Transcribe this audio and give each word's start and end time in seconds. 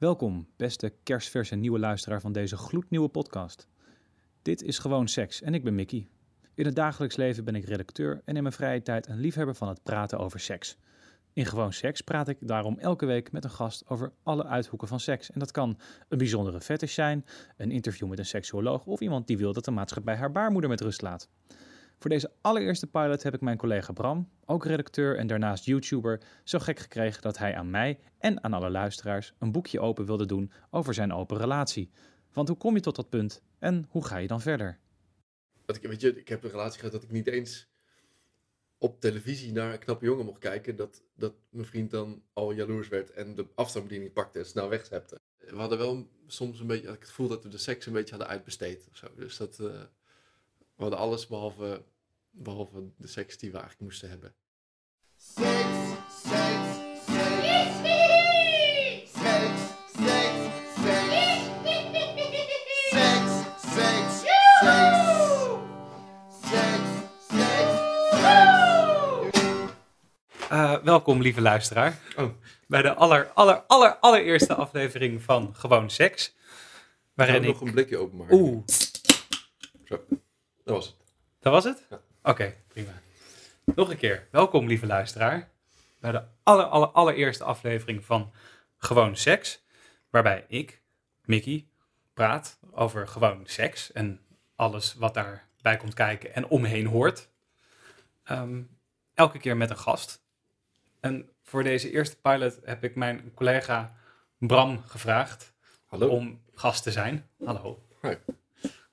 Welkom, 0.00 0.48
beste 0.56 0.92
kerstverse 1.02 1.54
nieuwe 1.54 1.78
luisteraar 1.78 2.20
van 2.20 2.32
deze 2.32 2.56
gloednieuwe 2.56 3.08
podcast. 3.08 3.68
Dit 4.42 4.62
is 4.62 4.78
Gewoon 4.78 5.08
Seks 5.08 5.42
en 5.42 5.54
ik 5.54 5.64
ben 5.64 5.74
Mickey. 5.74 6.08
In 6.54 6.64
het 6.64 6.74
dagelijks 6.74 7.16
leven 7.16 7.44
ben 7.44 7.54
ik 7.54 7.64
redacteur 7.64 8.22
en 8.24 8.36
in 8.36 8.42
mijn 8.42 8.54
vrije 8.54 8.82
tijd 8.82 9.08
een 9.08 9.20
liefhebber 9.20 9.54
van 9.54 9.68
het 9.68 9.82
praten 9.82 10.18
over 10.18 10.40
seks. 10.40 10.76
In 11.32 11.46
Gewoon 11.46 11.72
Seks 11.72 12.00
praat 12.00 12.28
ik 12.28 12.36
daarom 12.40 12.78
elke 12.78 13.06
week 13.06 13.32
met 13.32 13.44
een 13.44 13.50
gast 13.50 13.88
over 13.88 14.12
alle 14.22 14.44
uithoeken 14.44 14.88
van 14.88 15.00
seks. 15.00 15.30
En 15.30 15.38
dat 15.38 15.50
kan 15.50 15.78
een 16.08 16.18
bijzondere 16.18 16.60
fetish 16.60 16.94
zijn, 16.94 17.24
een 17.56 17.70
interview 17.70 18.08
met 18.08 18.18
een 18.18 18.26
seksuoloog 18.26 18.86
of 18.86 19.00
iemand 19.00 19.26
die 19.26 19.38
wil 19.38 19.52
dat 19.52 19.64
de 19.64 19.70
maatschappij 19.70 20.16
haar 20.16 20.32
baarmoeder 20.32 20.70
met 20.70 20.80
rust 20.80 21.02
laat. 21.02 21.28
Voor 22.00 22.10
deze 22.10 22.30
allereerste 22.40 22.86
pilot 22.86 23.22
heb 23.22 23.34
ik 23.34 23.40
mijn 23.40 23.56
collega 23.56 23.92
Bram, 23.92 24.28
ook 24.44 24.64
redacteur 24.64 25.16
en 25.16 25.26
daarnaast 25.26 25.64
YouTuber, 25.64 26.20
zo 26.44 26.58
gek 26.58 26.78
gekregen 26.78 27.22
dat 27.22 27.38
hij 27.38 27.56
aan 27.56 27.70
mij 27.70 27.98
en 28.18 28.44
aan 28.44 28.52
alle 28.52 28.70
luisteraars 28.70 29.34
een 29.38 29.52
boekje 29.52 29.80
open 29.80 30.06
wilde 30.06 30.26
doen 30.26 30.52
over 30.70 30.94
zijn 30.94 31.12
open 31.12 31.36
relatie. 31.36 31.90
Want 32.32 32.48
hoe 32.48 32.56
kom 32.56 32.74
je 32.74 32.80
tot 32.80 32.96
dat 32.96 33.08
punt 33.08 33.42
en 33.58 33.86
hoe 33.88 34.04
ga 34.04 34.16
je 34.16 34.26
dan 34.26 34.40
verder? 34.40 34.78
Ik, 35.66 35.82
weet 35.82 36.00
je, 36.00 36.18
ik 36.18 36.28
heb 36.28 36.44
een 36.44 36.50
relatie 36.50 36.78
gehad 36.78 36.92
dat 36.92 37.02
ik 37.02 37.10
niet 37.10 37.26
eens 37.26 37.68
op 38.78 39.00
televisie 39.00 39.52
naar 39.52 39.72
een 39.72 39.78
knappe 39.78 40.04
jongen 40.04 40.24
mocht 40.24 40.40
kijken. 40.40 40.76
Dat, 40.76 41.02
dat 41.14 41.34
mijn 41.50 41.66
vriend 41.66 41.90
dan 41.90 42.22
al 42.32 42.52
jaloers 42.52 42.88
werd 42.88 43.10
en 43.10 43.34
de 43.34 43.46
afstandsbediening 43.54 44.12
pakte 44.12 44.38
en 44.38 44.46
snel 44.46 44.68
wegzepte. 44.68 45.18
We 45.38 45.56
hadden 45.56 45.78
wel 45.78 46.08
soms 46.26 46.60
een 46.60 46.66
beetje, 46.66 46.88
ik 46.88 46.98
het 46.98 47.08
gevoel 47.08 47.28
dat 47.28 47.42
we 47.42 47.48
de 47.48 47.58
seks 47.58 47.86
een 47.86 47.92
beetje 47.92 48.10
hadden 48.10 48.28
uitbesteed 48.28 48.88
of 48.90 48.96
zo. 48.96 49.06
Dus 49.16 49.36
dat, 49.36 49.58
eh, 49.58 49.82
we 50.80 50.86
hadden 50.86 50.98
alles 50.98 51.26
behalve, 51.26 51.82
behalve 52.30 52.90
de 52.96 53.06
seks 53.06 53.38
die 53.38 53.50
we 53.50 53.58
eigenlijk 53.58 53.84
moesten 53.90 54.08
hebben. 54.08 54.34
Seks, 55.16 55.44
seks, 56.08 56.78
seks. 57.06 57.38
Seks, 57.40 57.80
seks, 59.12 59.60
seks. 59.92 60.48
Seks, 62.90 63.42
seks, 63.62 64.20
seks. 64.20 64.98
Seks, 66.40 66.88
seks, 67.28 67.70
seks. 68.10 69.38
Eh, 70.50 70.76
welkom, 70.82 71.20
lieve 71.22 71.40
luisteraar, 71.40 71.98
Oh, 72.16 72.30
bij 72.66 72.82
de 72.82 72.94
aller, 72.94 73.28
aller, 73.34 73.62
aller, 73.66 73.96
allereerste 73.96 74.54
aflevering 74.54 75.22
van 75.22 75.54
Gewoon 75.56 75.90
Seks. 75.90 76.34
Waarin 77.14 77.42
ik... 77.42 77.48
nog 77.48 77.60
een 77.60 77.70
blikje 77.72 77.98
openmaken. 77.98 78.36
Oeh, 78.36 78.62
Zo, 79.84 80.04
dat 80.64 80.74
was 80.74 80.86
het. 80.86 80.96
dat 81.40 81.52
was 81.52 81.64
het? 81.64 81.86
Ja. 81.90 82.00
Oké, 82.22 82.54
prima. 82.68 82.92
Nog 83.64 83.90
een 83.90 83.96
keer, 83.96 84.28
welkom, 84.30 84.66
lieve 84.66 84.86
luisteraar, 84.86 85.48
bij 86.00 86.12
de 86.12 86.22
aller, 86.42 86.64
aller, 86.64 86.88
allereerste 86.88 87.44
aflevering 87.44 88.04
van 88.04 88.32
Gewoon 88.78 89.16
Seks. 89.16 89.64
Waarbij 90.10 90.44
ik, 90.48 90.82
Mickey, 91.24 91.66
praat 92.14 92.58
over 92.70 93.08
gewoon 93.08 93.42
seks 93.46 93.92
en 93.92 94.20
alles 94.56 94.94
wat 94.94 95.14
daarbij 95.14 95.76
komt 95.76 95.94
kijken 95.94 96.34
en 96.34 96.48
omheen 96.48 96.86
hoort. 96.86 97.28
Ehm, 98.24 98.62
elke 99.14 99.38
keer 99.38 99.56
met 99.56 99.70
een 99.70 99.78
gast. 99.78 100.22
En 101.00 101.28
voor 101.42 101.62
deze 101.62 101.90
eerste 101.90 102.20
pilot 102.20 102.58
heb 102.64 102.84
ik 102.84 102.94
mijn 102.94 103.34
collega 103.34 103.96
Bram 104.38 104.82
gevraagd 104.82 105.52
Hallo? 105.86 106.08
om 106.08 106.42
gast 106.54 106.82
te 106.82 106.90
zijn. 106.90 107.28
Hallo. 107.44 107.82
Hi. 108.02 108.14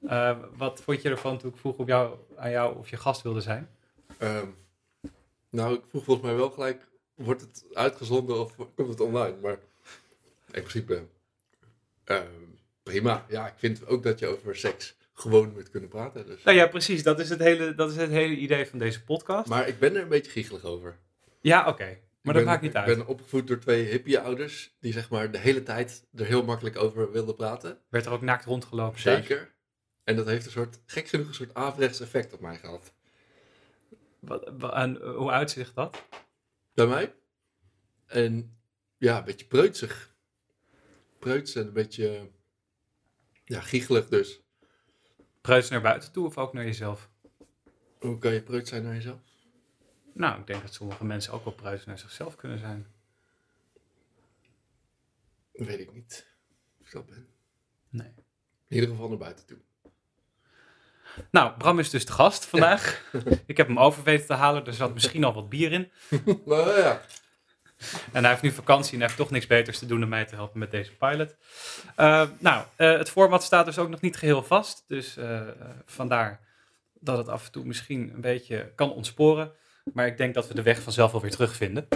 Eh, 0.08 0.38
wat 0.56 0.82
vond 0.82 1.02
je 1.02 1.10
ervan 1.10 1.38
toen 1.38 1.50
ik 1.52 1.58
vroeg 1.58 1.78
op 1.78 1.88
jou, 1.88 2.18
aan 2.36 2.52
jou 2.52 2.78
of 2.78 2.90
je 2.90 2.98
gast 2.98 3.22
wilde 3.22 3.42
zijn? 3.42 3.70
Ehm, 4.18 4.48
nou, 5.50 5.74
ik 5.76 5.82
vroeg 5.90 6.04
volgens 6.04 6.26
mij 6.28 6.36
wel 6.36 6.50
gelijk, 6.50 6.88
wordt 7.16 7.42
het 7.42 7.66
uitgezonden 7.74 8.40
of 8.40 8.56
komt 8.76 8.90
het 8.90 9.00
online? 9.00 9.36
Maar 9.42 9.58
in 10.52 10.62
principe, 10.62 11.04
ehm, 12.04 12.26
prima. 12.84 13.26
Ja, 13.30 13.48
ik 13.48 13.54
vind 13.58 13.88
ook 13.88 14.04
dat 14.04 14.20
je 14.20 14.28
over 14.28 14.56
seks 14.56 14.96
gewoon 15.14 15.54
moet 15.54 15.70
kunnen 15.70 15.90
praten. 15.90 16.26
Dus. 16.26 16.44
Nou 16.44 16.58
ja, 16.58 16.68
precies. 16.68 17.04
Dat 17.04 17.20
is 17.20 17.30
het 17.30 17.40
hele, 17.40 17.76
dat 17.76 17.90
is 17.92 17.96
het 17.98 18.10
hele 18.10 18.36
idee 18.36 18.66
van 18.68 18.80
deze 18.80 19.04
podcast. 19.04 19.48
Maar 19.50 19.68
ik 19.68 19.80
ben 19.80 19.96
er 19.96 20.02
een 20.02 20.08
beetje 20.10 20.32
giechelig 20.32 20.64
over. 20.64 20.98
ja, 21.42 21.68
oké. 21.68 21.84
Maar 22.22 22.36
Ik 22.36 22.42
dat 22.46 22.52
ben- 22.52 22.62
maakt 22.62 22.62
niet 22.62 22.76
uit. 22.76 22.90
Ik 22.90 22.98
ben 22.98 23.08
opgevoed 23.08 23.48
door 23.48 23.60
twee 23.60 23.84
hippie-ouders 23.86 24.76
die 24.80 24.94
zeg 24.94 25.10
maar 25.10 25.32
de 25.32 25.38
hele 25.38 25.64
tijd 25.64 26.06
er 26.16 26.26
heel 26.26 26.44
makkelijk 26.44 26.78
over 26.78 27.12
wilden 27.12 27.36
praten. 27.36 27.78
Werd 27.90 28.06
er 28.06 28.12
ook 28.12 28.22
naakt 28.22 28.46
rondgelopen? 28.46 29.02
thuis? 29.02 29.28
Zeker. 29.28 29.56
En 30.08 30.16
dat 30.16 30.26
heeft 30.26 30.46
een 30.46 30.52
soort, 30.52 30.80
gek 30.86 31.08
genoeg, 31.08 31.28
een 31.28 31.34
soort 31.34 31.54
averechts 31.54 32.00
effect 32.00 32.34
op 32.34 32.40
mij 32.40 32.58
gehad. 32.58 32.94
Wat, 34.20 34.54
wa- 34.58 34.74
en 34.74 35.02
eh, 35.02 35.16
hoe 35.16 35.32
uitzicht 35.32 35.76
dat? 35.76 36.08
Bij 36.74 36.88
mij. 36.88 37.16
En 38.06 38.58
ja, 38.98 39.18
een 39.18 39.26
beetje 39.26 39.46
preutsig. 39.46 40.16
Preuts 41.20 41.56
en 41.56 41.68
een 41.68 41.74
beetje, 41.74 42.30
ja, 43.46 43.62
giechelig 43.62 44.08
dus. 44.08 44.42
Preuts 45.42 45.70
naar 45.70 45.82
buiten 45.82 46.12
toe 46.12 46.26
of 46.26 46.38
ook 46.38 46.54
naar 46.54 46.66
jezelf? 46.66 47.10
Hoe 48.00 48.18
kan 48.18 48.34
je 48.34 48.42
preuts 48.44 48.70
zijn 48.70 48.84
naar 48.84 48.94
jezelf? 48.94 49.20
Nou, 50.14 50.40
ik 50.40 50.48
denk 50.48 50.62
dat 50.62 50.74
sommige 50.74 51.06
mensen 51.06 51.34
ook 51.34 51.44
wel 51.44 51.54
preuts 51.54 51.86
naar 51.86 52.00
zichzelf 52.00 52.36
kunnen 52.36 52.60
zijn. 52.60 52.88
Weet 55.52 55.80
ik 55.80 55.94
niet. 55.94 56.28
Of 56.82 56.86
ik 56.88 56.94
dat 56.94 57.06
ben. 57.06 57.28
Nee. 57.90 58.14
In 58.68 58.76
ieder 58.76 58.90
geval 58.90 59.08
naar 59.10 59.18
buiten 59.18 59.46
toe. 59.46 59.58
Nou, 61.32 61.52
Bram 61.58 61.80
is 61.80 61.90
dus 61.90 62.06
de 62.06 62.12
gast 62.12 62.46
vandaag. 62.46 63.04
ik 63.46 63.58
heb 63.58 63.68
hem 63.68 63.80
over 63.80 64.04
weten 64.04 64.28
te 64.28 64.34
halen. 64.34 64.66
Er 64.66 64.74
zat 64.74 64.94
misschien 64.94 65.24
al 65.24 65.34
wat 65.34 65.50
bier 65.50 65.72
in. 65.72 65.92
Nou 66.46 66.80
ja. 66.80 67.02
En 68.12 68.22
hij 68.22 68.30
heeft 68.30 68.42
nu 68.42 68.52
vakantie 68.52 68.94
en 68.94 68.98
hij 68.98 69.08
heeft 69.08 69.20
toch 69.20 69.32
niks 69.32 69.48
beters 69.48 69.80
te 69.80 69.86
doen 69.86 70.00
dan 70.00 70.10
mij 70.10 70.26
te 70.26 70.36
helpen 70.36 70.60
met 70.60 70.72
deze 70.72 70.96
pilot. 70.96 71.36
Eh, 71.96 72.24
nou, 72.40 72.66
eh, 72.76 72.98
het 72.98 73.10
format 73.10 73.44
staat 73.44 73.66
dus 73.66 73.78
ook 73.78 73.90
nog 73.90 74.02
niet 74.02 74.18
geheel 74.18 74.44
vast. 74.44 74.84
Dus 74.88 75.18
eh, 75.18 75.42
vandaar 75.86 76.40
dat 77.00 77.18
het 77.18 77.28
af 77.30 77.46
en 77.46 77.52
toe 77.52 77.66
misschien 77.66 78.12
een 78.14 78.22
beetje 78.22 78.72
kan 78.76 78.92
ontsporen. 78.92 79.52
Maar 79.94 80.08
ik 80.08 80.18
denk 80.18 80.34
dat 80.34 80.48
we 80.48 80.54
de 80.54 80.62
weg 80.62 80.82
vanzelf 80.82 81.12
wel 81.12 81.22
weer 81.22 81.32
terugvinden. 81.32 81.88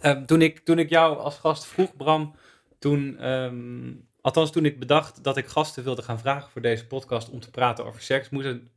Ehm, 0.00 0.24
toen, 0.24 0.42
ik, 0.42 0.58
toen 0.58 0.78
ik 0.78 0.88
jou 0.88 1.18
als 1.18 1.38
gast 1.38 1.66
vroeg, 1.66 1.96
Bram, 1.96 2.34
toen, 2.78 3.18
ehm, 3.18 3.92
althans 4.26 4.52
toen 4.52 4.64
ik 4.64 4.78
bedacht 4.78 5.24
dat 5.24 5.36
ik 5.36 5.46
gasten 5.46 5.84
wilde 5.84 6.02
gaan 6.02 6.18
vragen 6.18 6.50
voor 6.50 6.62
deze 6.62 6.86
podcast 6.86 7.28
om 7.28 7.40
te 7.40 7.50
praten 7.50 7.84
over 7.84 8.00
seks, 8.00 8.28
moesten 8.28 8.68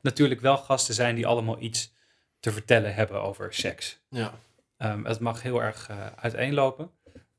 natuurlijk 0.00 0.40
wel 0.40 0.56
gasten 0.56 0.94
zijn 0.94 1.14
die 1.14 1.26
allemaal 1.26 1.60
iets 1.60 1.94
te 2.40 2.52
vertellen 2.52 2.94
hebben 2.94 3.22
over 3.22 3.54
seks. 3.54 3.98
Ja. 4.08 4.38
Ehm, 4.76 5.04
het 5.04 5.20
mag 5.20 5.42
heel 5.42 5.62
erg 5.62 5.88
eh, 5.88 6.06
uiteenlopen. 6.06 6.90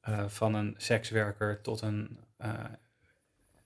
Eh, 0.01 0.28
van 0.28 0.53
een 0.53 0.75
sekswerker 0.78 1.62
tot 1.62 1.81
een 1.81 2.19
eh, 2.38 2.63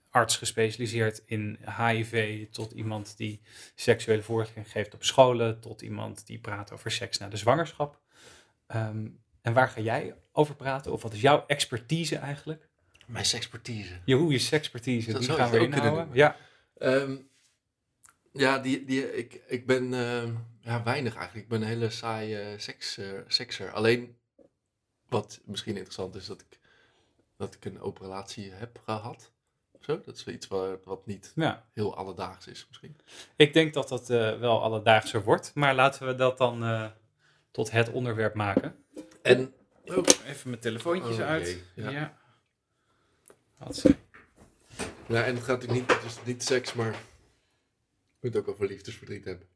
arts 0.09 0.37
gespecialiseerd 0.37 1.23
in 1.25 1.59
HIV, 1.77 2.45
tot 2.49 2.71
iemand 2.71 3.17
die 3.17 3.41
seksuele 3.75 4.21
voorlichting 4.21 4.71
geeft 4.71 4.93
op 4.93 5.03
scholen, 5.03 5.59
tot 5.59 5.81
iemand 5.81 6.27
die 6.27 6.39
praat 6.39 6.71
over 6.71 6.91
seks 6.91 7.17
na 7.17 7.27
de 7.27 7.37
zwangerschap. 7.37 7.99
Ehm, 8.67 9.07
en 9.41 9.53
waar 9.53 9.69
ga 9.69 9.81
jij 9.81 10.15
over 10.31 10.55
praten? 10.55 10.91
Of 10.91 11.01
wat 11.01 11.13
is 11.13 11.21
jouw 11.21 11.43
expertise 11.47 12.17
eigenlijk? 12.17 12.69
Mijn 13.11 13.25
sekspertise. 13.25 13.99
Je, 14.05 14.15
hoe 14.15 14.31
je 14.31 14.39
sekspertise, 14.39 15.11
Dat 15.11 15.21
die 15.21 15.29
gaan 15.29 15.49
we 15.49 15.59
ook 15.59 15.69
kunnen 15.69 15.79
inhouden. 15.79 16.15
Ja, 16.15 16.37
Ehm, 16.81 17.17
ja, 18.33 18.59
die, 18.59 18.85
die, 18.85 19.17
ik, 19.17 19.41
ik 19.47 19.65
ben 19.65 19.93
ehm, 19.93 20.33
ja, 20.61 20.83
weinig 20.83 21.15
eigenlijk. 21.15 21.43
Ik 21.43 21.51
ben 21.51 21.61
een 21.61 21.67
hele 21.67 21.89
saaie 21.89 22.53
seks, 22.57 22.97
eh, 22.97 23.07
sekser. 23.27 23.71
Alleen 23.71 24.17
wat 25.09 25.41
misschien 25.45 25.75
interessant 25.75 26.15
is 26.15 26.25
dat 26.25 26.41
ik, 26.41 26.59
dat 27.37 27.53
ik 27.53 27.65
een 27.65 27.81
open 27.81 28.03
relatie 28.03 28.51
heb 28.51 28.81
gehad. 28.83 29.31
Zo, 29.79 30.01
dat 30.05 30.15
is 30.15 30.27
iets 30.27 30.47
wat, 30.47 30.83
wat 30.83 31.05
niet 31.05 31.31
ja. 31.35 31.65
heel 31.73 31.95
alledaags 31.95 32.47
is 32.47 32.65
misschien. 32.67 32.97
Ik 33.35 33.53
denk 33.53 33.73
dat 33.73 33.89
dat 33.89 34.09
eh, 34.09 34.39
wel 34.39 34.61
alledaagser 34.61 35.23
wordt. 35.23 35.51
Maar 35.55 35.75
laten 35.75 36.07
we 36.07 36.15
dat 36.15 36.37
dan 36.37 36.63
eh, 36.63 36.89
tot 37.51 37.71
het 37.71 37.89
onderwerp 37.89 38.33
maken. 38.33 38.75
En 39.21 39.53
oh, 39.85 39.97
Even 40.25 40.49
mijn 40.49 40.61
telefoontjes 40.61 41.17
Oh, 41.17 41.25
uit. 41.25 41.63
Ja. 41.75 42.19
Ja, 45.07 45.23
en 45.23 45.35
het 45.35 45.43
gaat 45.43 45.61
natuurlijk 45.61 45.89
niet, 45.89 46.01
het 46.01 46.11
is 46.11 46.17
niet 46.25 46.43
seks, 46.43 46.73
maar 46.73 46.91
je 46.91 48.17
moet 48.21 48.35
ook 48.35 48.47
over 48.47 48.67
liefdesverdriet 48.67 49.25
hebben. 49.25 49.47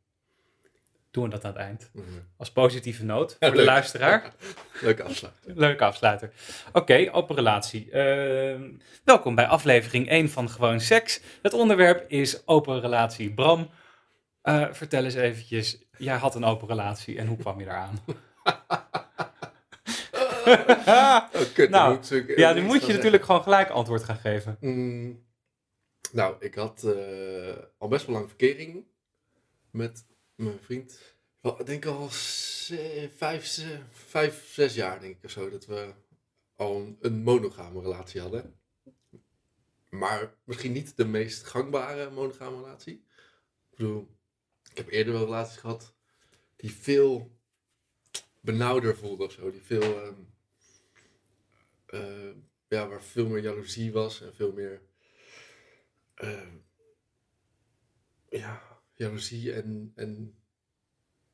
Doen 1.11 1.23
we 1.23 1.29
dat 1.29 1.43
aan 1.43 1.51
het 1.51 1.59
eind. 1.59 1.89
Mhm. 1.93 2.05
Als 2.37 2.51
positieve 2.51 3.03
noot 3.05 3.35
Ja, 3.39 3.47
voor 3.47 3.57
de 3.57 3.63
luisteraar. 3.63 4.33
Leuke 4.81 5.03
afsluiting. 5.03 5.57
Leuke 5.57 5.83
afsluiter. 5.83 6.31
Oké, 6.73 7.09
open 7.11 7.35
relatie. 7.35 7.91
Ehm, 7.91 8.71
welkom 9.03 9.35
bij 9.35 9.47
aflevering 9.47 10.09
1 10.09 10.29
van 10.29 10.49
Gewoon 10.49 10.79
Seks. 10.79 11.21
Het 11.41 11.53
onderwerp 11.53 12.09
is 12.09 12.47
open 12.47 12.79
relatie. 12.81 13.33
Bram, 13.33 13.69
eh, 14.41 14.67
vertel 14.71 15.03
eens 15.03 15.13
eventjes. 15.13 15.77
Jij 15.97 16.17
had 16.17 16.35
een 16.35 16.45
open 16.45 16.67
relatie 16.67 17.17
en 17.17 17.27
hoe 17.27 17.37
kwam 17.37 17.59
je 17.59 17.65
daaraan? 17.65 17.99
Oh, 20.45 21.53
kut, 21.53 21.55
dan 21.55 21.69
Nou, 21.69 21.95
moet 21.95 22.11
ik 22.11 22.37
ja, 22.37 22.53
nu 22.53 22.61
moet 22.61 22.85
je 22.85 22.93
natuurlijk 22.93 23.23
gewoon 23.23 23.43
gelijk 23.43 23.69
antwoord 23.69 24.03
gaan 24.03 24.17
geven. 24.17 24.57
Mm, 24.59 25.23
nou, 26.11 26.35
ik 26.39 26.55
had 26.55 26.83
eh, 26.83 27.55
al 27.77 27.87
best 27.87 28.05
wel 28.05 28.15
lang 28.15 28.27
verkering 28.27 28.85
met 29.71 30.05
mijn 30.35 30.59
vriend. 30.61 30.99
Wel, 31.41 31.59
ik 31.59 31.65
denk 31.65 31.85
al 31.85 32.07
vijf, 33.15 33.61
vijf, 33.91 34.53
zes 34.53 34.73
jaar 34.73 34.99
denk 34.99 35.15
ik 35.17 35.23
of 35.23 35.31
zo. 35.31 35.49
Dat 35.49 35.65
we 35.65 35.93
al 36.55 36.75
een, 36.75 36.97
een 37.01 37.23
monogame 37.23 37.81
relatie 37.81 38.21
hadden. 38.21 38.55
Maar 39.89 40.33
misschien 40.43 40.71
niet 40.71 40.97
de 40.97 41.05
meest 41.05 41.43
gangbare 41.43 42.09
monogame 42.09 42.55
relatie. 42.55 42.93
Ik 43.71 43.77
bedoel, 43.77 44.07
ik 44.71 44.77
heb 44.77 44.89
eerder 44.89 45.13
wel 45.13 45.23
relaties 45.25 45.57
gehad 45.57 45.93
die 46.55 46.71
veel 46.71 47.31
benauwder 48.41 48.97
voelden 48.97 49.25
of 49.27 49.31
zo. 49.31 49.51
Die 49.51 49.61
veel, 49.61 49.81
ehm, 49.81 50.07
eh, 50.07 50.13
ja, 52.67 52.87
waar 52.87 53.03
veel 53.03 53.27
meer 53.27 53.41
jaloezie 53.41 53.91
was 53.91 54.21
en 54.21 54.35
veel 54.35 54.51
meer, 54.51 54.81
ehm, 56.15 56.55
ja, 58.29 58.61
jaloezie 58.93 59.53
en, 59.53 59.91
en 59.95 60.35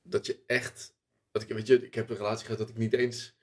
dat 0.02 0.26
je 0.26 0.44
echt, 0.48 0.96
dat 1.32 1.42
ik, 1.42 1.48
weet 1.48 1.68
je, 1.68 1.86
ik 1.86 1.96
heb 1.96 2.10
een 2.10 2.16
relatie 2.16 2.46
gehad 2.46 2.60
dat 2.60 2.70
ik 2.70 2.78
niet 2.78 2.94
eens 2.94 3.40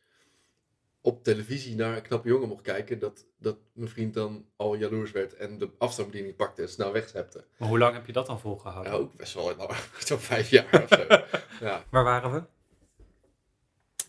op 1.01 1.25
televisie 1.25 1.75
naar 1.75 1.97
een 1.97 2.03
knappe 2.03 2.29
jongen 2.29 2.49
mocht 2.49 2.63
kijken, 2.63 2.99
dat, 2.99 3.27
dat 3.37 3.59
mijn 3.73 3.89
vriend 3.89 4.15
dan 4.15 4.47
al 4.57 4.75
jaloers 4.75 5.11
werd 5.11 5.35
en 5.35 5.59
de 5.59 5.71
afstandsbediening 5.79 6.37
pakte 6.37 6.63
en 6.63 6.69
snel 6.69 6.93
wegzepte. 6.93 7.45
Maar 7.59 7.69
hoe 7.69 7.79
lang 7.79 7.95
heb 7.95 8.07
je 8.07 8.13
dat 8.13 8.27
dan 8.27 8.41
volgehouden? 8.41 8.93
Ja, 8.93 8.99
ook 8.99 9.17
best 9.17 9.35
wel 9.35 9.57
lang, 9.57 9.73
zo'n 9.99 10.19
vijf 10.19 10.51
jaar 10.51 10.83
of 10.83 10.89
zo. 10.89 11.07
ja. 11.67 11.85
Waar 11.91 12.05
waren 12.05 12.33
we? 12.33 12.58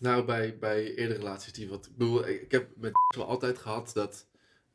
Nou, 0.00 0.24
bij, 0.24 0.58
bij 0.58 0.94
eerdere 0.94 1.18
relaties 1.18 1.52
die 1.52 1.68
wat... 1.68 1.86
Ik 1.86 1.96
bedoel, 1.96 2.26
ik 2.26 2.50
heb 2.50 2.76
met 2.76 2.92
wel 3.16 3.26
altijd 3.26 3.58
gehad 3.58 3.90
dat 3.94 4.26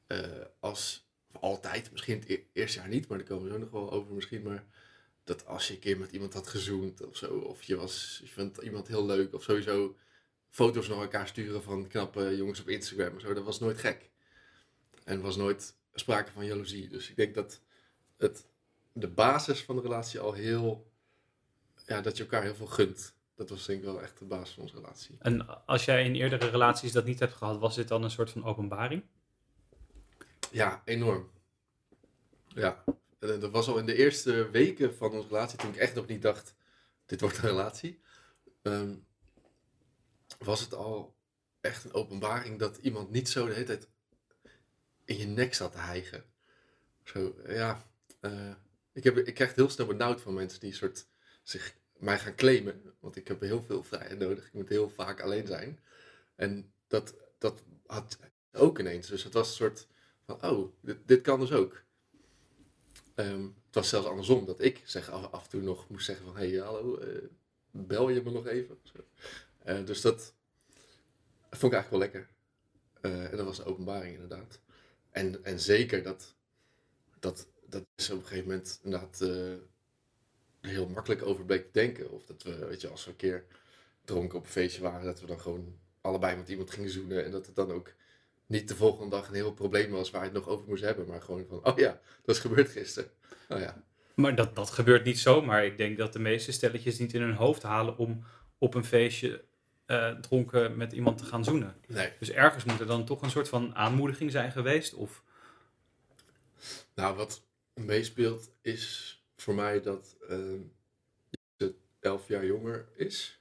eh, 0.08 0.42
als... 0.60 1.04
Altijd, 1.40 1.92
misschien 1.92 2.20
het 2.20 2.30
e- 2.30 2.44
eerste 2.54 2.80
jaar 2.80 2.88
niet, 2.88 3.08
maar 3.08 3.18
daar 3.18 3.28
komen 3.28 3.46
we 3.46 3.52
zo 3.52 3.58
nog 3.58 3.70
wel 3.70 3.92
over 3.92 4.14
misschien. 4.14 4.42
Maar 4.42 4.66
dat 5.24 5.46
als 5.46 5.68
je 5.68 5.74
een 5.74 5.80
keer 5.80 5.98
met 5.98 6.12
iemand 6.12 6.34
had 6.34 6.48
gezoend 6.48 7.06
of 7.06 7.18
zo, 7.18 7.38
of 7.38 7.64
je, 7.64 7.76
was, 7.76 8.20
je 8.24 8.30
vond 8.30 8.58
iemand 8.58 8.88
heel 8.88 9.06
leuk, 9.06 9.34
of 9.34 9.44
sowieso 9.44 9.96
foto's 10.50 10.88
naar 10.88 11.02
elkaar 11.02 11.28
sturen 11.28 11.64
van 11.64 11.88
knappe 11.88 12.36
jongens 12.38 12.60
op 12.60 12.70
Instagram 12.70 13.16
of 13.16 13.22
zo, 13.22 13.34
dat 13.34 13.44
was 13.44 13.60
nooit 13.60 13.78
gek. 13.78 14.10
En 15.04 15.22
was 15.22 15.36
nooit 15.36 15.76
sprake 15.94 16.32
van 16.32 16.46
jaloezie. 16.46 16.90
Dus 16.90 17.10
ik 17.10 17.16
denk 17.16 17.36
dat 17.36 17.62
het, 18.18 18.46
de 18.92 19.08
basis 19.08 19.64
van 19.64 19.76
de 19.76 19.82
relatie 19.82 20.20
al 20.20 20.34
heel... 20.34 20.92
Ja, 21.86 22.02
dat 22.02 22.18
je 22.18 22.24
elkaar 22.24 22.44
heel 22.44 22.56
veel 22.56 22.68
gunt. 22.68 23.15
Dat 23.36 23.50
was 23.50 23.66
denk 23.66 23.80
ik 23.80 23.86
wel 23.86 24.02
echt 24.02 24.20
de 24.20 24.26
basis 24.26 24.54
van 24.54 24.64
onze 24.64 24.76
relatie. 24.76 25.16
En 25.20 25.66
als 25.66 25.86
jij 25.86 26.06
in 26.06 26.16
eerdere 26.16 26.50
relaties 26.50 26.92
dat 26.92 27.06
niet 27.06 27.20
hebt 27.20 27.34
gehad, 27.34 27.60
was 27.60 27.76
dit 27.76 27.88
dan 27.88 28.04
een 28.04 28.12
soort 28.12 28.30
van 28.30 28.46
openbaring? 28.46 29.04
Ja, 30.52 30.82
enorm. 30.86 31.30
Ja, 32.48 32.84
en 33.20 33.40
dat 33.40 33.52
was 33.52 33.68
al 33.68 33.78
in 33.78 33.86
de 33.86 33.96
eerste 33.96 34.50
weken 34.52 34.96
van 34.96 35.12
onze 35.12 35.28
relatie, 35.28 35.58
toen 35.58 35.70
ik 35.70 35.76
echt 35.76 35.96
nog 35.96 36.08
niet 36.08 36.22
dacht, 36.22 36.56
dit 37.06 37.22
wordt 37.22 37.38
een 37.38 37.44
relatie. 37.50 38.02
ehm, 38.62 38.96
was 40.40 40.60
het 40.60 40.74
al 40.74 41.16
echt 41.62 41.84
een 41.84 41.94
openbaring 41.94 42.60
dat 42.60 42.78
iemand 42.78 43.12
niet 43.12 43.30
zo 43.30 43.46
de 43.46 43.54
hele 43.54 43.66
tijd 43.66 43.88
in 45.06 45.18
je 45.18 45.26
nek 45.26 45.54
zat 45.54 45.72
te 45.72 45.78
hijgen. 45.78 46.26
Zo, 47.04 47.36
ja. 47.48 47.86
eh, 48.20 48.54
ik, 48.94 49.04
heb, 49.04 49.18
ik 49.18 49.34
krijg 49.34 49.50
het 49.50 49.60
heel 49.60 49.70
snel 49.70 49.88
benauwd 49.88 50.22
van 50.22 50.34
mensen 50.34 50.60
die 50.60 50.74
soort 50.74 51.08
zich 51.44 51.76
mij 51.98 52.20
gaan 52.20 52.36
claimen. 52.36 52.82
Want 53.00 53.16
ik 53.16 53.28
heb 53.28 53.42
heel 53.42 53.64
veel 53.64 53.84
vrijheid 53.84 54.20
nodig. 54.20 54.46
Ik 54.46 54.54
moet 54.54 54.70
heel 54.70 54.90
vaak 54.90 55.22
alleen 55.22 55.48
zijn. 55.48 55.80
En 56.36 56.74
dat, 56.88 57.14
dat 57.38 57.64
had 57.86 58.18
ook 58.52 58.80
ineens. 58.80 59.08
Dus 59.08 59.24
het 59.24 59.34
was 59.34 59.48
een 59.48 59.56
soort 59.56 59.88
van, 60.26 60.44
oh, 60.44 60.74
dit, 60.82 60.98
dit 61.06 61.22
kan 61.22 61.40
dus 61.40 61.52
ook. 61.52 61.84
Ehm, 63.16 63.44
het 63.44 63.76
was 63.76 63.90
zelfs 63.90 64.08
andersom, 64.08 64.46
dat 64.46 64.62
ik 64.62 64.82
zeg, 64.86 65.10
af, 65.10 65.44
en 65.44 65.50
toe 65.50 65.62
nog 65.62 65.90
moest 65.90 66.06
zeggen 66.06 66.26
van, 66.26 66.38
hé, 66.38 66.50
hey, 66.50 66.60
hallo, 66.60 66.98
eh, 66.98 67.24
bel 67.72 68.10
je 68.10 68.22
me 68.22 68.32
nog 68.32 68.48
even? 68.48 68.78
Eh, 69.58 69.86
dus 69.86 70.02
dat 70.02 70.34
vond 71.50 71.74
ik 71.74 71.80
eigenlijk 71.80 71.90
wel 71.90 72.00
lekker. 72.00 72.30
Eh, 73.02 73.32
en 73.32 73.38
dat 73.38 73.46
was 73.46 73.58
een 73.58 73.66
openbaring 73.66 74.14
inderdaad. 74.14 74.60
En, 75.12 75.44
en 75.44 75.60
zeker 75.60 76.04
dat, 76.04 76.36
dat, 77.20 77.48
dat 77.66 77.86
is 77.96 78.10
op 78.10 78.18
een 78.18 78.26
gegeven 78.26 78.48
moment 78.50 78.80
inderdaad 78.84 79.20
heel 80.66 80.88
makkelijk 80.88 81.26
over 81.26 81.46
bleek 81.46 81.66
te 81.66 81.80
denken. 81.80 82.12
Of 82.12 82.26
dat 82.26 82.44
we, 82.44 82.66
weet 82.66 82.82
je, 82.82 82.88
als 82.90 83.06
we 83.06 83.12
een 83.12 83.18
keer 83.18 83.46
dronken 84.06 84.38
op 84.38 84.44
een 84.44 84.52
feestje 84.52 84.82
waren, 84.82 85.06
dat 85.06 85.20
we 85.22 85.28
dan 85.28 85.40
gewoon 85.40 85.78
allebei 86.02 86.36
met 86.36 86.50
iemand 86.50 86.72
gingen 86.72 86.90
zoenen. 86.90 87.26
En 87.26 87.32
dat 87.32 87.46
het 87.46 87.56
dan 87.56 87.72
ook 87.72 87.94
niet 88.46 88.68
de 88.68 88.76
volgende 88.76 89.16
dag 89.16 89.28
een 89.28 89.34
heel 89.34 89.54
probleem 89.54 89.92
was 89.92 90.12
waar 90.12 90.22
je 90.22 90.30
het 90.30 90.38
nog 90.38 90.48
over 90.48 90.68
moest 90.68 90.84
hebben. 90.84 91.08
Maar 91.08 91.22
gewoon 91.22 91.46
van, 91.50 91.66
oh 91.66 91.78
ja, 91.78 92.00
dat 92.24 92.36
is 92.36 92.42
gebeurd 92.42 92.70
gisteren. 92.70 93.10
Oh 93.50 93.60
ja. 93.60 93.84
Maar 94.16 94.36
dat, 94.36 94.56
dat 94.56 94.70
gebeurt 94.70 95.04
niet 95.04 95.20
zomaar. 95.20 95.66
Ik 95.66 95.78
denk 95.78 95.98
dat 95.98 96.14
de 96.14 96.20
meeste 96.20 96.52
stelletjes 96.52 97.00
niet 97.00 97.14
in 97.14 97.22
hun 97.22 97.34
hoofd 97.34 97.64
halen 97.64 97.98
om 97.98 98.24
op 98.58 98.74
een 98.74 98.86
feestje 98.86 99.44
eh, 99.86 100.12
dronken 100.12 100.78
met 100.78 100.94
iemand 100.94 101.18
te 101.18 101.26
gaan 101.26 101.44
zoenen. 101.44 101.76
Nee. 101.88 102.12
Dus 102.20 102.32
ergens 102.32 102.64
moet 102.64 102.80
er 102.80 102.88
dan 102.88 103.06
toch 103.06 103.22
een 103.22 103.30
soort 103.30 103.50
van 103.50 103.76
aanmoediging 103.76 104.32
zijn 104.32 104.52
geweest. 104.52 104.94
Of 104.94 105.24
Nou, 106.96 107.16
wat 107.16 107.42
meespeelt 107.74 108.52
is 108.62 109.20
voor 109.36 109.56
mij 109.56 109.82
dat 109.82 110.16
ehm 110.30 110.62
ze 111.58 111.76
elf 112.00 112.28
jaar 112.28 112.46
jonger 112.46 112.88
is. 112.96 113.40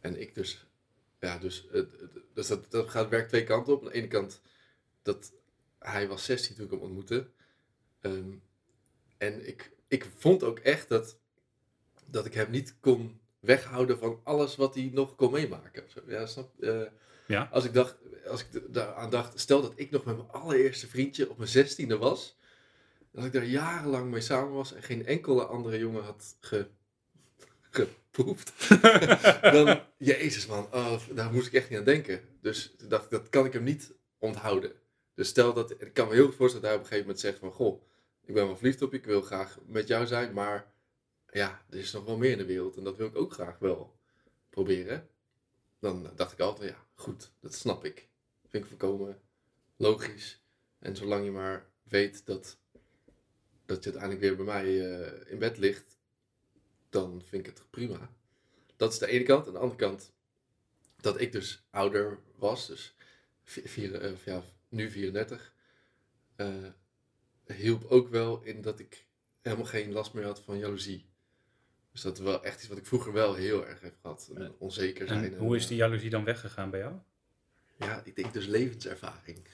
En 0.00 0.20
ik 0.20 0.34
dus, 0.34 0.66
ja, 1.20 1.38
dus, 1.38 1.66
het- 1.70 1.94
dus 2.34 2.46
dat, 2.46 2.70
dat 2.70 2.88
gaat, 2.90 3.08
werkt 3.08 3.28
twee 3.28 3.44
kanten 3.44 3.72
op. 3.72 3.78
Aan 3.80 3.88
de 3.88 3.94
ene 3.94 4.06
kant, 4.08 4.40
dat 5.02 5.32
hij 5.78 6.08
was 6.08 6.24
16 6.24 6.54
toen 6.56 6.64
ik 6.64 6.70
hem 6.70 6.80
ontmoette. 6.80 7.30
Ehm, 8.00 8.32
en 9.18 9.46
ik, 9.46 9.72
ik 9.88 10.06
vond 10.16 10.42
ook 10.42 10.58
echt 10.58 10.88
dat, 10.88 11.18
dat 12.06 12.26
ik 12.26 12.34
hem 12.34 12.50
niet 12.50 12.76
kon 12.80 13.20
weghouden 13.40 13.98
van 13.98 14.20
alles 14.24 14.56
wat 14.56 14.74
hij 14.74 14.90
nog 14.92 15.14
kon 15.14 15.32
meemaken. 15.32 15.84
Ja, 16.06 16.26
snap 16.26 16.62
eh, 16.62 16.82
Ja. 17.26 17.48
Als 17.52 17.64
ik 17.64 17.72
dacht, 17.74 17.96
als 18.26 18.40
ik 18.46 18.72
daaraan 18.74 19.10
dacht, 19.10 19.40
stel 19.40 19.62
dat 19.62 19.72
ik 19.76 19.90
nog 19.90 20.04
met 20.04 20.16
mijn 20.16 20.28
allereerste 20.28 20.88
vriendje 20.88 21.30
op 21.30 21.36
mijn 21.36 21.48
zestiende 21.50 21.96
was. 21.98 22.36
Dat 23.12 23.24
ik 23.24 23.32
daar 23.32 23.44
jarenlang 23.44 24.10
mee 24.10 24.20
samen 24.20 24.52
was 24.52 24.72
en 24.72 24.82
geen 24.82 25.06
enkele 25.06 25.44
andere 25.44 25.78
jongen 25.78 26.02
had 26.04 26.36
ge, 26.40 26.66
geproefd. 27.60 28.68
dan, 29.54 29.80
jezus 29.96 30.46
man, 30.46 30.66
oh, 30.72 31.00
daar 31.14 31.32
moest 31.32 31.46
ik 31.46 31.52
echt 31.52 31.70
niet 31.70 31.78
aan 31.78 31.84
denken. 31.84 32.20
Dus 32.40 32.74
toen 32.78 32.88
dacht 32.88 33.04
ik, 33.04 33.10
dat 33.10 33.28
kan 33.28 33.44
ik 33.44 33.52
hem 33.52 33.62
niet 33.62 33.92
onthouden. 34.18 34.72
Dus 35.14 35.28
stel 35.28 35.52
dat, 35.52 35.70
ik 35.70 35.92
kan 35.92 36.08
me 36.08 36.14
heel 36.14 36.26
goed 36.26 36.34
voorstellen 36.34 36.68
dat 36.68 36.70
hij 36.70 36.80
op 36.80 36.84
een 36.84 36.88
gegeven 36.88 37.06
moment 37.06 37.20
zegt 37.20 37.38
van, 37.38 37.50
goh, 37.50 37.82
ik 38.24 38.34
ben 38.34 38.46
wel 38.46 38.56
verliefd 38.56 38.82
op 38.82 38.92
je, 38.92 38.98
ik 38.98 39.04
wil 39.04 39.22
graag 39.22 39.58
met 39.66 39.88
jou 39.88 40.06
zijn, 40.06 40.32
maar 40.32 40.72
ja, 41.30 41.62
er 41.70 41.78
is 41.78 41.92
nog 41.92 42.04
wel 42.04 42.16
meer 42.16 42.30
in 42.30 42.38
de 42.38 42.44
wereld 42.44 42.76
en 42.76 42.84
dat 42.84 42.96
wil 42.96 43.06
ik 43.06 43.16
ook 43.16 43.32
graag 43.32 43.58
wel 43.58 43.96
proberen. 44.50 45.08
Dan 45.78 46.10
dacht 46.16 46.32
ik 46.32 46.40
altijd, 46.40 46.70
ja, 46.70 46.86
goed, 46.94 47.30
dat 47.40 47.54
snap 47.54 47.84
ik. 47.84 48.08
Vind 48.48 48.64
ik 48.64 48.70
volkomen 48.70 49.20
logisch. 49.76 50.42
En 50.78 50.96
zolang 50.96 51.24
je 51.24 51.30
maar 51.30 51.66
weet 51.82 52.26
dat, 52.26 52.58
dat 53.74 53.84
je 53.84 53.90
uiteindelijk 53.90 54.20
weer 54.20 54.36
bij 54.44 54.54
mij 54.54 54.90
eh, 55.00 55.30
in 55.32 55.38
bed 55.38 55.58
ligt, 55.58 55.96
dan 56.90 57.22
vind 57.28 57.46
ik 57.46 57.54
het 57.54 57.70
prima. 57.70 58.10
Dat 58.76 58.92
is 58.92 58.98
de 58.98 59.06
ene 59.06 59.24
kant. 59.24 59.46
Aan 59.46 59.52
de 59.52 59.58
andere 59.58 59.78
kant, 59.80 60.12
dat 61.00 61.20
ik 61.20 61.32
dus 61.32 61.62
ouder 61.70 62.18
was, 62.36 62.66
dus 62.66 62.94
vi- 63.44 63.68
vier, 63.68 63.94
eh, 64.00 64.12
ja, 64.24 64.42
nu 64.68 64.90
34, 64.90 65.54
eh, 66.36 66.46
hielp 67.46 67.84
ook 67.84 68.08
wel 68.08 68.42
in 68.42 68.62
dat 68.62 68.78
ik 68.78 69.06
helemaal 69.42 69.66
geen 69.66 69.92
last 69.92 70.12
meer 70.14 70.24
had 70.24 70.40
van 70.40 70.58
jaloezie. 70.58 71.06
Dus 71.92 72.00
dat 72.00 72.18
is 72.18 72.24
wel 72.24 72.44
echt 72.44 72.58
iets 72.58 72.68
wat 72.68 72.78
ik 72.78 72.86
vroeger 72.86 73.12
wel 73.12 73.34
heel 73.34 73.66
erg 73.66 73.80
heb 73.80 73.94
gehad. 74.00 74.30
Eh, 74.36 74.48
onzeker 74.58 75.08
zijn. 75.08 75.24
en 75.32 75.38
hoe 75.38 75.56
is 75.56 75.66
die 75.66 75.76
jaloezie 75.76 76.10
dan 76.10 76.24
weggegaan 76.24 76.70
bij 76.70 76.80
jou? 76.80 76.94
Ja, 77.76 78.02
ik 78.04 78.16
denk 78.16 78.32
dus 78.32 78.46
levenservaring. 78.46 79.46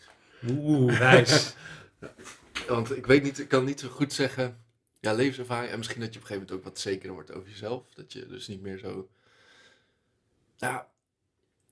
Oeh, 0.48 0.98
wijs. 0.98 1.54
Want 2.68 2.96
ik 2.96 3.06
weet 3.06 3.22
niet, 3.22 3.38
ik 3.38 3.48
kan 3.48 3.64
niet 3.64 3.80
zo 3.80 3.88
goed 3.88 4.12
zeggen. 4.12 4.64
Ja, 5.00 5.12
levenservaring. 5.12 5.72
En 5.72 5.78
misschien 5.78 6.00
dat 6.00 6.12
je 6.12 6.18
op 6.18 6.22
een 6.22 6.28
gegeven 6.28 6.48
moment 6.48 6.66
ook 6.66 6.72
wat 6.72 6.82
zekerder 6.82 7.12
wordt 7.12 7.32
over 7.32 7.48
jezelf. 7.48 7.90
Dat 7.94 8.12
je 8.12 8.26
dus 8.26 8.48
niet 8.48 8.60
meer 8.60 8.78
zo. 8.78 9.08
Ja, 10.56 10.90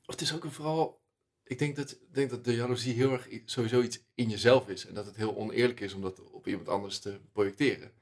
het 0.07 0.21
is 0.21 0.35
ook 0.35 0.53
vooral. 0.53 1.01
Ik 1.45 1.59
denk 1.59 1.77
dat, 1.77 1.99
denk 2.13 2.31
dat 2.31 2.45
de 2.45 2.55
jaloezie 2.55 2.95
heel 2.95 3.13
erg 3.13 3.29
sowieso 3.45 3.83
iets 3.83 4.01
in 4.15 4.29
jezelf 4.29 4.69
is. 4.69 4.87
En 4.87 4.95
dat 4.95 5.07
het 5.07 5.17
heel 5.17 5.37
oneerlijk 5.37 5.81
is 5.81 5.95
om 5.95 6.03
dat 6.03 6.21
op 6.31 6.47
iemand 6.47 6.69
anders 6.69 6.99
te 6.99 7.21
projecteren. 7.33 7.93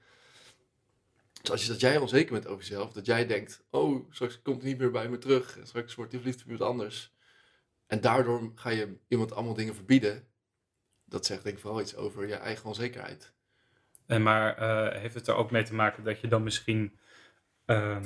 Dus 1.41 1.51
als 1.51 1.63
je, 1.63 1.69
dat 1.69 1.81
jij 1.81 1.99
onzeker 1.99 2.33
bent 2.33 2.47
over 2.47 2.65
jezelf, 2.65 2.93
dat 2.93 3.07
jij 3.07 3.27
denkt: 3.27 3.65
oh, 3.71 4.13
straks 4.13 4.43
komt 4.43 4.61
hij 4.63 4.71
niet 4.71 4.79
meer 4.79 4.91
bij 4.91 5.09
me 5.09 5.19
terug. 5.19 5.59
En 5.59 5.67
straks 5.67 5.95
wordt 5.95 6.13
hij 6.13 6.21
verliefd 6.21 6.43
op 6.43 6.51
iemand 6.51 6.71
anders. 6.71 7.15
En 7.87 8.01
daardoor 8.01 8.53
ga 8.55 8.71
je 8.71 8.97
iemand 9.09 9.33
allemaal 9.33 9.55
dingen 9.55 9.75
verbieden. 9.75 10.29
Dat 11.15 11.27
zegt 11.27 11.43
denk 11.43 11.57
ik 11.57 11.63
vooral 11.63 11.81
iets 11.81 11.97
over 11.97 12.29
je 12.29 12.35
eigen 12.35 12.65
onzekerheid. 12.65 13.33
En 14.07 14.23
maar 14.23 14.57
eh, 14.57 15.01
heeft 15.01 15.15
het 15.15 15.29
er 15.29 15.35
ook 15.35 15.51
mee 15.51 15.63
te 15.63 15.75
maken 15.75 16.05
dat 16.05 16.21
je 16.21 16.29
dan 16.29 16.43
misschien 16.43 16.99
ehm, 17.65 18.05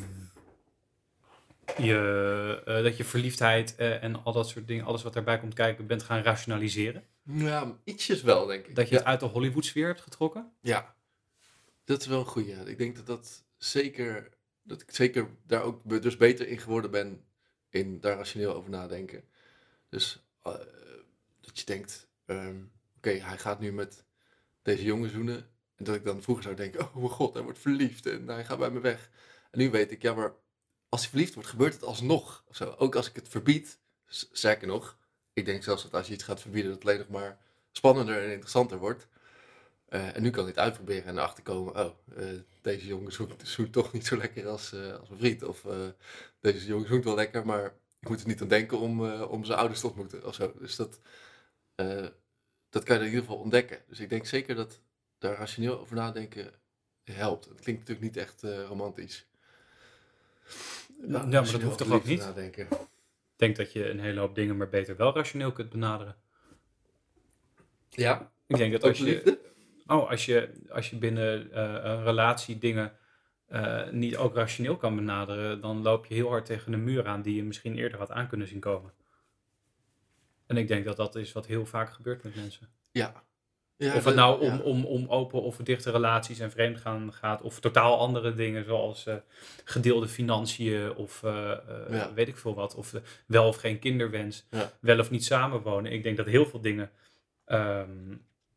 je, 1.76 2.62
eh, 2.64 2.82
dat 2.82 2.96
je 2.96 3.04
verliefdheid 3.04 3.76
eh, 3.76 4.02
en 4.02 4.24
al 4.24 4.32
dat 4.32 4.48
soort 4.48 4.66
dingen, 4.66 4.84
alles 4.84 5.02
wat 5.02 5.12
daarbij 5.12 5.38
komt 5.38 5.54
kijken, 5.54 5.86
bent 5.86 6.02
gaan 6.02 6.22
rationaliseren? 6.22 7.04
Ja, 7.22 7.78
ietsjes 7.84 8.22
wel, 8.22 8.46
denk 8.46 8.66
ik. 8.66 8.74
Dat 8.74 8.88
je 8.88 8.94
het 8.94 9.04
uit 9.04 9.20
de 9.20 9.26
Hollywood-sfeer 9.26 9.86
hebt 9.86 10.00
getrokken? 10.00 10.52
Ja, 10.60 10.94
dat 11.84 12.00
is 12.00 12.06
wel 12.06 12.18
een 12.18 12.26
goeie. 12.26 12.54
Ik 12.54 12.78
denk 12.78 12.96
dat 12.96 13.06
dat 13.06 13.44
zeker, 13.56 14.28
dat 14.62 14.80
ik 14.80 14.90
zeker 14.90 15.28
daar 15.46 15.62
ook 15.62 16.02
dus 16.02 16.16
beter 16.16 16.48
in 16.48 16.58
geworden 16.58 16.90
ben 16.90 17.24
in 17.70 18.00
daar 18.00 18.16
rationeel 18.16 18.54
over 18.54 18.70
nadenken. 18.70 19.24
Dus 19.88 20.22
dat 21.40 21.58
je 21.58 21.64
denkt, 21.64 22.08
ehm, 22.24 22.56
hij 23.14 23.38
gaat 23.38 23.60
nu 23.60 23.72
met 23.72 24.04
deze 24.62 24.84
jongen 24.84 25.10
zoenen. 25.10 25.48
En 25.76 25.84
dat 25.84 25.94
ik 25.94 26.04
dan 26.04 26.22
vroeger 26.22 26.44
zou 26.44 26.56
denken, 26.56 26.80
oh 26.80 26.94
mijn 26.94 27.08
god, 27.08 27.34
hij 27.34 27.42
wordt 27.42 27.58
verliefd 27.58 28.06
en 28.06 28.28
hij 28.28 28.44
gaat 28.44 28.58
bij 28.58 28.70
me 28.70 28.80
weg. 28.80 29.10
En 29.50 29.58
nu 29.58 29.70
weet 29.70 29.90
ik, 29.90 30.02
ja, 30.02 30.14
maar 30.14 30.34
als 30.88 31.00
hij 31.00 31.10
verliefd 31.10 31.34
wordt, 31.34 31.48
gebeurt 31.48 31.74
het 31.74 31.82
alsnog. 31.82 32.44
Of. 32.48 32.60
Ook 32.60 32.94
als 32.94 33.08
ik 33.08 33.16
het 33.16 33.28
verbied, 33.28 33.78
sterker 34.06 34.66
nog, 34.66 34.98
ik 35.32 35.44
denk 35.44 35.62
zelfs 35.62 35.82
dat 35.82 35.94
als 35.94 36.06
je 36.06 36.14
iets 36.14 36.24
gaat 36.24 36.40
verbieden, 36.40 36.70
dat 36.70 36.80
het 36.80 36.88
alleen 36.88 37.00
nog 37.00 37.20
maar 37.20 37.38
spannender 37.72 38.22
en 38.22 38.30
interessanter 38.32 38.78
wordt. 38.78 39.08
Eh, 39.88 40.16
en 40.16 40.22
nu 40.22 40.30
kan 40.30 40.42
ik 40.42 40.48
het 40.48 40.64
uitproberen 40.64 41.04
en 41.04 41.16
erachter 41.16 41.42
komen, 41.42 41.76
oh, 41.76 41.94
eh, 42.16 42.26
deze 42.62 42.86
jongen 42.86 43.12
zoekt, 43.42 43.72
toch 43.72 43.92
niet 43.92 44.06
zo 44.06 44.16
lekker 44.16 44.48
als, 44.48 44.72
eh, 44.72 44.92
als 44.92 45.08
mijn 45.08 45.20
vriend. 45.20 45.42
Of 45.42 45.66
deze 46.40 46.66
jongen 46.66 46.88
zoekt 46.88 47.04
wel 47.04 47.14
lekker, 47.14 47.46
maar 47.46 47.64
ik 48.00 48.08
moet 48.08 48.20
er 48.20 48.26
niet 48.26 48.40
aan 48.42 48.48
denken 48.48 48.78
om, 48.78 49.12
om 49.12 49.44
zijn 49.44 49.58
ouders 49.58 49.80
te 49.80 49.86
ontmoeten 49.86 50.26
of 50.26 50.34
zo. 50.34 50.52
Dus 50.58 50.76
dat, 50.76 51.00
dat 52.70 52.82
kan 52.82 52.96
je 52.96 53.00
in 53.00 53.08
ieder 53.08 53.24
geval 53.24 53.38
ontdekken. 53.38 53.78
Dus 53.88 54.00
ik 54.00 54.08
denk 54.08 54.26
zeker 54.26 54.54
dat 54.54 54.80
daar 55.18 55.36
rationeel 55.36 55.80
over 55.80 55.96
nadenken 55.96 56.52
helpt. 57.04 57.44
Het 57.44 57.60
klinkt 57.60 57.80
natuurlijk 57.80 58.14
niet 58.14 58.24
echt 58.24 58.42
eh, 58.42 58.62
romantisch. 58.62 59.26
maar 61.06 61.30
dat 61.30 61.62
hoeft 61.62 61.78
toch 61.78 61.90
ook 61.90 62.04
niet? 62.04 62.18
Nadenken. 62.20 62.66
Ik 62.70 63.44
denk 63.44 63.56
dat 63.56 63.72
je 63.72 63.90
een 63.90 64.00
hele 64.00 64.20
hoop 64.20 64.34
dingen 64.34 64.56
maar 64.56 64.68
beter 64.68 64.96
wel 64.96 65.14
rationeel 65.14 65.52
kunt 65.52 65.70
benaderen. 65.70 66.16
Ja, 67.88 68.30
Ik 68.46 68.56
denk 68.56 68.72
dat 68.72 68.82
als 68.82 68.98
je, 68.98 69.38
oh, 69.86 70.10
als 70.10 70.24
je, 70.24 70.50
als 70.68 70.90
je 70.90 70.96
binnen 70.96 71.52
eh, 71.52 71.62
een 71.62 72.02
relatie 72.02 72.58
dingen 72.58 72.92
eh, 73.46 73.90
niet 73.90 74.16
ook 74.16 74.34
rationeel 74.34 74.76
kan 74.76 74.96
benaderen, 74.96 75.60
dan 75.60 75.82
loop 75.82 76.06
je 76.06 76.14
heel 76.14 76.28
hard 76.28 76.46
tegen 76.46 76.72
een 76.72 76.84
muur 76.84 77.06
aan 77.06 77.22
die 77.22 77.34
je 77.34 77.44
misschien 77.44 77.76
eerder 77.76 77.98
had 77.98 78.10
aan 78.10 78.28
kunnen 78.28 78.46
zien 78.46 78.60
komen. 78.60 78.92
En 80.48 80.56
ik 80.56 80.68
denk 80.68 80.84
dat 80.84 80.96
dat 80.96 81.14
is 81.14 81.32
wat 81.32 81.46
heel 81.46 81.66
vaak 81.66 81.92
gebeurt 81.92 82.22
met 82.22 82.36
mensen. 82.36 82.68
Ja. 82.90 83.22
ja 83.76 83.96
of 83.96 84.04
het 84.04 84.14
nou 84.14 84.40
om, 84.40 84.52
ja. 84.52 84.58
om, 84.58 84.84
om 84.84 85.08
open 85.08 85.42
of 85.42 85.56
dichte 85.56 85.90
relaties 85.90 86.38
en 86.38 86.50
vreemdgaan 86.50 87.12
gaat, 87.12 87.42
of 87.42 87.60
totaal 87.60 87.98
andere 87.98 88.34
dingen, 88.34 88.64
zoals 88.64 89.06
eh, 89.06 89.14
gedeelde 89.64 90.08
financiën 90.08 90.94
of 90.94 91.22
eh, 91.22 91.50
eh, 91.52 91.58
Ja. 91.90 92.12
weet 92.14 92.28
ik 92.28 92.36
veel 92.36 92.54
wat, 92.54 92.74
of 92.74 92.94
wel 93.26 93.48
of 93.48 93.56
geen 93.56 93.78
kinderwens, 93.78 94.46
wel 94.80 94.98
of 94.98 95.10
niet 95.10 95.24
samenwonen. 95.24 95.92
Ik 95.92 96.02
denk 96.02 96.16
dat 96.16 96.26
heel 96.26 96.46
veel 96.46 96.60
dingen, 96.60 96.90
ehm, 97.44 98.16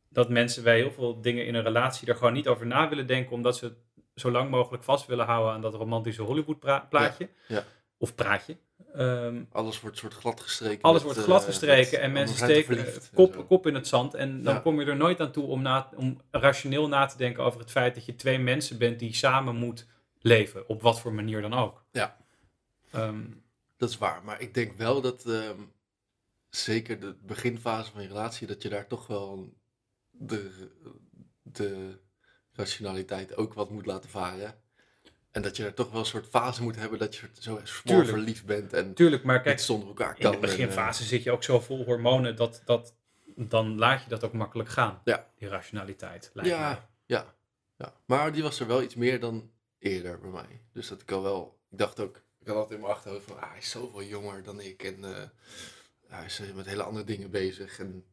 dat 0.10 0.29
mensen 0.29 0.63
bij 0.63 0.77
heel 0.77 0.91
veel 0.91 1.21
dingen 1.21 1.45
in 1.45 1.55
een 1.55 1.63
relatie 1.63 2.07
er 2.07 2.15
gewoon 2.15 2.33
niet 2.33 2.48
over 2.48 2.65
na 2.65 2.89
willen 2.89 3.07
denken, 3.07 3.31
omdat 3.31 3.57
ze 3.57 3.74
zo 4.15 4.31
lang 4.31 4.50
mogelijk 4.50 4.83
vast 4.83 5.05
willen 5.05 5.25
houden 5.25 5.53
aan 5.53 5.62
dat 5.62 5.74
romantische 5.74 6.21
Hollywood 6.21 6.60
plaatje. 6.89 7.29
ja. 7.48 7.63
Of 8.01 8.15
praatje. 8.15 8.58
Ehm, 8.93 9.43
Alles 9.51 9.81
wordt 9.81 9.98
soort 9.98 10.13
gladgestreken. 10.13 10.81
alles 10.81 10.93
met, 10.96 11.03
wordt 11.03 11.17
eh, 11.20 11.24
gladgestreken 11.25 11.91
met 11.91 12.00
en 12.01 12.12
mensen 12.12 12.36
steken 12.38 12.65
verliefd 12.75 13.10
en 13.10 13.15
kop, 13.15 13.48
kop 13.48 13.67
in 13.67 13.75
het 13.75 13.88
zand. 13.88 14.13
En 14.13 14.43
dan 14.43 14.53
Ja. 14.53 14.60
kom 14.60 14.79
je 14.79 14.86
er 14.86 14.96
nooit 14.96 15.20
aan 15.20 15.31
toe 15.31 15.46
om, 15.46 15.62
na, 15.62 15.89
om 15.96 16.17
rationeel 16.31 16.88
na 16.88 17.05
te 17.05 17.17
denken 17.17 17.43
over 17.43 17.60
het 17.60 17.72
feit 17.72 17.96
dat 17.96 18.05
je 18.05 18.15
twee 18.15 18.39
mensen 18.39 18.77
bent 18.77 19.00
die 19.00 19.13
samen 19.13 19.55
moet 19.55 19.86
leven. 20.20 20.70
Op 20.70 20.81
wat 20.81 21.00
voor 21.00 21.13
manier 21.13 21.41
dan 21.41 21.53
ook. 21.53 21.84
Ja. 21.91 22.17
Ehm, 22.91 23.22
Dat 23.77 23.89
is 23.89 23.98
waar, 23.98 24.24
maar 24.24 24.41
ik 24.41 24.53
denk 24.53 24.77
wel 24.77 25.01
dat 25.01 25.25
ehm, 25.25 25.60
zeker 26.50 27.00
de 27.00 27.15
beginfase 27.22 27.91
van 27.91 28.01
je 28.01 28.08
relatie, 28.08 28.48
dat 28.48 28.62
je 28.62 28.70
daar 28.70 28.88
toch 28.88 29.08
wel 29.08 29.53
de, 30.12 30.70
de 31.41 32.00
rationaliteit 32.51 33.36
ook 33.38 33.53
wat 33.53 33.70
moet 33.70 33.86
laten 33.86 34.10
varen. 34.10 34.55
En 35.31 35.41
dat 35.41 35.57
je 35.57 35.65
er 35.65 35.73
toch 35.73 35.91
wel 35.91 36.00
een 36.00 36.05
soort 36.05 36.27
fase 36.27 36.63
moet 36.63 36.75
hebben 36.75 37.00
dat 37.00 37.15
je 37.15 37.27
zo 37.39 37.61
Tuurlijk. 37.83 38.09
verliefd 38.09 38.45
bent 38.45 38.73
en 38.73 38.93
tuurlijk, 38.93 39.23
maar 39.23 39.41
kijk, 39.41 39.59
zonder 39.59 39.88
elkaar 39.88 40.15
in 40.15 40.21
kan. 40.21 40.31
de 40.31 40.38
en, 40.38 40.43
eh, 40.43 40.50
beginfase 40.50 41.03
zit 41.03 41.23
je 41.23 41.31
ook 41.31 41.43
zo 41.43 41.59
vol 41.59 41.85
hormonen 41.85 42.35
dat, 42.35 42.61
dat 42.65 42.95
dan 43.35 43.77
laat 43.77 44.03
je 44.03 44.09
dat 44.09 44.23
ook 44.23 44.33
makkelijk 44.33 44.69
gaan. 44.69 45.01
Ja. 45.03 45.29
Die 45.38 45.47
rationaliteit. 45.47 46.31
Lijkt 46.33 46.51
mij. 46.51 46.59
ja, 46.59 46.89
ja, 47.05 47.33
ja, 47.77 47.93
maar 48.05 48.31
die 48.31 48.43
was 48.43 48.59
er 48.59 48.67
wel 48.67 48.81
iets 48.81 48.95
meer 48.95 49.19
dan 49.19 49.51
eerder 49.79 50.19
bij 50.19 50.29
mij. 50.29 50.61
Dus 50.73 50.88
dat 50.88 51.01
ik 51.01 51.11
al 51.11 51.21
wel, 51.21 51.59
ik 51.69 51.77
dacht 51.77 52.00
ook, 52.00 52.23
ik 52.39 52.47
had 52.47 52.55
altijd 52.55 52.75
in 52.75 52.85
mijn 52.85 52.93
achterhoofd 52.95 53.25
van, 53.25 53.41
ah, 53.41 53.50
hij 53.50 53.59
is 53.59 53.69
zoveel 53.69 54.03
jonger 54.03 54.43
dan 54.43 54.59
ik 54.61 54.83
en 54.83 55.03
eh, 55.03 55.23
hij 56.07 56.25
is 56.25 56.39
eh, 56.39 56.53
met 56.53 56.65
hele 56.65 56.83
andere 56.83 57.05
dingen 57.05 57.31
bezig 57.31 57.79
en 57.79 58.05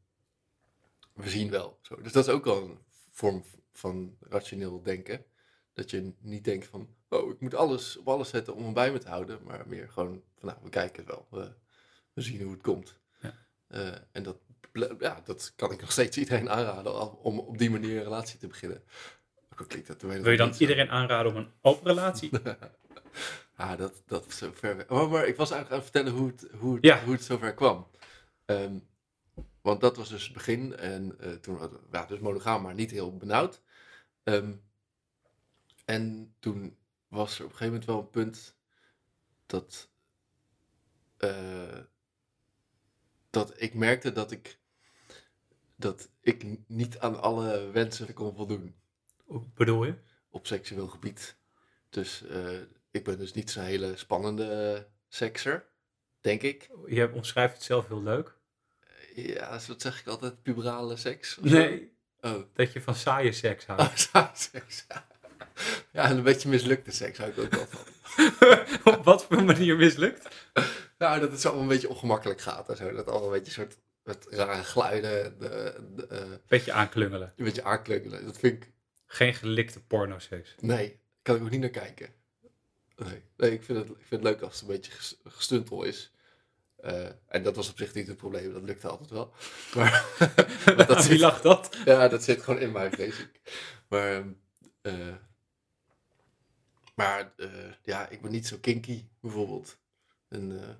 we 1.14 1.28
zien 1.28 1.50
wel. 1.50 1.78
Zo. 1.82 2.02
Dus 2.02 2.12
dat 2.12 2.26
is 2.26 2.32
ook 2.32 2.46
al 2.46 2.64
een 2.64 2.78
vorm 3.10 3.44
van 3.72 4.16
rationeel 4.20 4.82
denken. 4.82 5.24
Dat 5.72 5.90
je 5.90 6.12
niet 6.20 6.44
denkt 6.44 6.66
van, 6.66 6.96
oh, 7.08 7.30
ik 7.30 7.40
moet 7.40 7.54
alles 7.54 7.96
op 7.96 8.08
alles 8.08 8.28
zetten 8.28 8.54
om 8.54 8.64
hem 8.64 8.72
bij 8.72 8.92
me 8.92 8.98
te 8.98 9.08
houden, 9.08 9.38
maar 9.44 9.64
meer 9.66 9.88
gewoon 9.88 10.22
van, 10.38 10.48
nou, 10.48 10.58
we 10.62 10.68
kijken 10.68 11.04
het 11.04 11.14
wel, 11.14 11.26
we, 11.30 11.52
we 12.12 12.22
zien 12.22 12.42
hoe 12.42 12.52
het 12.52 12.62
komt. 12.62 12.98
Ja. 13.20 13.34
Eh, 13.66 13.94
en 14.12 14.22
dat, 14.22 14.36
ja, 14.98 15.20
dat 15.24 15.52
kan 15.56 15.72
ik 15.72 15.80
nog 15.80 15.92
steeds 15.92 16.16
iedereen 16.16 16.50
aanraden 16.50 17.22
om 17.22 17.38
op 17.38 17.58
die 17.58 17.70
manier 17.70 17.96
een 17.96 18.02
relatie 18.02 18.38
te 18.38 18.46
beginnen. 18.46 18.82
Dat 19.86 20.02
Wil 20.02 20.30
je 20.30 20.36
dan 20.36 20.54
iedereen 20.58 20.90
aanraden 20.90 21.32
om 21.32 21.38
een 21.38 21.50
open 21.60 21.86
relatie? 21.86 22.30
Ah, 23.56 23.78
dat, 23.78 24.02
dat 24.06 24.26
is 24.26 24.36
zo 24.36 24.50
ver 24.54 24.76
weg. 24.76 24.88
Oh, 24.90 25.10
maar 25.10 25.26
ik 25.26 25.36
was 25.36 25.50
eigenlijk 25.50 25.70
aan 25.70 25.86
het 25.86 25.90
vertellen 25.90 26.12
hoe 26.18 26.26
het, 26.28 26.46
hoe 26.58 26.74
het, 26.74 26.84
Ja. 26.84 27.04
hoe 27.04 27.12
het 27.12 27.24
zover 27.24 27.54
kwam. 27.54 27.86
Ehm, 28.44 28.78
want 29.60 29.80
dat 29.80 29.96
was 29.96 30.08
dus 30.08 30.24
het 30.24 30.32
begin. 30.32 30.76
En 30.76 31.20
eh, 31.20 31.32
toen 31.32 31.58
we 31.58 31.70
ja, 31.92 32.04
dus 32.04 32.18
monogaam, 32.18 32.62
maar 32.62 32.74
niet 32.74 32.90
heel 32.90 33.16
benauwd. 33.16 33.60
Ehm, 34.22 34.52
en 35.84 36.34
toen 36.38 36.76
was 37.08 37.38
er 37.38 37.44
op 37.44 37.50
een 37.50 37.56
gegeven 37.56 37.72
moment 37.72 37.84
wel 37.84 37.98
een 38.00 38.10
punt 38.10 38.56
dat, 39.46 39.88
eh, 41.16 41.78
dat 43.30 43.60
ik 43.60 43.74
merkte 43.74 44.12
dat 44.12 44.30
ik, 44.30 44.58
dat 45.76 46.08
ik 46.20 46.44
niet 46.68 46.98
aan 46.98 47.20
alle 47.20 47.70
wensen 47.70 48.12
kon 48.14 48.34
voldoen 48.36 48.76
Hoe 49.24 49.42
bedoel 49.54 49.84
je? 49.84 49.94
op 50.30 50.46
seksueel 50.46 50.88
gebied. 50.88 51.36
Dus 51.90 52.22
eh, 52.26 52.60
ik 52.90 53.04
ben 53.04 53.18
dus 53.18 53.32
niet 53.32 53.50
zo'n 53.50 53.62
hele 53.62 53.96
spannende 53.96 54.74
eh, 54.74 54.82
sekser, 55.08 55.66
denk 56.20 56.42
ik. 56.42 56.70
Je 56.86 57.12
omschrijft 57.12 57.54
het 57.54 57.62
zelf 57.62 57.88
heel 57.88 58.02
leuk. 58.02 58.36
Ja, 59.14 59.52
dus 59.52 59.66
wat 59.66 59.80
zeg 59.82 60.00
ik 60.00 60.06
altijd? 60.06 60.42
Puberale 60.42 60.96
seks? 60.96 61.36
Nee, 61.40 61.96
Oh, 62.20 62.42
dat 62.52 62.72
je 62.72 62.80
van 62.82 62.94
saaie 62.94 63.32
seks 63.32 63.66
houdt. 63.66 63.82
oh 63.82 63.94
saaie 64.12 64.30
seks. 64.36 64.84
Ja, 64.88 65.06
en 66.04 66.16
een 66.16 66.22
beetje 66.22 66.48
mislukte 66.48 66.90
seks 66.90 67.18
hou 67.18 67.30
ik 67.30 67.38
ook 67.38 67.50
wel 67.54 67.66
van. 67.66 67.86
Op 68.94 69.04
wat 69.04 69.24
voor 69.24 69.42
manier 69.44 69.76
mislukt? 69.76 70.28
Nou, 70.98 71.20
dat 71.20 71.30
het 71.30 71.40
zo 71.40 71.60
een 71.60 71.68
beetje 71.68 71.88
ongemakkelijk 71.88 72.40
gaat 72.40 72.68
en 72.68 72.76
zo. 72.76 72.92
Dat 72.92 73.06
allemaal 73.06 73.26
een 73.28 73.32
beetje 73.38 73.52
soort 73.52 73.76
met 74.02 74.26
rare 74.30 74.62
geluiden, 74.64 75.38
de, 75.38 75.74
de, 75.96 76.06
eh, 76.06 76.20
Beetje 76.46 76.72
aanklungelen. 76.72 77.32
een 77.36 77.44
beetje 77.44 77.62
aankleukelen. 77.64 78.24
Dat 78.24 78.38
vind 78.38 78.62
ik, 78.62 78.70
Geen 79.06 79.34
gelikte 79.34 79.80
pornoseks. 79.80 80.54
nee, 80.60 81.00
kan 81.22 81.36
ik 81.36 81.42
ook 81.42 81.50
niet 81.50 81.60
naar 81.60 81.68
kijken. 81.70 82.08
Nee, 82.96 83.22
nee 83.36 83.50
ik, 83.52 83.62
vind 83.62 83.78
het, 83.78 83.88
ik 83.88 83.94
vind 84.08 84.10
het 84.10 84.22
leuk 84.22 84.40
als 84.40 84.52
het 84.52 84.62
een 84.62 84.74
beetje 84.74 84.92
ges- 84.92 85.20
gestuntel 85.24 85.82
is. 85.82 86.12
Eh, 86.76 87.06
en 87.28 87.42
dat 87.42 87.56
was 87.56 87.70
op 87.70 87.78
zich 87.78 87.94
niet 87.94 88.06
het 88.06 88.16
probleem, 88.16 88.52
dat 88.52 88.62
lukte 88.62 88.88
altijd 88.88 89.10
wel. 89.10 89.32
Maar, 89.74 90.04
dat 90.76 90.86
wie 90.96 91.02
zit, 91.02 91.18
lag 91.20 91.40
dat? 91.40 91.76
ja, 91.84 92.08
dat 92.08 92.22
zit 92.24 92.42
gewoon 92.42 92.60
in 92.60 92.72
mij, 92.72 92.90
vrees 92.90 93.18
ik. 93.18 93.30
Maar, 93.88 94.24
eh, 94.82 94.92
maar 96.98 97.32
eh, 97.36 97.72
ja, 97.82 98.08
ik 98.08 98.20
ben 98.20 98.30
niet 98.30 98.46
zo 98.46 98.58
kinky, 98.60 99.08
bijvoorbeeld. 99.20 99.78
En, 100.28 100.76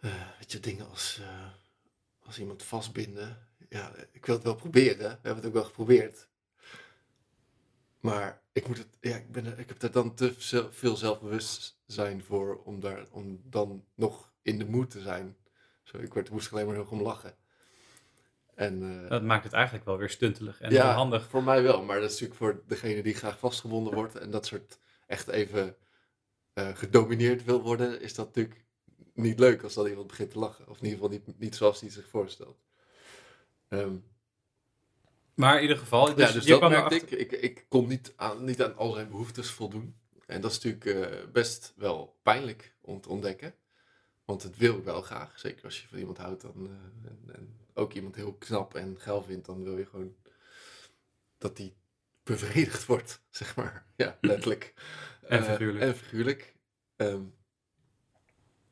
eh, 0.00 0.30
weet 0.38 0.52
je, 0.52 0.60
dingen 0.60 0.88
als, 0.88 1.20
als 2.18 2.38
iemand 2.38 2.62
vastbinden. 2.62 3.48
Ja, 3.68 3.94
ik 4.12 4.26
wil 4.26 4.34
het 4.34 4.44
wel 4.44 4.54
proberen. 4.54 5.08
We 5.08 5.18
hebben 5.22 5.36
het 5.36 5.46
ook 5.46 5.52
wel 5.52 5.64
geprobeerd. 5.64 6.28
Maar 8.00 8.42
ik, 8.52 8.68
moet 8.68 8.78
het, 8.78 8.96
ja, 9.00 9.16
ik, 9.16 9.32
ben 9.32 9.58
ik 9.58 9.68
heb 9.68 9.82
er 9.82 9.92
dan 9.92 10.14
te 10.14 10.34
veel 10.70 10.96
zelfbewustzijn 10.96 12.22
voor 12.24 12.62
om, 12.62 12.80
daar, 12.80 13.06
om 13.10 13.40
dan 13.44 13.84
nog 13.94 14.32
in 14.42 14.58
de 14.58 14.64
moed 14.64 14.90
te 14.90 15.00
zijn. 15.00 15.36
Zo, 15.82 15.98
ik 15.98 16.14
werd, 16.14 16.30
moest 16.30 16.52
alleen 16.52 16.66
maar 16.66 16.74
heel 16.74 16.86
om 16.90 17.02
lachen. 17.02 17.36
En, 18.54 19.02
eh, 19.04 19.08
Dat 19.10 19.22
maakt 19.22 19.44
het 19.44 19.52
eigenlijk 19.52 19.84
wel 19.84 19.96
weer 19.98 20.10
stuntelig 20.10 20.60
en 20.60 20.70
ja, 20.72 20.94
handig. 20.94 21.28
voor 21.28 21.42
mij 21.42 21.62
wel. 21.62 21.82
Maar 21.82 22.00
dat 22.00 22.10
is 22.10 22.20
natuurlijk 22.20 22.38
voor 22.38 22.62
degene 22.66 23.02
die 23.02 23.14
graag 23.14 23.38
vastgebonden 23.38 23.94
wordt 23.94 24.14
en 24.16 24.30
dat 24.30 24.46
soort 24.46 24.78
echt 25.06 25.28
even 25.28 25.76
eh, 26.52 26.68
gedomineerd 26.76 27.44
wil 27.44 27.62
worden, 27.62 28.00
is 28.00 28.14
dat 28.14 28.26
natuurlijk 28.26 28.64
niet 29.14 29.38
leuk 29.38 29.62
als 29.62 29.74
dan 29.74 29.86
iemand 29.86 30.06
begint 30.06 30.30
te 30.30 30.38
lachen. 30.38 30.68
Of 30.68 30.78
in 30.78 30.84
ieder 30.84 30.98
geval 31.00 31.12
niet, 31.26 31.38
niet 31.38 31.54
zoals 31.56 31.80
hij 31.80 31.90
zich 31.90 32.08
voorstelt. 32.08 32.58
Ehm, 33.68 33.94
Maar 35.34 35.56
in 35.56 35.62
ieder 35.62 35.76
geval, 35.78 36.04
dus, 36.14 36.26
ja, 36.26 36.32
dus 36.32 36.44
je 36.44 36.50
dat 36.50 36.58
kwam 36.58 36.70
merkte 36.70 36.94
erachter- 36.94 37.18
ik. 37.18 37.32
ik. 37.32 37.40
Ik 37.42 37.64
kon 37.68 37.88
niet 37.88 38.12
aan, 38.16 38.44
niet 38.44 38.62
aan 38.62 38.76
al 38.76 38.92
zijn 38.92 39.08
behoeftes 39.08 39.50
voldoen. 39.50 39.96
En 40.26 40.40
dat 40.40 40.50
is 40.50 40.60
natuurlijk 40.60 41.10
eh, 41.12 41.18
best 41.32 41.72
wel 41.76 42.16
pijnlijk 42.22 42.74
om 42.80 43.00
te 43.00 43.08
ontdekken. 43.08 43.54
Want 44.24 44.42
het 44.42 44.56
wil 44.56 44.76
ik 44.78 44.84
wel 44.84 45.02
graag. 45.02 45.38
Zeker 45.38 45.64
als 45.64 45.80
je 45.82 45.88
van 45.88 45.98
iemand 45.98 46.18
houdt 46.18 46.42
dan, 46.42 46.70
en, 47.04 47.34
en 47.34 47.56
ook 47.74 47.92
iemand 47.92 48.14
heel 48.14 48.34
knap 48.34 48.74
en 48.74 49.00
geil 49.00 49.22
vindt, 49.22 49.46
dan 49.46 49.62
wil 49.64 49.78
je 49.78 49.86
gewoon 49.86 50.16
dat 51.38 51.56
die 51.56 51.76
bevredigd 52.22 52.86
wordt, 52.86 53.20
zeg 53.30 53.56
maar. 53.56 53.86
Ja, 53.96 54.18
letterlijk. 54.20 54.72
En 55.22 55.38
Eh, 55.38 55.50
figuurlijk. 55.50 55.84
en 55.84 55.96
figuurlijk. 55.96 56.54
Ehm, 56.96 57.24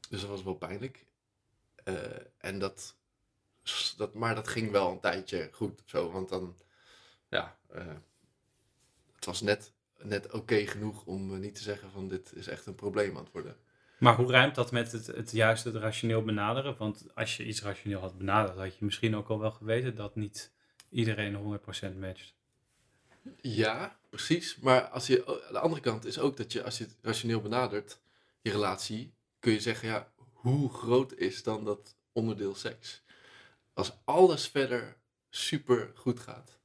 dus 0.08 0.20
dat 0.20 0.30
was 0.30 0.42
wel 0.42 0.54
pijnlijk. 0.54 1.06
Eh, 1.84 2.16
en 2.38 2.58
dat 2.58 2.96
dat, 3.96 4.14
maar 4.14 4.34
dat 4.34 4.48
ging 4.48 4.70
wel 4.70 4.90
een 4.90 5.00
tijdje 5.00 5.48
goed 5.52 5.82
zo. 5.84 6.10
Want 6.10 6.28
dan, 6.28 6.56
ja, 7.28 7.58
eh, 7.68 7.96
het 9.14 9.24
was 9.24 9.40
net, 9.40 9.72
net 9.98 10.32
oké 10.32 10.66
genoeg 10.66 11.04
om 11.04 11.40
niet 11.40 11.54
te 11.54 11.62
zeggen 11.62 11.90
van 11.90 12.08
dit 12.08 12.32
is 12.34 12.46
echt 12.46 12.66
een 12.66 12.74
probleem 12.74 13.16
aan 13.16 13.22
het 13.24 13.32
worden. 13.32 13.56
Maar 14.00 14.16
hoe 14.16 14.30
ruimt 14.30 14.54
dat 14.54 14.72
met 14.72 14.92
het, 14.92 15.06
het 15.06 15.30
juiste 15.30 15.70
rationeel 15.70 16.22
benaderen? 16.22 16.76
Want 16.76 17.04
als 17.14 17.36
je 17.36 17.44
iets 17.44 17.62
rationeel 17.62 18.00
had 18.00 18.18
benaderd, 18.18 18.58
had 18.58 18.78
je 18.78 18.84
misschien 18.84 19.16
ook 19.16 19.28
al 19.28 19.38
wel 19.38 19.50
geweten 19.50 19.94
dat 19.94 20.16
niet 20.16 20.52
iedereen 20.90 21.60
100% 21.94 21.98
matcht. 21.98 22.34
Ja, 23.40 23.98
precies. 24.10 24.58
Maar 24.58 24.88
als 24.88 25.06
je, 25.06 25.26
aan 25.46 25.52
de 25.52 25.58
andere 25.58 25.80
kant 25.80 26.04
is 26.04 26.18
ook 26.18 26.36
dat 26.36 26.52
je, 26.52 26.64
als 26.64 26.78
je 26.78 26.84
het 26.84 26.96
rationeel 27.02 27.40
benadert, 27.40 28.00
je 28.40 28.50
relatie, 28.50 29.14
kun 29.38 29.52
je 29.52 29.60
zeggen, 29.60 29.88
ja, 29.88 30.12
hoe 30.32 30.72
groot 30.72 31.12
is 31.12 31.42
dan 31.42 31.64
dat 31.64 31.96
onderdeel 32.12 32.54
seks? 32.54 33.02
Als 33.72 33.92
alles 34.04 34.48
verder 34.48 34.96
super 35.30 35.90
goed 35.94 36.20
gaat 36.20 36.58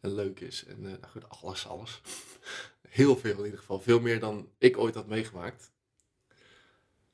en 0.00 0.14
leuk 0.14 0.40
is 0.40 0.64
en 0.64 0.76
eh, 0.76 0.90
nou 0.90 1.06
goed, 1.06 1.28
alles, 1.28 1.66
alles. 1.66 2.00
Heel 2.88 3.16
veel 3.16 3.38
in 3.38 3.44
ieder 3.44 3.58
geval. 3.58 3.80
Veel 3.80 4.00
meer 4.00 4.20
dan 4.20 4.50
ik 4.58 4.78
ooit 4.78 4.94
had 4.94 5.06
meegemaakt. 5.06 5.72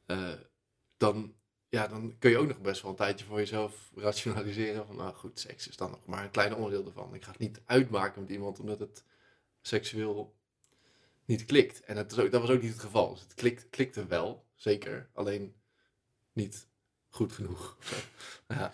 Eh, 0.07 0.33
dan, 0.97 1.35
ja, 1.69 1.87
dan 1.87 2.19
kun 2.19 2.31
je 2.31 2.39
ook 2.39 2.49
nog 2.49 2.61
best 2.61 2.83
wel 2.83 2.91
een 2.91 2.97
tijdje 2.97 3.25
voor 3.25 3.39
jezelf 3.39 3.91
rationaliseren 3.95 4.87
van, 4.87 4.97
nou 4.97 5.15
goed, 5.15 5.41
seks 5.41 5.69
is 5.69 5.77
dan 5.77 5.91
nog 5.91 6.07
maar 6.07 6.25
een 6.25 6.31
klein 6.31 6.55
onderdeel 6.55 6.87
ervan. 6.87 7.15
Ik 7.15 7.23
ga 7.25 7.31
het 7.31 7.41
niet 7.41 7.61
uitmaken 7.65 8.21
met 8.21 8.31
iemand 8.31 8.61
omdat 8.61 8.79
het 8.79 9.05
seksueel 9.61 10.37
niet 11.25 11.45
klikt. 11.45 11.81
En 11.81 11.97
het 11.97 12.13
is 12.13 12.19
ook, 12.19 12.31
dat 12.31 12.41
was 12.41 12.51
ook 12.51 12.63
niet 12.63 12.73
het 12.73 12.81
geval. 12.81 13.11
Dus 13.11 13.21
het 13.21 13.35
klikt, 13.35 13.71
klikte 13.71 14.07
wel, 14.07 14.47
zeker, 14.55 15.11
alleen 15.13 15.55
niet 16.33 16.69
goed 17.09 17.33
genoeg. 17.33 17.77
Ja. 18.49 18.73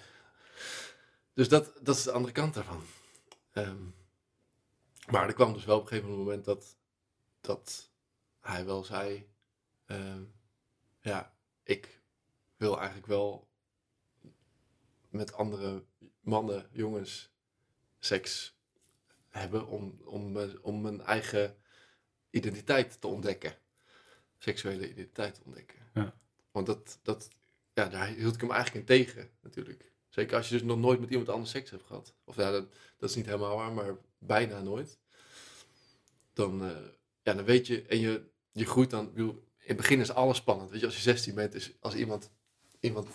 Dus 1.34 1.48
dat, 1.48 1.72
dat 1.82 1.96
is 1.96 2.02
de 2.02 2.12
andere 2.12 2.32
kant 2.32 2.54
daarvan. 2.54 2.82
Ehm, 3.52 3.84
maar 5.10 5.26
er 5.26 5.34
kwam 5.34 5.52
dus 5.52 5.64
wel 5.64 5.76
op 5.76 5.82
een 5.82 5.88
gegeven 5.88 6.16
moment 6.16 6.44
dat, 6.44 6.76
dat 7.40 7.90
hij 8.40 8.64
wel 8.64 8.84
zei, 8.84 9.28
ehm, 9.86 10.22
ja, 11.02 11.36
ik 11.62 12.00
wil 12.56 12.76
eigenlijk 12.76 13.06
wel 13.06 13.50
met 15.08 15.32
andere 15.32 15.84
mannen, 16.20 16.68
jongens, 16.72 17.32
seks 17.98 18.56
hebben 19.28 19.66
om, 19.66 20.00
om, 20.04 20.36
eh, 20.36 20.48
om 20.62 20.80
mijn 20.80 21.00
eigen 21.00 21.56
identiteit 22.30 23.00
te 23.00 23.06
ontdekken. 23.06 23.58
Seksuele 24.38 24.90
identiteit 24.90 25.34
te 25.34 25.40
ontdekken. 25.44 25.90
Ja. 25.94 26.14
Want 26.50 26.66
dat, 26.66 26.98
dat, 27.02 27.28
ja, 27.72 27.88
daar 27.88 28.06
hield 28.06 28.34
ik 28.34 28.40
hem 28.40 28.50
eigenlijk 28.50 28.88
in 28.88 28.96
tegen, 28.96 29.30
natuurlijk. 29.40 29.92
Zeker 30.08 30.36
als 30.36 30.48
je 30.48 30.54
dus 30.54 30.62
nog 30.62 30.78
nooit 30.78 31.00
met 31.00 31.10
iemand 31.10 31.28
anders 31.28 31.50
seks 31.50 31.70
hebt 31.70 31.82
gehad. 31.82 32.14
Of 32.24 32.36
ja, 32.36 32.50
dat, 32.50 32.74
dat 32.96 33.10
is 33.10 33.16
niet 33.16 33.26
helemaal 33.26 33.56
waar, 33.56 33.72
maar 33.72 33.96
bijna 34.18 34.60
nooit. 34.60 34.98
Dan, 36.32 36.64
eh, 36.64 36.76
ja, 37.22 37.34
dan 37.34 37.44
weet 37.44 37.66
je, 37.66 37.82
en 37.82 37.98
je, 37.98 38.30
je 38.52 38.66
groeit 38.66 38.90
dan, 38.90 39.12
bedoel, 39.12 39.44
in 39.62 39.68
het 39.68 39.76
begin 39.76 40.00
is 40.00 40.12
alles 40.12 40.36
spannend. 40.36 40.70
Weet 40.70 40.80
je, 40.80 40.86
als 40.86 40.96
je 40.96 41.02
16 41.02 41.34
bent, 41.34 41.54
is 41.54 41.72
als 41.80 41.94
iemand, 41.94 42.30
iemand 42.80 43.08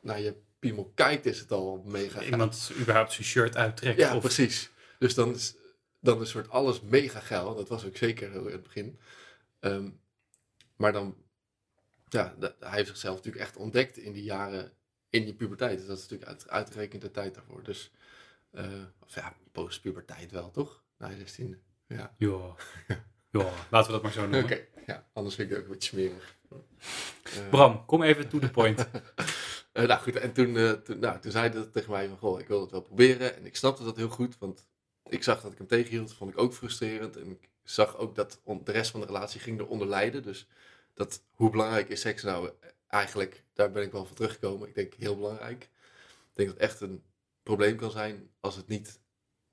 naar 0.00 0.20
je 0.20 0.36
piemel 0.58 0.92
kijkt, 0.94 1.26
is 1.26 1.38
het 1.38 1.52
al 1.52 1.82
mega. 1.86 2.22
Iemand 2.22 2.70
überhaupt 2.76 3.12
zijn 3.12 3.26
shirt 3.26 3.56
uittrekt. 3.56 3.98
Ja, 3.98 4.16
of, 4.16 4.22
precies. 4.22 4.70
Dus 4.98 5.14
dan 5.14 5.34
is, 5.34 5.54
dan 6.00 6.20
is 6.20 6.30
soort 6.30 6.50
alles 6.50 6.80
mega 6.80 7.20
geil. 7.20 7.54
Dat 7.54 7.68
was 7.68 7.84
ook 7.84 7.96
zeker 7.96 8.32
in 8.32 8.44
het 8.44 8.62
begin. 8.62 8.98
Ehm, 9.60 9.90
maar 10.76 10.92
dan, 10.92 11.16
ja, 12.08 12.34
hij 12.38 12.76
heeft 12.76 12.88
zichzelf 12.88 13.16
natuurlijk 13.16 13.44
echt 13.44 13.56
ontdekt 13.56 13.96
in 13.96 14.12
die 14.12 14.22
jaren 14.22 14.72
in 15.10 15.24
die 15.24 15.34
puberteit. 15.34 15.78
Dus 15.78 15.86
dat 15.86 15.96
is 15.96 16.02
natuurlijk 16.02 16.30
uit, 16.30 16.48
uitgerekend 16.48 17.02
de 17.02 17.10
tijd 17.10 17.34
daarvoor. 17.34 17.62
Dus, 17.62 17.92
eh, 18.50 18.82
of 19.00 19.14
ja, 19.14 19.36
post-puberteit 19.52 20.30
wel, 20.30 20.50
toch? 20.50 20.82
Na 20.98 21.16
16. 21.16 21.62
Ja. 21.86 22.14
Ja. 22.18 22.54
ja, 23.42 23.52
laten 23.70 23.86
we 23.86 23.92
dat 23.92 24.02
maar 24.02 24.12
zo 24.12 24.24
Oké, 24.24 24.30
noemen. 24.30 24.66
ja, 24.86 25.06
anders 25.12 25.34
vind 25.34 25.50
ik 25.50 25.56
het 25.56 25.64
ook 25.64 25.70
een 25.70 25.78
beetje 25.78 25.96
smerig. 25.96 26.36
Eh, 27.22 27.48
Bram, 27.50 27.84
kom 27.84 28.02
even 28.02 28.28
to 28.28 28.38
the 28.38 28.50
point. 28.50 28.86
Eh, 29.74 29.86
nou 29.86 30.00
goed, 30.00 30.16
en 30.16 30.32
toen, 30.32 30.56
eh, 30.56 30.72
toen, 30.72 30.98
nou, 30.98 31.20
toen 31.20 31.30
zei 31.30 31.48
hij 31.48 31.54
dat 31.54 31.72
tegen 31.72 31.90
mij 31.90 32.08
van, 32.08 32.18
goh, 32.18 32.40
ik 32.40 32.48
wil 32.48 32.60
het 32.60 32.70
wel 32.70 32.80
proberen. 32.80 33.36
En 33.36 33.46
ik 33.46 33.56
snapte 33.56 33.84
dat 33.84 33.96
heel 33.96 34.08
goed, 34.08 34.38
want 34.38 34.66
ik 35.08 35.22
zag 35.22 35.40
dat 35.40 35.52
ik 35.52 35.58
hem 35.58 35.66
tegenhield, 35.66 36.14
vond 36.14 36.30
ik 36.30 36.38
ook 36.38 36.54
frustrerend. 36.54 37.16
En 37.16 37.30
ik 37.30 37.50
zag 37.62 37.96
ook 37.96 38.14
dat 38.14 38.40
de 38.64 38.72
rest 38.72 38.90
van 38.90 39.00
de 39.00 39.06
relatie 39.06 39.40
ging 39.40 39.60
eronder 39.60 39.88
lijden. 39.88 40.22
Dus 40.22 40.48
dat, 40.94 41.22
hoe 41.30 41.50
belangrijk 41.50 41.88
is 41.88 42.00
seks 42.00 42.22
nou 42.22 42.50
eigenlijk, 42.88 43.44
daar 43.52 43.70
ben 43.70 43.82
ik 43.82 43.92
wel 43.92 44.04
van 44.04 44.16
teruggekomen. 44.16 44.68
Ik 44.68 44.74
denk 44.74 44.94
heel 44.94 45.16
belangrijk. 45.16 45.62
Ik 45.62 46.34
denk 46.34 46.48
dat 46.48 46.60
het 46.60 46.70
echt 46.70 46.80
een 46.80 47.02
probleem 47.42 47.76
kan 47.76 47.90
zijn 47.90 48.30
als 48.40 48.56
het 48.56 48.68
niet 48.68 49.00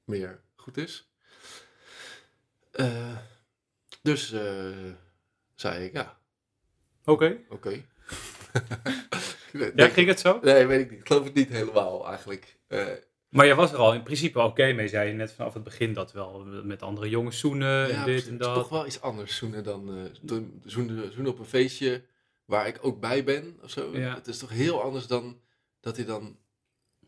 meer 0.04 0.42
goed 0.56 0.78
is. 0.78 1.12
Eh, 2.72 3.18
dus 4.02 4.32
eh, 4.32 4.70
zei 5.56 5.86
ik, 5.86 5.94
ja, 5.94 6.18
Oké. 7.06 7.38
oké. 7.50 7.82
Ja, 9.76 9.88
ging 9.88 10.08
het 10.08 10.20
zo? 10.20 10.40
Nee, 10.42 10.66
weet 10.66 10.80
ik 10.82 10.90
niet. 10.92 11.00
Ik 11.00 11.08
geloof 11.08 11.24
het 11.24 11.34
niet 11.34 11.50
helemaal 11.50 12.08
eigenlijk. 12.08 12.58
Eh, 12.68 12.86
Maar 13.30 13.46
je 13.46 13.56
was 13.56 13.72
er 13.72 13.78
al 13.78 13.94
in 13.94 14.04
principe 14.04 14.40
oké 14.42 14.72
mee, 14.74 14.88
zei 14.88 15.08
je 15.08 15.14
net 15.14 15.32
vanaf 15.34 15.54
het 15.54 15.64
begin 15.64 15.94
dat 15.94 16.12
wel. 16.12 16.44
Met 16.46 16.82
andere 16.82 17.10
jongens 17.10 17.40
zoenen 17.40 17.84
en 17.84 17.90
ja, 17.96 18.06
dit 18.06 18.16
het 18.20 18.28
en 18.28 18.32
is 18.34 18.40
dat. 18.46 18.56
toch 18.56 18.70
wel 18.70 18.86
iets 18.86 19.02
anders 19.02 19.36
zoenen 19.36 19.64
dan 19.64 19.90
eh, 19.98 20.04
zoenen, 20.66 21.12
zoenen 21.14 21.32
op 21.32 21.40
een 21.40 21.46
feestje 21.46 22.04
waar 22.46 22.68
ik 22.68 22.78
ook 22.82 23.00
bij 23.00 23.24
ben 23.24 23.60
of 23.64 23.70
zo. 23.70 23.98
Ja. 23.98 24.16
Het 24.16 24.28
is 24.28 24.38
toch 24.38 24.50
heel 24.50 24.82
anders 24.82 25.08
dan 25.08 25.42
dat 25.80 25.96
hij 25.96 26.06
dan 26.06 26.38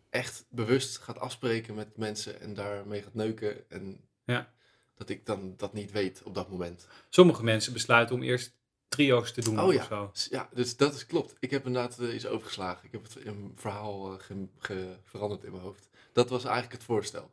echt 0.10 0.46
bewust 0.50 0.98
gaat 0.98 1.20
afspreken 1.20 1.76
met 1.76 1.98
mensen 1.98 2.40
en 2.42 2.54
daarmee 2.54 3.02
gaat 3.02 3.14
neuken. 3.14 3.70
En 3.70 4.02
Ja. 4.26 4.54
Dat 4.96 5.10
ik 5.10 5.26
dan 5.26 5.54
dat 5.58 5.74
niet 5.74 5.92
weet 5.92 6.24
op 6.24 6.36
dat 6.36 6.50
moment. 6.50 6.88
Sommige 7.10 7.44
mensen 7.44 7.74
besluiten 7.74 8.16
om 8.16 8.22
eerst 8.22 8.56
trio's 8.88 9.34
te 9.34 9.42
doen 9.42 9.60
Oh 9.60 9.66
of 9.66 9.74
ja. 9.74 9.86
zo. 9.86 10.10
S- 10.14 10.28
Ja, 10.30 10.50
dus 10.54 10.78
dat 10.78 10.94
is 10.94 11.06
klopt. 11.06 11.36
Ik 11.40 11.52
heb 11.52 11.66
inderdaad 11.66 12.00
eh, 12.00 12.14
iets 12.14 12.26
overgeslagen. 12.26 12.86
Ik 12.86 12.92
heb 12.92 13.04
het 13.04 13.16
in 13.16 13.28
een 13.28 13.52
verhaal 13.56 14.14
eh, 14.14 14.20
ge- 14.20 14.48
ge- 14.60 14.98
veranderd 15.04 15.44
in 15.44 15.52
mijn 15.52 15.64
hoofd. 15.64 15.90
Dat 16.14 16.30
was 16.30 16.44
eigenlijk 16.44 16.74
het 16.74 16.84
voorstel. 16.84 17.32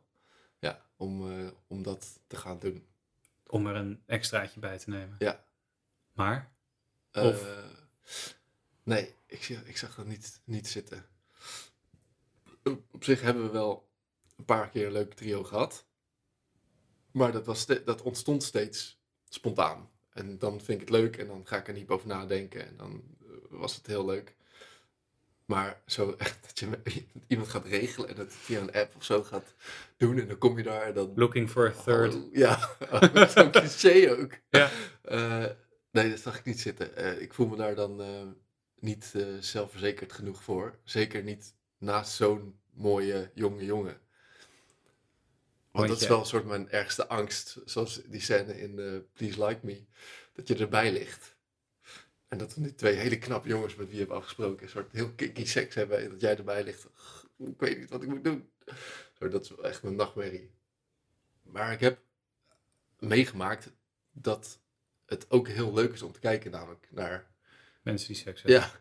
Ja, 0.59 0.85
om, 0.97 1.31
eh, 1.39 1.47
om 1.67 1.83
dat 1.83 2.19
te 2.27 2.35
gaan 2.35 2.59
doen. 2.59 2.85
Om 3.47 3.67
er 3.67 3.75
een 3.75 4.03
extraatje 4.05 4.59
bij 4.59 4.77
te 4.77 4.89
nemen. 4.89 5.15
Ja. 5.19 5.43
Maar? 6.13 6.51
Of- 7.13 7.45
nee, 8.83 9.15
ik, 9.25 9.47
ik 9.49 9.77
zag 9.77 9.95
dat 9.95 10.05
niet, 10.05 10.41
niet 10.43 10.67
zitten. 10.67 11.05
Op 12.63 12.81
op 12.91 13.03
zich 13.03 13.21
hebben 13.21 13.43
we 13.43 13.49
wel 13.51 13.89
een 14.37 14.45
paar 14.45 14.69
keer 14.69 14.85
een 14.85 14.91
leuk 14.91 15.13
trio 15.13 15.43
gehad. 15.43 15.85
Maar 17.11 17.31
dat, 17.31 17.45
was 17.45 17.65
dat 17.65 18.01
ontstond 18.01 18.43
steeds 18.43 18.99
spontaan. 19.29 19.89
En 20.13 20.37
dan 20.37 20.61
vind 20.61 20.81
ik 20.81 20.87
het 20.87 20.97
leuk 20.97 21.17
en 21.17 21.27
dan 21.27 21.47
ga 21.47 21.57
ik 21.57 21.67
er 21.67 21.73
niet 21.73 21.89
over 21.89 22.07
nadenken. 22.07 22.67
En 22.67 22.77
dan 22.77 23.03
eh, 23.21 23.27
was 23.49 23.75
het 23.75 23.87
heel 23.87 24.05
leuk. 24.05 24.35
Maar 25.45 25.81
zo 25.85 26.15
echt 26.17 26.41
dat 26.47 26.59
je 26.93 27.03
iemand 27.27 27.49
gaat 27.49 27.65
regelen 27.65 28.09
en 28.09 28.17
het 28.17 28.33
via 28.33 28.59
een 28.59 28.73
app 28.73 28.95
of 28.95 29.03
zo 29.03 29.23
gaat 29.23 29.53
doen. 29.97 30.19
En 30.19 30.27
dan 30.27 30.37
kom 30.37 30.57
je 30.57 30.63
daar 30.63 30.93
dan 30.93 31.11
Looking 31.15 31.49
for 31.49 31.67
a 31.67 31.83
third. 31.83 32.15
Oh, 32.15 32.33
ja, 32.33 32.69
zo'n 33.35 33.51
cliché 33.51 34.17
ook. 34.19 34.31
Ja. 34.49 34.69
Eh, 35.01 35.45
nee, 35.91 36.09
dat 36.09 36.19
zag 36.19 36.37
ik 36.37 36.45
niet 36.45 36.59
zitten. 36.59 36.95
Eh, 36.95 37.21
ik 37.21 37.33
voel 37.33 37.47
me 37.47 37.55
daar 37.55 37.75
dan 37.75 38.01
niet 38.79 39.13
zelfverzekerd 39.39 40.13
genoeg 40.13 40.43
voor. 40.43 40.79
Zeker 40.83 41.23
niet 41.23 41.55
naast 41.77 42.13
zo'n 42.13 42.59
mooie 42.73 43.31
jonge 43.33 43.65
jongen. 43.65 44.01
Want 45.71 45.87
dat 45.87 46.01
is 46.01 46.07
wel 46.07 46.19
een 46.19 46.25
soort 46.25 46.45
mijn 46.45 46.69
ergste 46.69 47.07
angst. 47.07 47.57
Zoals 47.65 48.01
die 48.05 48.21
scène 48.21 48.61
in 48.61 48.79
eh, 48.79 48.97
Please 49.13 49.45
Like 49.45 49.59
Me. 49.65 49.85
Dat 50.33 50.47
je 50.47 50.55
erbij 50.55 50.91
ligt. 50.91 51.35
En 52.27 52.37
dat 52.37 52.55
we 52.55 52.61
die 52.61 52.75
twee 52.75 52.95
hele 52.95 53.17
knappe 53.17 53.47
jongens 53.47 53.75
met 53.75 53.87
wie 53.87 53.95
je 53.95 54.01
hebt 54.01 54.15
afgesproken... 54.15 54.63
een 54.63 54.69
soort 54.69 54.91
heel 54.91 55.11
kinky 55.11 55.45
seks 55.45 55.75
hebben. 55.75 55.99
En 55.99 56.09
dat 56.09 56.21
jij 56.21 56.37
erbij 56.37 56.63
ligt. 56.63 56.87
Ik 57.37 57.59
weet 57.59 57.79
niet 57.79 57.89
wat 57.89 58.03
ik 58.03 58.09
moet 58.09 58.23
doen. 58.23 58.49
Zo, 59.13 59.27
dat 59.27 59.43
is 59.43 59.49
wel 59.49 59.65
echt 59.65 59.83
mijn 59.83 59.95
nachtmerrie. 59.95 60.51
Maar 61.41 61.71
ik 61.71 61.79
heb 61.79 61.99
meegemaakt 62.99 63.71
dat 64.11 64.59
het 65.05 65.29
ook 65.29 65.47
heel 65.47 65.73
leuk 65.73 65.93
is 65.93 66.01
om 66.01 66.11
te 66.11 66.19
kijken, 66.19 66.51
namelijk 66.51 66.87
naar. 66.91 67.29
Mensen 67.81 68.07
die 68.07 68.15
seks 68.15 68.41
hebben. 68.41 68.61
Ja, 68.61 68.71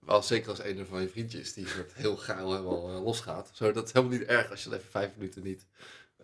wel 0.00 0.22
zeker 0.22 0.48
als 0.48 0.58
een 0.58 0.86
van 0.86 1.00
je 1.00 1.08
vriendjes 1.08 1.52
die 1.52 1.68
soort 1.68 1.94
heel 1.94 2.16
gaal 2.16 2.50
helemaal 2.52 2.88
eh, 2.88 3.04
losgaat. 3.04 3.50
Zo, 3.52 3.72
dat 3.72 3.86
is 3.86 3.92
helemaal 3.92 4.18
niet 4.18 4.28
erg 4.28 4.50
als 4.50 4.62
je 4.62 4.68
dan 4.68 4.78
even 4.78 4.90
vijf 4.90 5.16
minuten 5.16 5.42
niet. 5.42 5.66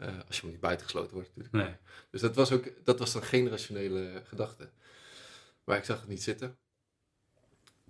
Eh, 0.02 0.18
als 0.26 0.36
je 0.36 0.42
maar 0.42 0.52
niet 0.52 0.60
buitengesloten 0.60 1.14
wordt, 1.14 1.36
natuurlijk. 1.36 1.64
Nee. 1.64 1.76
Dus 2.10 2.20
dat 2.20 2.34
was 2.34 2.52
ook, 2.52 2.84
dat 2.84 2.98
was 2.98 3.12
dan 3.12 3.22
geen 3.22 3.48
rationele 3.48 4.22
gedachte. 4.24 4.70
Maar 5.64 5.76
ik 5.76 5.84
zag 5.84 6.00
het 6.00 6.08
niet 6.08 6.22
zitten. 6.22 6.58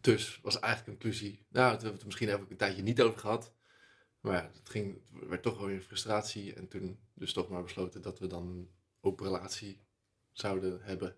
Dus 0.00 0.40
was 0.42 0.58
eigenlijk 0.58 0.86
een 0.86 1.02
conclusie. 1.02 1.30
Nou, 1.30 1.44
daar 1.50 1.70
hebben 1.70 1.88
we 1.88 1.96
het 1.96 2.04
misschien 2.04 2.28
even 2.28 2.46
een 2.48 2.56
tijdje 2.56 2.82
niet 2.82 3.02
over 3.02 3.18
gehad. 3.18 3.52
Maar 4.20 4.34
ja, 4.34 4.50
het, 4.54 4.68
ging, 4.68 5.00
het 5.18 5.28
werd 5.28 5.42
toch 5.42 5.58
wel 5.58 5.66
weer 5.66 5.80
frustratie. 5.80 6.54
En 6.54 6.68
toen 6.68 6.98
dus 7.14 7.32
toch 7.32 7.48
maar 7.48 7.62
besloten 7.62 8.02
dat 8.02 8.18
we 8.18 8.26
dan 8.26 8.46
een 8.46 8.70
open 9.00 9.26
relatie 9.26 9.80
zouden 10.32 10.80
hebben. 10.82 11.16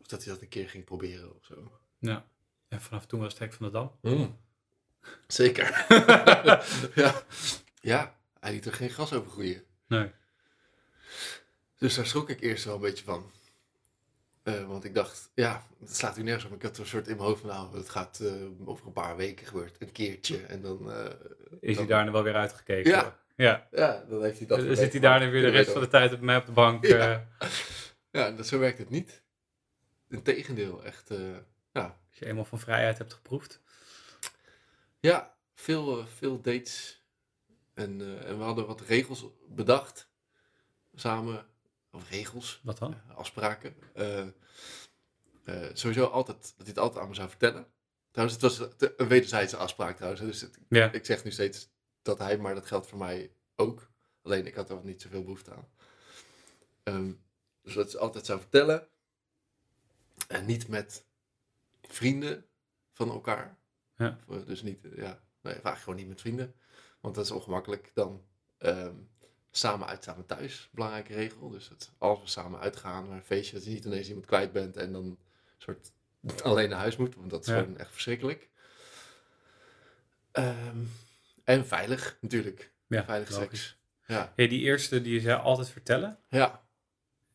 Of 0.00 0.06
dat 0.06 0.24
hij 0.24 0.32
dat 0.32 0.42
een 0.42 0.48
keer 0.48 0.68
ging 0.68 0.84
proberen 0.84 1.36
of 1.36 1.44
zo. 1.44 1.80
Ja. 1.98 2.28
En 2.68 2.80
vanaf 2.80 3.06
toen 3.06 3.20
was 3.20 3.32
het 3.32 3.38
hek 3.38 3.52
van 3.52 3.66
de 3.66 3.72
dam. 3.72 3.98
Zeker. 5.26 5.86
ja. 7.02 7.22
ja, 7.80 8.16
hij 8.46 8.54
liet 8.54 8.66
er 8.66 8.72
geen 8.72 8.90
gas 8.90 9.12
over 9.12 9.30
groeien. 9.30 9.62
Nee. 9.88 10.10
Dus 11.78 11.94
daar 11.94 12.06
schrok 12.06 12.30
ik 12.30 12.40
eerst 12.40 12.64
wel 12.64 12.74
een 12.74 12.80
beetje 12.80 13.04
van. 13.04 13.30
Eh, 14.42 14.64
want 14.66 14.84
ik 14.84 14.94
dacht, 14.94 15.30
ja, 15.34 15.66
het 15.80 15.96
slaat 15.96 16.18
u 16.18 16.22
nergens 16.22 16.44
op. 16.44 16.52
Ik 16.52 16.62
had 16.62 16.78
een 16.78 16.86
soort 16.86 17.08
in 17.08 17.16
mijn 17.16 17.28
hoofd 17.28 17.40
van, 17.40 17.50
nou, 17.50 17.76
het 17.76 17.88
gaat 17.88 18.20
eh, 18.20 18.32
over 18.64 18.86
een 18.86 18.92
paar 18.92 19.16
weken 19.16 19.46
gebeurt, 19.46 19.76
een 19.80 19.92
keertje. 19.92 20.38
En 20.42 20.60
dan, 20.62 20.92
eh, 20.92 21.04
Is 21.04 21.10
hij 21.60 21.74
dan- 21.74 21.86
daarna 21.86 22.10
wel 22.10 22.22
weer 22.22 22.34
uitgekeken? 22.34 22.90
Ja. 22.90 23.18
Ja. 23.36 23.68
ja, 23.70 24.04
dan 24.08 24.22
heeft 24.22 24.38
hij 24.38 24.46
dat. 24.46 24.58
Dan 24.58 24.76
zit 24.76 24.92
hij 24.92 25.00
daarna 25.00 25.28
weer 25.30 25.42
de 25.42 25.48
rest 25.48 25.70
van 25.70 25.80
de 25.80 25.88
tijd 25.88 26.12
op 26.12 26.20
mij 26.20 26.36
op 26.36 26.46
de 26.46 26.52
bank. 26.52 26.86
Ja. 26.86 27.28
Ja, 28.10 28.30
dat, 28.30 28.46
zo 28.46 28.58
werkt 28.58 28.78
het 28.78 28.90
niet. 28.90 29.22
Integendeel, 30.08 30.84
echt, 30.84 31.08
ja. 31.72 31.98
als 32.08 32.18
je 32.18 32.26
eenmaal 32.26 32.44
van 32.44 32.60
vrijheid 32.60 32.98
hebt 32.98 33.12
geproefd. 33.12 33.60
Ja, 35.00 35.34
veel, 35.54 36.06
veel 36.06 36.40
dates. 36.40 37.05
En, 37.76 38.00
eh, 38.00 38.28
en 38.28 38.38
we 38.38 38.44
hadden 38.44 38.66
wat 38.66 38.80
regels 38.80 39.24
bedacht. 39.48 40.08
Samen. 40.94 41.46
Of 41.92 42.10
regels. 42.10 42.60
Wat 42.64 42.78
dan? 42.78 42.94
eh, 42.94 43.16
afspraken. 43.16 43.74
Eh, 43.94 44.26
sowieso 45.72 46.04
altijd, 46.04 46.38
dat 46.42 46.52
hij 46.56 46.66
het 46.66 46.78
altijd 46.78 47.02
aan 47.02 47.08
me 47.08 47.14
zou 47.14 47.28
vertellen. 47.28 47.66
Trouwens, 48.10 48.42
het 48.42 48.58
was 48.58 48.68
een 48.96 49.08
wederzijdse 49.08 49.56
afspraak 49.56 49.96
trouwens. 49.96 50.22
Dus 50.22 50.40
het- 50.40 50.58
Ja. 50.68 50.92
ik 50.92 51.04
zeg 51.06 51.24
nu 51.24 51.30
steeds 51.30 51.68
dat 52.02 52.18
hij, 52.18 52.38
maar 52.38 52.54
dat 52.54 52.66
geldt 52.66 52.86
voor 52.86 52.98
mij 52.98 53.32
ook. 53.56 53.90
Alleen 54.22 54.46
ik 54.46 54.54
had 54.54 54.70
er 54.70 54.80
niet 54.84 55.02
zoveel 55.02 55.22
behoefte 55.22 55.54
aan. 55.54 55.68
Ehm, 56.82 57.12
dus 57.62 57.74
dat 57.74 57.90
ze 57.90 57.98
altijd 57.98 58.26
zou 58.26 58.40
vertellen. 58.40 58.88
En 60.28 60.46
niet 60.46 60.68
met 60.68 61.04
vrienden 61.82 62.46
van 62.92 63.10
elkaar. 63.10 63.58
Ja. 63.96 64.18
Dus 64.46 64.62
niet, 64.62 64.80
ja, 64.96 65.20
nee, 65.40 65.54
vaak 65.60 65.78
gewoon 65.78 65.96
niet 65.96 66.08
met 66.08 66.20
vrienden. 66.20 66.54
Want 67.00 67.14
dat 67.14 67.24
is 67.24 67.30
ongemakkelijk. 67.30 67.90
Dan 67.94 68.22
ehm, 68.58 68.94
samen 69.50 69.86
uit, 69.86 70.04
samen 70.04 70.26
thuis. 70.26 70.68
Belangrijke 70.72 71.14
regel. 71.14 71.48
Dus 71.48 71.68
dat 71.68 71.92
als 71.98 72.20
we 72.20 72.28
samen 72.28 72.60
uitgaan 72.60 73.08
naar 73.08 73.16
een 73.16 73.24
feestje, 73.24 73.54
dat 73.54 73.64
je 73.64 73.70
niet 73.70 73.84
ineens 73.84 74.08
iemand 74.08 74.26
kwijt 74.26 74.52
bent 74.52 74.76
en 74.76 74.92
dan 74.92 75.18
soort 75.58 75.92
alleen 76.42 76.68
naar 76.68 76.78
huis 76.78 76.96
moet. 76.96 77.14
Want 77.14 77.30
dat 77.30 77.40
is 77.40 77.46
Ja. 77.46 77.58
gewoon 77.58 77.78
echt 77.78 77.90
verschrikkelijk. 77.92 78.48
Ehm, 80.32 80.84
en 81.44 81.66
veilig, 81.66 82.16
natuurlijk. 82.20 82.72
Ja, 82.86 83.04
veilig 83.04 83.30
logisch. 83.30 83.46
seks. 83.48 83.78
Ja. 84.06 84.32
Hey, 84.36 84.48
die 84.48 84.60
eerste 84.60 85.02
die 85.02 85.12
je 85.14 85.20
zei 85.20 85.40
altijd 85.40 85.68
vertellen. 85.68 86.18
Ja. 86.28 86.64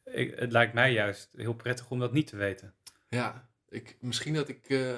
Ik, 0.04 0.36
het 0.40 0.52
lijkt 0.52 0.74
mij 0.74 0.92
juist 0.94 1.30
heel 1.36 1.54
prettig 1.54 1.90
om 1.90 2.00
dat 2.00 2.14
niet 2.14 2.28
te 2.28 2.36
weten. 2.36 2.74
Ja. 3.10 3.50
Ik, 3.70 3.98
misschien 4.00 4.34
dat 4.34 4.48
ik 4.48 4.70
eh, 4.70 4.98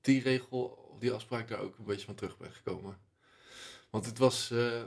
die 0.00 0.22
regel, 0.22 0.64
of 0.92 0.98
die 0.98 1.12
afspraak 1.12 1.48
daar 1.48 1.58
ook 1.58 1.78
een 1.78 1.84
beetje 1.84 2.06
van 2.06 2.14
terug 2.14 2.36
ben 2.36 2.52
gekomen. 2.52 2.98
Want 3.94 4.06
het 4.06 4.18
was 4.18 4.50
eh, 4.50 4.82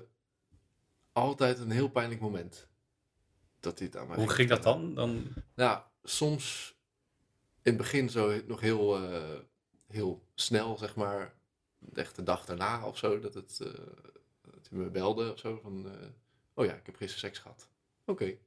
altijd 1.11 1.59
een 1.59 1.71
heel 1.71 1.89
pijnlijk 1.89 2.21
moment. 2.21 2.67
Dat 3.59 3.79
het 3.79 3.97
aan 3.97 4.07
mij 4.07 4.17
Hoe 4.17 4.29
ging 4.29 4.49
dat 4.49 4.63
dan? 4.63 4.93
dan 4.93 5.27
Nou, 5.55 5.81
soms 6.03 6.75
in 7.61 7.71
het 7.71 7.77
begin 7.77 8.09
zo 8.09 8.41
nog 8.47 8.59
heel, 8.59 9.09
eh, 9.09 9.39
heel 9.87 10.23
snel, 10.35 10.77
zeg 10.77 10.95
maar. 10.95 11.33
Echt 11.93 12.15
de 12.15 12.23
dag 12.23 12.45
daarna 12.45 12.85
of 12.85 12.97
zo, 12.97 13.19
dat, 13.19 13.33
het, 13.33 13.59
eh, 13.61 13.67
dat 14.41 14.67
hij 14.69 14.79
me 14.79 14.89
belde 14.89 15.31
of 15.31 15.39
zo. 15.39 15.59
Van, 15.61 15.91
oh 16.53 16.65
ja, 16.65 16.73
ik 16.73 16.85
heb 16.85 16.95
gisteren 16.95 17.19
seks 17.19 17.39
gehad. 17.39 17.69
Oké. 18.05 18.37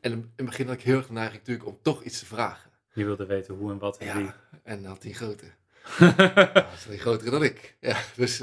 En 0.00 0.12
in 0.12 0.32
het 0.36 0.46
begin 0.46 0.66
had 0.66 0.74
ik 0.74 0.82
heel 0.82 0.96
erg 0.96 1.06
de 1.06 1.12
neiging 1.12 1.38
natuurlijk 1.38 1.68
om 1.68 1.78
toch 1.82 2.02
iets 2.02 2.18
te 2.18 2.26
vragen. 2.26 2.70
je 2.92 3.04
wilde 3.04 3.26
weten 3.26 3.54
hoe 3.54 3.70
en 3.70 3.78
wat 3.78 3.98
en 3.98 4.16
wie. 4.16 4.24
Ja, 4.24 4.36
en 4.62 4.82
dan 4.82 4.90
had 4.90 5.02
hij 5.02 5.12
grote. 5.12 5.46
Ja, 5.98 6.68
hij 6.86 6.98
groter 6.98 7.30
dan 7.30 7.42
ik. 7.42 7.76
Ja, 7.80 8.02
dus, 8.16 8.40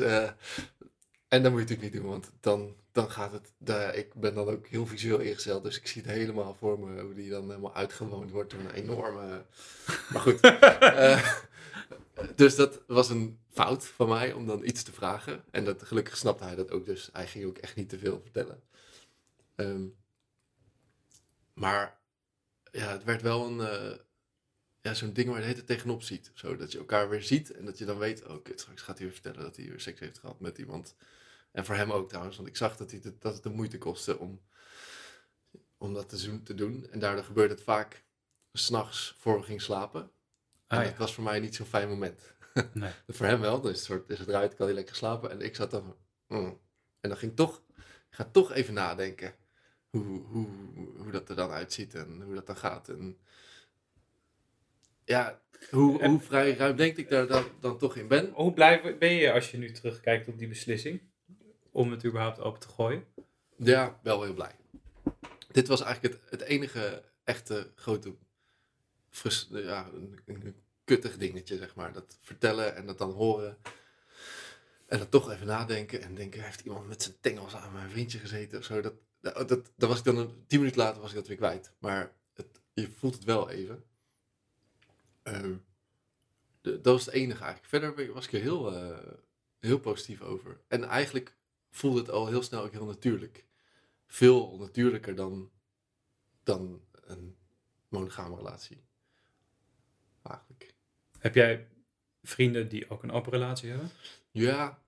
en 1.30 1.44
dat 1.44 1.52
moet 1.52 1.62
je 1.62 1.68
natuurlijk 1.68 1.94
niet 1.94 2.02
doen, 2.02 2.12
want 2.12 2.32
dan, 2.40 2.76
dan 2.92 3.12
gaat 3.12 3.32
het... 3.32 3.54
daar- 3.58 3.96
ik 3.96 4.14
ben 4.14 4.34
dan 4.34 4.48
ook 4.48 4.68
heel 4.68 4.86
visueel 4.88 5.20
ingesteld, 5.20 5.64
dus 5.64 5.78
ik 5.78 5.88
zie 5.88 6.02
het 6.02 6.12
helemaal 6.12 6.54
voor 6.56 6.80
me, 6.80 7.02
hoe 7.02 7.14
die 7.14 7.30
dan 7.30 7.48
helemaal 7.50 7.76
uitgewoond 7.76 8.32
wordt 8.32 8.52
door 8.52 8.60
een 8.60 8.72
enorme... 8.72 9.46
Maar 10.12 10.22
goed. 10.22 10.40
eh, 10.80 11.34
dus 12.36 12.56
dat 12.56 12.82
was 12.88 13.10
een 13.10 13.40
fout 13.52 13.86
van 13.86 14.08
mij, 14.10 14.34
om 14.34 14.46
dan 14.48 14.66
iets 14.66 14.84
te 14.84 14.92
vragen. 14.92 15.44
En 15.52 15.66
dat, 15.66 15.84
gelukkig 15.84 16.18
snapte 16.18 16.44
hij 16.44 16.56
dat 16.56 16.72
ook, 16.72 16.86
dus 16.86 17.10
hij 17.14 17.28
ging 17.28 17.46
ook 17.46 17.58
echt 17.58 17.76
niet 17.76 17.90
te 17.90 17.98
veel 18.00 18.20
vertellen. 18.22 18.62
Ehm, 19.56 19.86
maar 21.54 21.98
ja, 22.72 22.92
het 22.92 23.04
werd 23.04 23.22
wel 23.22 23.46
een... 23.48 23.60
eh, 23.60 23.98
ja, 24.82 24.94
zo'n 24.94 25.14
ding 25.14 25.30
waar 25.30 25.48
je 25.48 25.54
tijd 25.54 25.68
tegenop 25.68 26.04
ziet. 26.04 26.32
Zo, 26.34 26.56
dat 26.56 26.72
je 26.72 26.78
elkaar 26.78 27.10
weer 27.10 27.22
ziet 27.24 27.52
en 27.52 27.66
dat 27.66 27.78
je 27.78 27.86
dan 27.86 27.98
weet, 27.98 28.26
oh 28.26 28.44
kut, 28.44 28.60
straks 28.60 28.82
gaat 28.82 28.98
hij 28.98 29.06
weer 29.06 29.16
vertellen 29.16 29.42
dat 29.42 29.56
hij 29.56 29.66
weer 29.66 29.80
seks 29.80 30.00
heeft 30.00 30.20
gehad 30.20 30.40
met 30.40 30.58
iemand. 30.58 30.96
En 31.52 31.66
voor 31.66 31.76
hem 31.76 31.92
ook 31.92 32.08
trouwens, 32.10 32.36
want 32.36 32.48
ik 32.48 32.58
zag 32.58 32.78
dat, 32.78 32.92
hij 32.92 33.00
het, 33.04 33.22
dat 33.22 33.34
het 33.34 33.44
de 33.44 33.50
moeite 33.50 33.78
kostte 33.78 34.18
om, 34.18 34.42
om 35.78 35.94
dat 35.94 36.10
te, 36.44 36.56
doen. 36.56 36.88
En 36.92 37.00
daardoor 37.00 37.24
gebeurde 37.24 37.54
het 37.54 37.64
vaak 37.64 38.04
s'nachts 38.54 39.16
voor 39.18 39.38
we 39.40 39.44
gingen 39.44 39.62
slapen. 39.62 40.12
En 40.68 40.78
Ah, 40.78 40.84
dat 40.84 40.98
was 40.98 41.14
voor 41.14 41.24
mij 41.24 41.40
niet 41.40 41.56
zo'n 41.56 41.66
fijn 41.66 41.90
moment. 41.90 42.34
Nee. 42.74 42.92
voor 43.08 43.26
hem 43.26 43.40
wel, 43.40 43.68
is 43.68 43.88
het, 43.88 44.10
is 44.10 44.20
het 44.20 44.28
eruit, 44.28 44.56
kan 44.56 44.66
hij 44.66 44.76
lekker 44.76 44.96
slapen. 44.96 45.32
En 45.32 45.42
ik 45.42 45.56
zat 45.56 45.72
dan, 45.72 45.96
mm. 46.28 46.60
en 47.00 47.10
dan 47.10 47.18
ging 47.18 47.32
ik 47.32 47.38
toch, 47.38 47.64
ik 47.78 48.16
ga 48.16 48.24
toch 48.24 48.52
even 48.52 48.74
nadenken 48.74 49.36
hoe, 49.90 50.22
hoe, 50.22 50.48
hoe 50.98 51.12
dat 51.12 51.30
er 51.30 51.36
dan 51.36 51.52
uitziet 51.52 51.96
en 51.96 52.22
hoe 52.22 52.34
dat 52.34 52.48
dan 52.48 52.58
gaat. 52.58 52.90
En 52.90 53.18
ja, 55.06 55.42
hoe, 55.70 56.00
En- 56.00 56.10
hoe 56.10 56.20
vrij 56.20 56.54
ruimdenkend 56.54 56.98
ik 56.98 57.10
daar 57.10 57.28
dan, 57.28 57.46
dan 57.60 57.78
toch 57.78 57.96
in 57.96 58.08
ben. 58.08 58.32
Hoe 58.34 58.54
blij 58.54 58.98
ben 58.98 59.14
je 59.14 59.32
als 59.32 59.52
je 59.52 59.58
nu 59.58 59.72
terugkijkt 59.72 60.28
op 60.28 60.38
die 60.38 60.48
beslissing? 60.48 61.02
Om 61.72 61.92
het 61.92 62.06
überhaupt 62.06 62.40
open 62.40 62.60
te 62.60 62.68
gooien? 62.68 63.06
Ja, 63.56 64.00
wel 64.04 64.24
heel 64.24 64.34
blij. 64.34 64.56
Dit 65.52 65.68
was 65.68 65.82
eigenlijk 65.82 66.14
het, 66.14 66.30
het 66.30 66.42
enige 66.42 67.04
echte 67.24 67.72
grote, 67.76 68.16
frus, 69.10 69.48
ja, 69.52 69.90
een, 70.26 70.56
kuttig 70.84 71.18
dingetje, 71.18 71.58
zeg 71.58 71.76
maar. 71.76 71.94
Dat 71.94 72.18
vertellen 72.22 72.76
en 72.76 72.86
dat 72.86 72.98
dan 72.98 73.12
horen. 73.12 73.58
En 74.86 74.98
dan 74.98 75.10
toch 75.10 75.32
even 75.32 75.48
nadenken 75.48 76.02
en 76.02 76.16
denken, 76.16 76.44
heeft 76.44 76.62
iemand 76.62 76.88
met 76.88 77.04
zijn 77.04 77.16
tengels 77.22 77.56
aan 77.56 77.74
mijn 77.74 77.90
vriendje 77.90 78.20
gezeten 78.20 78.60
of 78.60 78.66
zo? 78.66 78.82
Dat, 78.82 78.94
dat, 79.22 79.48
dat, 79.50 79.90
was 79.90 79.98
ik 79.98 80.04
dan, 80.04 80.18
een, 80.18 80.44
tien 80.48 80.60
minuten 80.60 80.82
later 80.82 81.02
was 81.02 81.10
ik 81.10 81.16
dat 81.16 81.28
weer 81.28 81.38
kwijt. 81.38 81.72
Maar 81.80 82.12
het, 82.34 82.62
je 82.74 82.90
voelt 82.98 83.14
het 83.14 83.24
wel 83.24 83.50
even. 83.50 83.84
Ehm, 85.24 85.56
dat 86.62 86.86
was 86.86 87.06
het 87.06 87.14
enige 87.14 87.44
eigenlijk. 87.44 87.70
Verder 87.70 88.14
was 88.14 88.26
ik 88.26 88.34
er 88.34 88.40
heel, 88.40 88.74
eh, 88.74 89.14
heel 89.60 89.80
positief 89.80 90.22
over. 90.22 90.60
En 90.68 90.84
eigenlijk 90.84 91.36
voelde 91.70 92.00
het 92.00 92.10
al 92.10 92.28
heel 92.28 92.42
snel 92.44 92.64
ook 92.64 92.72
heel 92.72 92.86
natuurlijk. 92.86 93.46
Veel 94.08 94.58
natuurlijker 94.58 95.16
dan, 95.16 95.52
dan 96.44 96.82
een 96.92 97.38
monogame 97.88 98.36
relatie. 98.36 98.84
Eigenlijk. 100.24 100.76
Heb 101.20 101.36
jij 101.36 101.68
vrienden 102.24 102.70
die 102.70 102.90
ook 102.90 103.04
een 103.04 103.12
open 103.12 103.32
relatie 103.32 103.70
hebben? 103.70 103.90
Ja. 104.32 104.82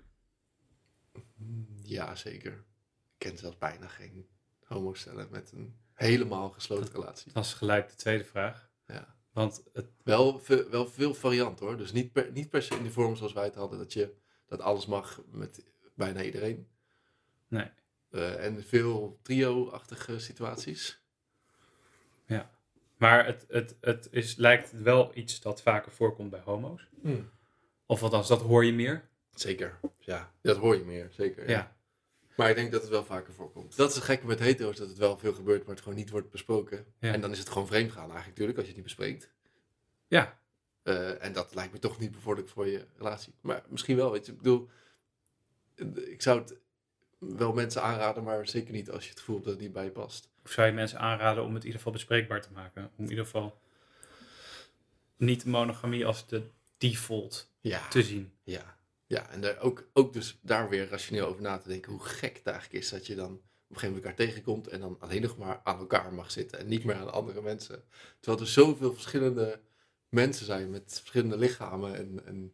Mm, 1.35 1.67
Ja, 1.83 2.15
zeker. 2.15 2.51
Ik 2.53 3.27
ken 3.29 3.37
zelfs 3.37 3.57
bijna 3.57 3.87
geen 3.87 4.27
homostellen 4.63 5.27
met 5.31 5.51
een 5.51 5.75
helemaal 5.93 6.49
gesloten 6.49 6.91
relatie. 6.93 7.33
Dat 7.33 7.45
is 7.45 7.53
gelijk 7.53 7.89
de 7.89 7.95
tweede 7.95 8.23
vraag. 8.23 8.69
Ja. 8.87 9.15
Want 9.31 9.63
het, 9.73 9.89
Wel, 10.03 10.39
ve- 10.39 10.69
wel 10.69 10.85
veel 10.87 11.13
variant 11.13 11.59
hoor. 11.59 11.77
Dus 11.77 11.91
niet 11.91 12.11
per, 12.11 12.31
niet 12.31 12.49
per 12.49 12.61
se 12.63 12.75
in 12.75 12.83
de 12.83 12.91
vorm 12.91 13.15
zoals 13.15 13.33
wij 13.33 13.43
het 13.45 13.55
hadden. 13.55 13.79
Dat, 13.79 13.93
je, 13.93 14.15
dat 14.45 14.59
alles 14.59 14.85
mag 14.85 15.21
met 15.27 15.65
bijna 15.95 16.23
iedereen. 16.23 16.67
Nee. 17.51 17.69
Eh, 18.09 18.45
en 18.45 18.63
veel 18.63 19.19
trio-achtige 19.21 20.19
situaties. 20.19 20.99
Maar 23.01 23.25
het, 23.25 23.45
het, 23.47 23.75
het 23.81 24.07
is, 24.11 24.35
lijkt 24.35 24.81
wel 24.81 25.11
iets 25.13 25.41
dat 25.41 25.61
vaker 25.61 25.91
voorkomt 25.91 26.29
bij 26.29 26.41
homo's. 26.43 26.87
Of 27.85 28.03
althans, 28.03 28.27
dat 28.27 28.41
hoor 28.41 28.65
je 28.65 28.73
meer. 28.73 29.09
Zeker. 29.33 29.79
Ja, 29.99 30.31
dat 30.41 30.57
hoor 30.57 30.75
je 30.75 30.83
meer. 30.83 31.09
Zeker. 31.11 31.49
Ja. 31.49 31.75
Maar 32.35 32.49
ik 32.49 32.55
denk 32.55 32.71
dat 32.71 32.81
het 32.81 32.89
wel 32.89 33.05
vaker 33.05 33.33
voorkomt. 33.33 33.75
Dat 33.75 33.89
is 33.89 33.95
het 33.95 34.03
gekke 34.03 34.25
met 34.25 34.39
hetero's, 34.39 34.77
dat 34.77 34.87
het 34.87 34.97
wel 34.97 35.17
veel 35.17 35.33
gebeurt, 35.33 35.61
maar 35.61 35.75
het 35.75 35.83
gewoon 35.83 35.97
niet 35.97 36.09
wordt 36.09 36.29
besproken. 36.29 36.85
Ja. 36.99 37.13
En 37.13 37.21
dan 37.21 37.31
is 37.31 37.39
het 37.39 37.49
gewoon 37.49 37.67
vreemd 37.67 37.91
gaan 37.91 38.11
eigenlijk 38.11 38.29
natuurlijk, 38.29 38.57
als 38.57 38.67
je 38.67 38.73
het 38.73 38.83
niet 38.83 38.95
bespreekt. 38.95 39.31
Ja. 40.07 40.39
Eh, 40.83 41.23
en 41.23 41.33
dat 41.33 41.55
lijkt 41.55 41.73
me 41.73 41.79
toch 41.79 41.99
niet 41.99 42.11
bevorderlijk 42.11 42.53
voor 42.53 42.67
je 42.67 42.85
relatie. 42.97 43.33
Maar 43.41 43.63
misschien 43.69 43.95
wel, 43.95 44.11
weet 44.11 44.25
je. 44.25 44.31
Ik 44.31 44.37
bedoel, 44.37 44.69
ik 45.95 46.21
zou 46.21 46.39
het 46.39 46.55
wel 47.21 47.53
mensen 47.53 47.81
aanraden, 47.83 48.23
maar 48.23 48.47
zeker 48.47 48.73
niet 48.73 48.91
als 48.91 49.03
je 49.03 49.09
het 49.09 49.19
gevoel 49.19 49.35
hebt 49.35 49.47
dat 49.47 49.55
het 49.55 49.63
niet 49.63 49.73
bij 49.73 49.83
je 49.83 49.91
past. 49.91 50.29
Of 50.45 50.51
zou 50.51 50.67
je 50.67 50.73
mensen 50.73 50.99
aanraden 50.99 51.43
om 51.43 51.49
het 51.49 51.57
in 51.59 51.65
ieder 51.65 51.77
geval 51.77 51.91
bespreekbaar 51.93 52.41
te 52.41 52.51
maken? 52.53 52.91
Om 52.95 53.03
in 53.03 53.09
ieder 53.09 53.25
geval 53.25 53.59
niet 55.17 55.45
monogamie 55.45 56.05
als 56.05 56.27
de 56.27 56.43
default 56.77 57.49
Ja. 57.59 57.87
te 57.87 58.03
zien. 58.03 58.31
Ja, 58.43 58.77
ja. 59.07 59.29
en 59.29 59.41
daar 59.41 59.59
ook, 59.59 59.87
ook 59.93 60.13
dus 60.13 60.37
daar 60.41 60.69
weer 60.69 60.87
rationeel 60.89 61.27
over 61.27 61.41
na 61.41 61.57
te 61.57 61.67
denken 61.67 61.91
hoe 61.91 62.01
gek 62.03 62.37
het 62.37 62.47
eigenlijk 62.47 62.83
is 62.83 62.89
dat 62.89 63.07
je 63.07 63.15
dan 63.15 63.31
op 63.31 63.39
een 63.77 63.79
gegeven 63.79 63.87
moment 63.87 64.05
elkaar 64.05 64.27
tegenkomt 64.27 64.67
en 64.67 64.79
dan 64.79 64.95
alleen 64.99 65.21
nog 65.21 65.37
maar 65.37 65.61
aan 65.63 65.77
elkaar 65.79 66.13
mag 66.13 66.31
zitten 66.31 66.59
en 66.59 66.67
niet 66.67 66.83
meer 66.83 66.95
aan 66.95 67.13
andere 67.13 67.41
mensen. 67.41 67.83
Terwijl 68.19 68.43
er 68.43 68.49
zoveel 68.49 68.93
verschillende 68.93 69.59
mensen 70.09 70.45
zijn 70.45 70.69
met 70.69 70.83
verschillende 70.99 71.37
lichamen 71.37 71.95
en, 71.95 72.25
en 72.25 72.53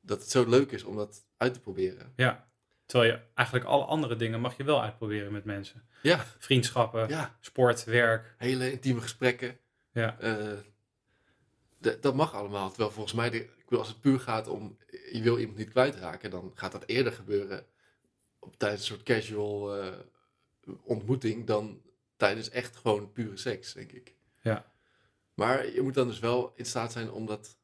dat 0.00 0.20
het 0.20 0.30
zo 0.30 0.48
leuk 0.48 0.70
is 0.72 0.84
om 0.84 0.96
dat 0.96 1.24
uit 1.36 1.54
te 1.54 1.60
proberen. 1.60 2.12
Ja. 2.16 2.48
Terwijl 2.86 3.12
je 3.12 3.20
eigenlijk 3.34 3.68
alle 3.68 3.84
andere 3.84 4.16
dingen 4.16 4.40
mag 4.40 4.56
je 4.56 4.64
wel 4.64 4.82
uitproberen 4.82 5.32
met 5.32 5.44
mensen. 5.44 5.82
Ja, 6.02 6.24
Vriendschappen, 6.38 7.08
ja. 7.08 7.36
sport, 7.40 7.84
werk. 7.84 8.34
hele 8.38 8.72
intieme 8.72 9.00
gesprekken. 9.00 9.58
Ja. 9.92 10.18
Eh, 10.18 10.58
dat 12.00 12.14
mag 12.14 12.34
allemaal. 12.34 12.68
Terwijl 12.68 12.90
volgens 12.90 13.14
mij, 13.14 13.30
de, 13.30 13.38
ik 13.38 13.72
als 13.72 13.88
het 13.88 14.00
puur 14.00 14.20
gaat 14.20 14.48
om 14.48 14.78
je 15.12 15.22
wil 15.22 15.38
iemand 15.38 15.58
niet 15.58 15.70
kwijtraken, 15.70 16.30
dan 16.30 16.52
gaat 16.54 16.72
dat 16.72 16.86
eerder 16.86 17.12
gebeuren 17.12 17.66
op, 18.38 18.56
tijdens 18.58 18.80
een 18.80 18.86
soort 18.86 19.02
casual 19.02 19.76
eh, 19.76 19.98
ontmoeting 20.82 21.46
dan 21.46 21.82
tijdens 22.16 22.50
echt 22.50 22.76
gewoon 22.76 23.12
pure 23.12 23.36
seks, 23.36 23.72
denk 23.72 23.92
ik. 23.92 24.14
Ja. 24.42 24.72
Maar 25.34 25.72
je 25.72 25.82
moet 25.82 25.94
dan 25.94 26.08
dus 26.08 26.18
wel 26.18 26.52
in 26.56 26.66
staat 26.66 26.92
zijn 26.92 27.10
om 27.10 27.26
dat 27.26 27.58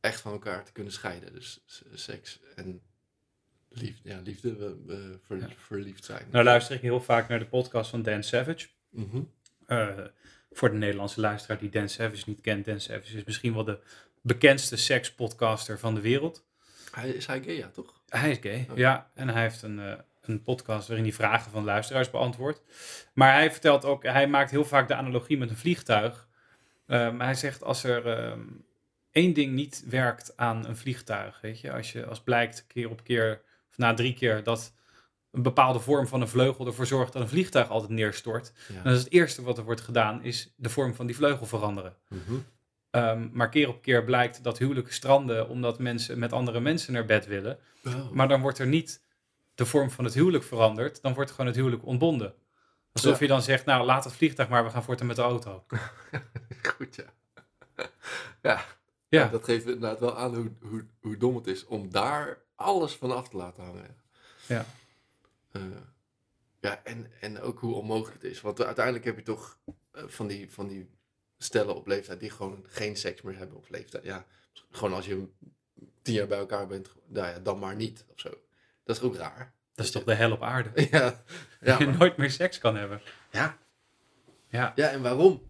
echt 0.00 0.20
van 0.20 0.32
elkaar 0.32 0.64
te 0.64 0.72
kunnen 0.72 0.92
scheiden. 0.92 1.32
Dus 1.32 1.64
seks 1.92 2.40
en 2.54 2.82
liefde, 3.80 4.08
ja, 4.08 4.20
liefde 4.24 4.76
eh, 4.88 4.96
ver- 5.26 5.38
Ja. 5.38 5.48
verliefd 5.56 6.04
zijn. 6.04 6.26
Nou 6.30 6.44
luister 6.44 6.74
ik 6.74 6.80
heel 6.82 7.00
vaak 7.00 7.28
naar 7.28 7.38
de 7.38 7.46
podcast 7.46 7.90
van 7.90 8.02
Dan 8.02 8.22
Savage. 8.22 8.66
Mhm. 8.90 9.20
Eh, 9.66 9.88
voor 10.50 10.70
de 10.70 10.76
Nederlandse 10.76 11.20
luisteraar 11.20 11.58
die 11.58 11.70
Dan 11.70 11.88
Savage 11.88 12.22
niet 12.26 12.40
kent. 12.40 12.64
Dan 12.64 12.80
Savage 12.80 13.16
is 13.16 13.24
misschien 13.24 13.54
wel 13.54 13.64
de 13.64 13.78
bekendste 14.22 14.76
sekspodcaster 14.76 15.78
van 15.78 15.94
de 15.94 16.00
wereld. 16.00 16.46
Hij, 16.92 17.08
is 17.10 17.26
hij 17.26 17.42
gay, 17.42 17.56
ja, 17.56 17.68
toch? 17.68 18.02
Hij 18.08 18.30
is 18.30 18.38
gay, 18.40 18.66
Oké. 18.70 18.80
ja. 18.80 19.10
En 19.14 19.28
hij 19.28 19.42
heeft 19.42 19.62
een, 19.62 19.98
een 20.20 20.42
podcast 20.42 20.86
waarin 20.88 21.04
hij 21.06 21.14
vragen 21.14 21.50
van 21.50 21.64
luisteraars 21.64 22.10
beantwoordt. 22.10 22.62
Maar 23.14 23.32
hij 23.34 23.50
vertelt 23.50 23.84
ook, 23.84 24.02
hij 24.02 24.28
maakt 24.28 24.50
heel 24.50 24.64
vaak 24.64 24.88
de 24.88 24.94
analogie 24.94 25.38
met 25.38 25.50
een 25.50 25.56
vliegtuig. 25.56 26.28
Ehm, 26.86 27.20
hij 27.20 27.34
zegt 27.34 27.62
als 27.62 27.84
er 27.84 28.06
ehm, 28.06 28.40
één 29.10 29.32
ding 29.32 29.52
niet 29.52 29.84
werkt 29.88 30.36
aan 30.36 30.66
een 30.66 30.76
vliegtuig, 30.76 31.40
weet 31.40 31.60
je, 31.60 31.72
als, 31.72 31.92
je, 31.92 32.06
als 32.06 32.22
blijkt 32.22 32.66
keer 32.66 32.90
op 32.90 33.04
keer, 33.04 33.40
na 33.78 33.94
drie 33.94 34.14
keer, 34.14 34.42
dat 34.42 34.72
een 35.30 35.42
bepaalde 35.42 35.80
vorm 35.80 36.06
van 36.06 36.20
een 36.20 36.28
vleugel 36.28 36.66
ervoor 36.66 36.86
zorgt 36.86 37.12
dat 37.12 37.22
een 37.22 37.28
vliegtuig 37.28 37.68
altijd 37.70 37.90
neerstort, 37.90 38.52
Ja. 38.68 38.82
dan 38.82 38.92
is 38.92 38.98
het 38.98 39.12
eerste 39.12 39.42
wat 39.42 39.58
er 39.58 39.64
wordt 39.64 39.80
gedaan, 39.80 40.22
is 40.22 40.54
de 40.56 40.68
vorm 40.68 40.94
van 40.94 41.06
die 41.06 41.16
vleugel 41.16 41.46
veranderen. 41.46 41.96
Mhm. 42.08 42.34
Ehm, 42.90 43.28
maar 43.32 43.48
keer 43.48 43.68
op 43.68 43.82
keer 43.82 44.04
blijkt 44.04 44.42
dat 44.44 44.58
huwelijken 44.58 44.92
stranden 44.94 45.48
omdat 45.48 45.78
mensen 45.78 46.18
met 46.18 46.32
andere 46.32 46.60
mensen 46.60 46.92
naar 46.92 47.04
bed 47.04 47.26
willen. 47.26 47.58
Oh. 47.86 48.10
Maar 48.10 48.28
dan 48.28 48.40
wordt 48.40 48.58
er 48.58 48.66
niet 48.66 49.02
de 49.54 49.66
vorm 49.66 49.90
van 49.90 50.04
het 50.04 50.14
huwelijk 50.14 50.44
veranderd. 50.44 51.02
Dan 51.02 51.14
wordt 51.14 51.30
gewoon 51.30 51.46
het 51.46 51.56
huwelijk 51.56 51.86
ontbonden. 51.86 52.34
Alsof 52.92 53.12
Ja. 53.12 53.18
je 53.20 53.26
dan 53.28 53.42
zegt, 53.42 53.64
nou 53.64 53.84
laat 53.86 54.04
het 54.04 54.12
vliegtuig 54.12 54.48
maar, 54.48 54.64
we 54.64 54.70
gaan 54.70 54.82
voortaan 54.82 55.06
met 55.06 55.16
de 55.16 55.22
auto. 55.22 55.64
Goed, 56.76 56.94
ja. 56.94 57.04
ja. 58.42 58.64
Ja, 59.08 59.28
Dat 59.28 59.44
geeft 59.44 59.64
inderdaad 59.64 60.00
wel 60.00 60.16
aan 60.16 60.34
hoe, 60.34 60.52
hoe, 60.60 60.86
hoe 61.00 61.16
dom 61.16 61.36
het 61.36 61.46
is 61.46 61.64
om 61.66 61.90
daar 61.90 62.38
alles 62.58 62.92
van 62.94 63.10
af 63.16 63.28
te 63.28 63.36
laten 63.36 63.64
hangen. 63.64 63.96
Ja. 64.46 64.64
Eh, 65.52 65.62
ja, 66.60 66.80
en, 66.84 67.10
en 67.20 67.40
ook 67.40 67.58
hoe 67.60 67.74
onmogelijk 67.74 68.22
het 68.22 68.30
is. 68.32 68.40
Want 68.40 68.62
uiteindelijk 68.64 69.04
heb 69.04 69.16
je 69.16 69.22
toch 69.22 69.58
eh, 69.92 70.02
van, 70.06 70.26
die, 70.26 70.52
van 70.52 70.68
die 70.68 70.90
stellen 71.38 71.74
op 71.76 71.86
leeftijd 71.86 72.20
die 72.20 72.30
gewoon 72.30 72.64
geen 72.68 72.96
seks 72.96 73.22
meer 73.22 73.36
hebben 73.36 73.56
op 73.56 73.66
leeftijd. 73.70 74.04
Ja, 74.04 74.24
gewoon 74.70 74.94
als 74.94 75.06
je 75.06 75.26
tien 76.02 76.14
jaar 76.14 76.26
bij 76.26 76.38
elkaar 76.38 76.66
bent, 76.66 76.94
nou 77.06 77.26
ja, 77.26 77.38
dan 77.38 77.58
maar 77.58 77.74
niet 77.76 78.04
of 78.12 78.20
zo. 78.20 78.30
Dat 78.84 78.96
is 78.96 79.02
ook 79.02 79.16
raar. 79.16 79.52
dat 79.74 79.84
is 79.84 79.90
toch 79.92 80.04
de 80.04 80.14
hel 80.14 80.32
op 80.32 80.42
aarde. 80.42 80.70
Ja, 80.90 80.98
ja, 81.00 81.22
dat 81.60 81.78
je 81.78 81.86
maar- 81.86 81.96
nooit 81.96 82.16
meer 82.16 82.30
seks 82.30 82.58
kan 82.58 82.76
hebben. 82.76 83.00
ja, 83.30 83.58
Ja. 84.48 84.72
ja, 84.74 84.88
en 84.88 85.02
waarom? 85.02 85.42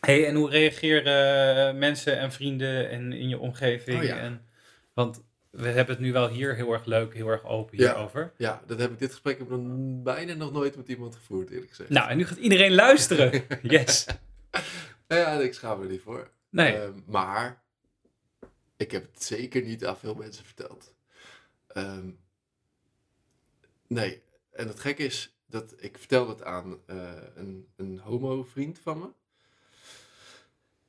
Hey, 0.00 0.26
en 0.26 0.34
hoe 0.34 0.50
reageren 0.50 1.68
eh, 1.68 1.74
mensen 1.78 2.18
en 2.18 2.32
vrienden 2.32 2.90
en 2.90 3.12
in 3.12 3.28
je 3.28 3.38
omgeving? 3.38 3.98
Oh 3.98 4.04
ja. 4.04 4.16
en, 4.18 4.46
want 4.94 5.22
we 5.56 5.68
hebben 5.68 5.94
het 5.94 6.04
nu 6.04 6.12
wel 6.12 6.28
hier 6.28 6.54
heel 6.54 6.72
erg 6.72 6.84
leuk, 6.84 7.14
heel 7.14 7.28
erg 7.28 7.44
open 7.44 7.76
hierover. 7.76 8.32
Ja, 8.36 8.62
dat 8.66 8.78
heb 8.78 8.90
ik, 8.92 8.98
dit 8.98 9.10
gesprek 9.10 9.38
heb 9.38 9.46
ik 9.50 9.56
nog 9.56 10.02
bijna 10.02 10.34
nog 10.34 10.52
nooit 10.52 10.76
met 10.76 10.88
iemand 10.88 11.14
gevoerd, 11.14 11.50
eerlijk 11.50 11.70
gezegd. 11.70 11.90
Nou, 11.90 12.08
en 12.10 12.16
nu 12.16 12.26
gaat 12.26 12.38
iedereen 12.38 12.74
luisteren. 12.74 13.44
Yes. 13.62 14.06
Nou 15.08 15.20
ja, 15.20 15.40
ik 15.40 15.54
schaam 15.54 15.80
me 15.80 15.86
niet 15.86 16.00
voor. 16.00 16.30
Nee. 16.50 16.76
Ehm, 16.76 16.92
maar 17.06 17.62
ik 18.76 18.90
heb 18.90 19.12
het 19.12 19.22
zeker 19.22 19.62
niet 19.62 19.86
aan 19.86 19.98
veel 19.98 20.14
mensen 20.14 20.44
verteld. 20.44 20.94
Ehm, 21.66 22.10
nee, 23.86 24.22
en 24.52 24.68
het 24.68 24.80
gek 24.80 24.98
is 24.98 25.36
dat 25.46 25.74
ik 25.78 25.98
vertelde 25.98 26.32
het 26.32 26.42
aan 26.42 26.78
eh, 26.86 27.12
een, 27.34 27.68
een 27.76 27.98
homo-vriend 27.98 28.78
van 28.78 28.98
me. 28.98 29.08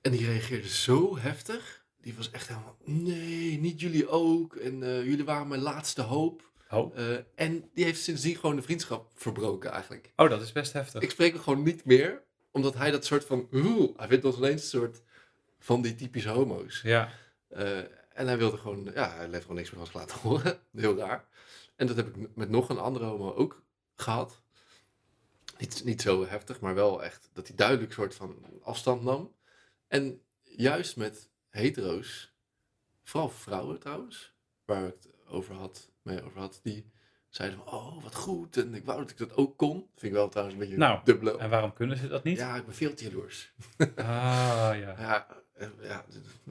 En 0.02 0.12
die 0.12 0.26
reageerde 0.26 0.70
zo 0.70 1.18
heftig. 1.18 1.77
Die 2.02 2.16
was 2.16 2.32
echt 2.32 2.48
helemaal, 2.48 2.78
nee, 2.84 3.60
niet 3.60 3.80
jullie 3.80 4.08
ook. 4.08 4.56
En 4.56 4.84
eh, 4.84 5.04
jullie 5.04 5.26
waren 5.26 5.48
mijn 5.48 5.62
laatste 5.62 6.02
hoop. 6.02 6.52
Oh. 6.70 6.98
Eh, 6.98 7.18
en 7.36 7.70
die 7.74 7.84
heeft 7.84 8.02
sindsdien 8.02 8.36
gewoon 8.36 8.56
de 8.56 8.62
vriendschap 8.62 9.12
verbroken 9.16 9.72
eigenlijk. 9.72 10.12
oh, 10.16 10.30
dat 10.30 10.42
is 10.42 10.52
best 10.52 10.74
heftig. 10.74 11.02
Ik 11.02 11.10
spreek 11.10 11.34
hem 11.34 11.42
gewoon 11.42 11.64
niet 11.64 11.86
meer, 11.86 12.24
omdat 12.52 12.74
hij 12.74 12.92
dat 12.92 13.06
soort 13.06 13.26
van, 13.26 13.48
oeh, 13.52 13.98
hij 13.98 14.08
vindt 14.08 14.26
ons 14.26 14.38
ineens 14.38 14.62
een 14.62 14.80
soort 14.80 15.02
van 15.60 15.82
die 15.82 15.96
typische 15.96 16.30
homo's. 16.30 16.82
Ja. 16.82 17.10
Eh, 17.48 17.78
en 18.14 18.28
hij 18.28 18.38
wilde 18.38 18.58
gewoon, 18.58 18.92
ja, 18.94 19.16
hij 19.16 19.28
heeft 19.30 19.42
gewoon 19.42 19.56
niks 19.56 19.72
meer 19.72 19.80
van 19.80 19.86
zich 19.86 19.96
laten 19.96 20.20
horen. 20.30 20.60
Heel 20.76 20.98
raar. 20.98 21.28
En 21.76 21.88
dat 21.88 21.96
heb 21.96 22.08
ik 22.08 22.36
met 22.36 22.50
nog 22.50 22.70
een 22.70 22.78
andere 22.78 23.06
homo 23.06 23.34
ook 23.34 23.64
gehad. 23.96 24.42
Niet, 25.58 25.82
niet 25.84 26.02
zo 26.02 26.26
heftig, 26.28 26.60
maar 26.60 26.76
wel 26.76 27.04
echt 27.04 27.30
dat 27.34 27.48
hij 27.48 27.56
duidelijk 27.56 27.94
soort 27.94 28.16
van 28.16 28.46
afstand 28.62 29.04
nam. 29.04 29.36
En 29.88 30.22
juist 30.44 30.98
met 30.98 31.30
hetero's, 31.50 32.34
vooral 33.04 33.30
vrouwen 33.30 33.80
trouwens, 33.80 34.34
waar 34.66 34.88
ik 34.88 34.94
het 34.94 35.10
over 35.28 35.56
had, 35.56 35.92
mee 36.02 36.24
over 36.24 36.40
had, 36.40 36.60
die 36.64 36.92
zeiden 37.30 37.60
van, 37.64 37.74
oh, 37.74 38.04
wat 38.04 38.16
goed. 38.16 38.58
En 38.58 38.74
ik 38.74 38.86
wou 38.86 39.00
dat 39.00 39.10
ik 39.10 39.18
dat 39.18 39.36
ook 39.36 39.58
kon. 39.58 39.74
Vind 39.74 40.04
ik 40.04 40.12
wel 40.12 40.30
trouwens 40.30 40.58
een 40.58 40.64
beetje 40.64 40.78
Nou, 40.78 41.00
dubbele. 41.04 41.38
En 41.38 41.50
waarom 41.50 41.74
kunnen 41.74 41.98
ze 41.98 42.08
dat 42.08 42.24
niet? 42.24 42.38
Ja, 42.38 42.56
ik 42.56 42.66
ben 42.66 42.76
veel 42.76 42.94
te 42.94 43.04
jaloers. 43.04 43.52
Ah, 43.96 44.72
ja. 44.74 44.96
Ja, 45.00 45.28
eh, 45.54 45.68
ja, 45.82 46.06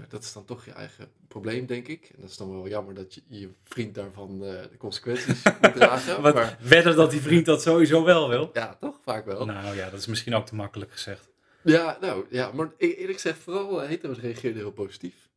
dat 0.08 0.22
is 0.22 0.32
dan 0.32 0.44
toch 0.44 0.64
je 0.64 0.70
eigen 0.70 1.08
probleem, 1.28 1.66
denk 1.66 1.88
ik. 1.88 2.10
En 2.14 2.20
dat 2.20 2.30
is 2.30 2.36
dan 2.36 2.50
wel 2.50 2.68
jammer 2.68 2.94
dat 2.94 3.14
je 3.14 3.22
je 3.26 3.50
vriend 3.64 3.94
daarvan 3.94 4.30
eh, 4.44 4.62
de 4.70 4.76
consequenties 4.78 5.42
moet 5.60 5.74
dragen. 5.74 6.20
Maar 6.22 6.58
wedden 6.60 6.96
dat 6.96 7.10
die 7.10 7.20
vriend 7.20 7.46
dat 7.46 7.62
sowieso 7.62 8.04
wel 8.04 8.28
wil? 8.28 8.50
ja, 8.52 8.76
toch 8.80 8.98
vaak 9.02 9.24
wel. 9.24 9.44
Nou 9.44 9.76
ja, 9.76 9.90
dat 9.90 10.00
is 10.00 10.06
misschien 10.06 10.34
ook 10.34 10.46
te 10.46 10.54
makkelijk 10.54 10.92
gezegd. 10.92 11.28
Ja, 11.66 11.98
nou, 12.00 12.26
ja, 12.30 12.52
maar 12.52 12.72
e- 12.78 12.86
eerlijk 12.86 13.20
gezegd, 13.20 13.38
vooral 13.38 13.82
uh, 13.82 13.88
hetero's 13.88 14.18
reageerden 14.18 14.60
heel 14.60 14.72
positief. 14.72 15.28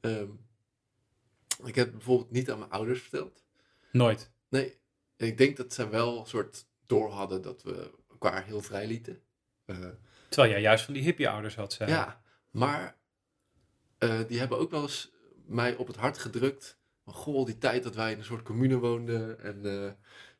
Ehm, 0.00 0.28
ik 1.64 1.74
heb 1.74 1.86
het 1.86 1.96
bijvoorbeeld 1.96 2.30
niet 2.30 2.50
aan 2.50 2.58
mijn 2.58 2.70
ouders 2.70 3.00
verteld. 3.00 3.44
Nooit. 3.92 4.30
Nee, 4.48 4.78
en 5.16 5.26
ik 5.26 5.38
denk 5.38 5.56
dat 5.56 5.72
zij 5.74 5.90
wel 5.90 6.20
een 6.20 6.26
soort 6.26 6.66
door 6.86 7.10
hadden 7.10 7.42
dat 7.42 7.62
we 7.62 7.90
elkaar 8.10 8.44
heel 8.44 8.60
vrij 8.62 8.86
lieten. 8.86 9.22
Eh, 9.64 9.76
Terwijl 10.28 10.52
jij 10.52 10.60
juist 10.62 10.84
van 10.84 10.94
die 10.94 11.02
hippie-ouders 11.02 11.54
had, 11.56 11.72
zei. 11.72 11.90
Ja, 11.90 12.22
maar 12.50 12.96
eh, 13.98 14.20
die 14.28 14.38
hebben 14.38 14.58
ook 14.58 14.70
wel 14.70 14.82
eens 14.82 15.12
mij 15.46 15.76
op 15.76 15.86
het 15.86 15.96
hart 15.96 16.18
gedrukt. 16.18 16.78
Goh, 17.04 17.46
die 17.46 17.58
tijd 17.58 17.82
dat 17.82 17.94
wij 17.94 18.12
in 18.12 18.18
een 18.18 18.24
soort 18.24 18.42
commune 18.42 18.78
woonden. 18.78 19.40
En 19.40 19.84
eh, 19.84 19.92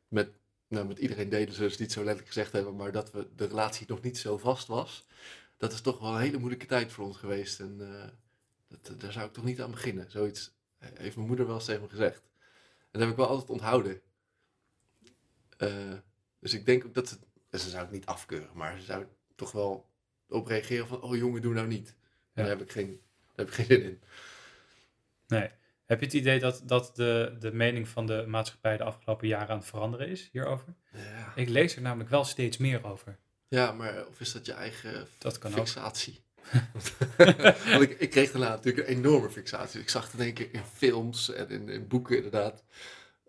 met, 0.09 0.31
nou, 0.69 0.87
met 0.87 0.99
iedereen 0.99 1.29
deden 1.29 1.55
ze 1.55 1.61
dus 1.61 1.79
niet 1.79 1.93
zo 1.93 1.99
letterlijk 1.99 2.29
gezegd 2.29 2.53
hebben. 2.53 2.77
Maar 2.77 2.93
dat 2.93 3.11
we, 3.13 3.29
de 3.37 3.47
relatie 3.47 3.87
nog 3.89 4.03
niet 4.03 4.19
zo 4.19 4.39
vast 4.39 4.67
was. 4.67 5.07
Dat 5.57 5.73
is 5.73 5.81
toch 5.81 5.99
wel 6.01 6.15
een 6.15 6.21
hele 6.21 6.39
moeilijke 6.39 6.67
tijd 6.67 6.93
voor 6.93 7.05
ons 7.05 7.17
geweest. 7.17 7.61
En 7.61 7.77
eh, 7.81 8.09
dat, 8.69 9.01
daar 9.01 9.13
zou 9.13 9.27
ik 9.27 9.33
toch 9.33 9.45
niet 9.45 9.63
aan 9.63 9.71
beginnen. 9.71 10.11
Zoiets 10.11 10.53
heeft 10.79 11.17
mijn 11.17 11.29
moeder 11.29 11.47
wel 11.47 11.55
eens 11.55 11.65
tegen 11.65 11.83
me 11.83 11.89
gezegd. 11.89 12.23
En 12.81 12.91
dat 12.91 13.01
heb 13.01 13.11
ik 13.11 13.17
wel 13.17 13.29
altijd 13.29 13.51
onthouden. 13.51 14.01
Eh, 15.57 15.93
dus 16.39 16.55
ik 16.55 16.67
denk 16.67 16.85
ook 16.85 16.95
dat 16.95 17.09
ze... 17.09 17.17
Ze 17.51 17.71
zou 17.71 17.83
het 17.83 17.91
niet 17.91 18.07
afkeuren, 18.07 18.51
maar 18.55 18.79
ze 18.79 18.85
zou 18.85 19.07
toch 19.35 19.53
wel 19.53 19.91
op 20.29 20.47
reageren 20.47 20.87
van... 20.87 21.03
Oh 21.03 21.17
jongen, 21.17 21.43
doe 21.43 21.55
nou 21.55 21.67
niet. 21.67 21.89
Ja. 21.89 22.43
daar, 22.43 22.47
heb 22.47 22.61
ik 22.61 22.73
geen, 22.73 23.01
daar 23.35 23.47
heb 23.47 23.49
ik 23.49 23.55
geen 23.55 23.67
zin 23.67 23.83
in. 23.83 24.03
Nee. 25.27 25.51
Heb 25.87 25.99
je 26.01 26.05
het 26.07 26.15
idee 26.15 26.39
dat, 26.39 26.63
dat 26.65 26.97
de, 26.97 27.37
de 27.39 27.53
mening 27.53 27.89
van 27.89 28.07
de 28.07 28.25
maatschappij 28.27 28.77
de 28.77 28.85
afgelopen 28.85 29.29
jaren 29.29 29.49
aan 29.49 29.59
het 29.59 29.67
veranderen 29.67 30.09
is 30.09 30.29
hierover? 30.33 30.75
Ja, 30.93 31.33
Ik 31.37 31.49
lees 31.49 31.77
er 31.77 31.83
namelijk 31.83 32.11
wel 32.11 32.25
steeds 32.25 32.57
meer 32.57 32.85
over. 32.85 33.19
ja 33.49 33.73
maar 33.73 34.07
of 34.07 34.21
is 34.21 34.33
dat 34.33 34.47
je 34.47 34.53
eigen 34.53 35.07
Dat 35.19 35.39
kan 35.39 35.51
ook. 35.51 35.57
fixatie? 35.59 36.23
Want 37.71 37.83
ik, 37.83 37.91
ik 37.99 38.11
kreeg 38.11 38.31
daarna 38.33 38.49
natuurlijk 38.49 38.89
een 38.89 38.97
enorme 38.97 39.31
fixatie. 39.31 39.81
Ik 39.81 39.89
zag 39.89 40.05
het 40.05 40.13
in 40.21 40.21
één 40.27 40.35
keer 40.35 40.49
in 40.53 40.65
films 40.73 41.31
en 41.33 41.49
in, 41.49 41.69
in 41.69 41.87
boeken 41.89 42.17
inderdaad. 42.17 42.65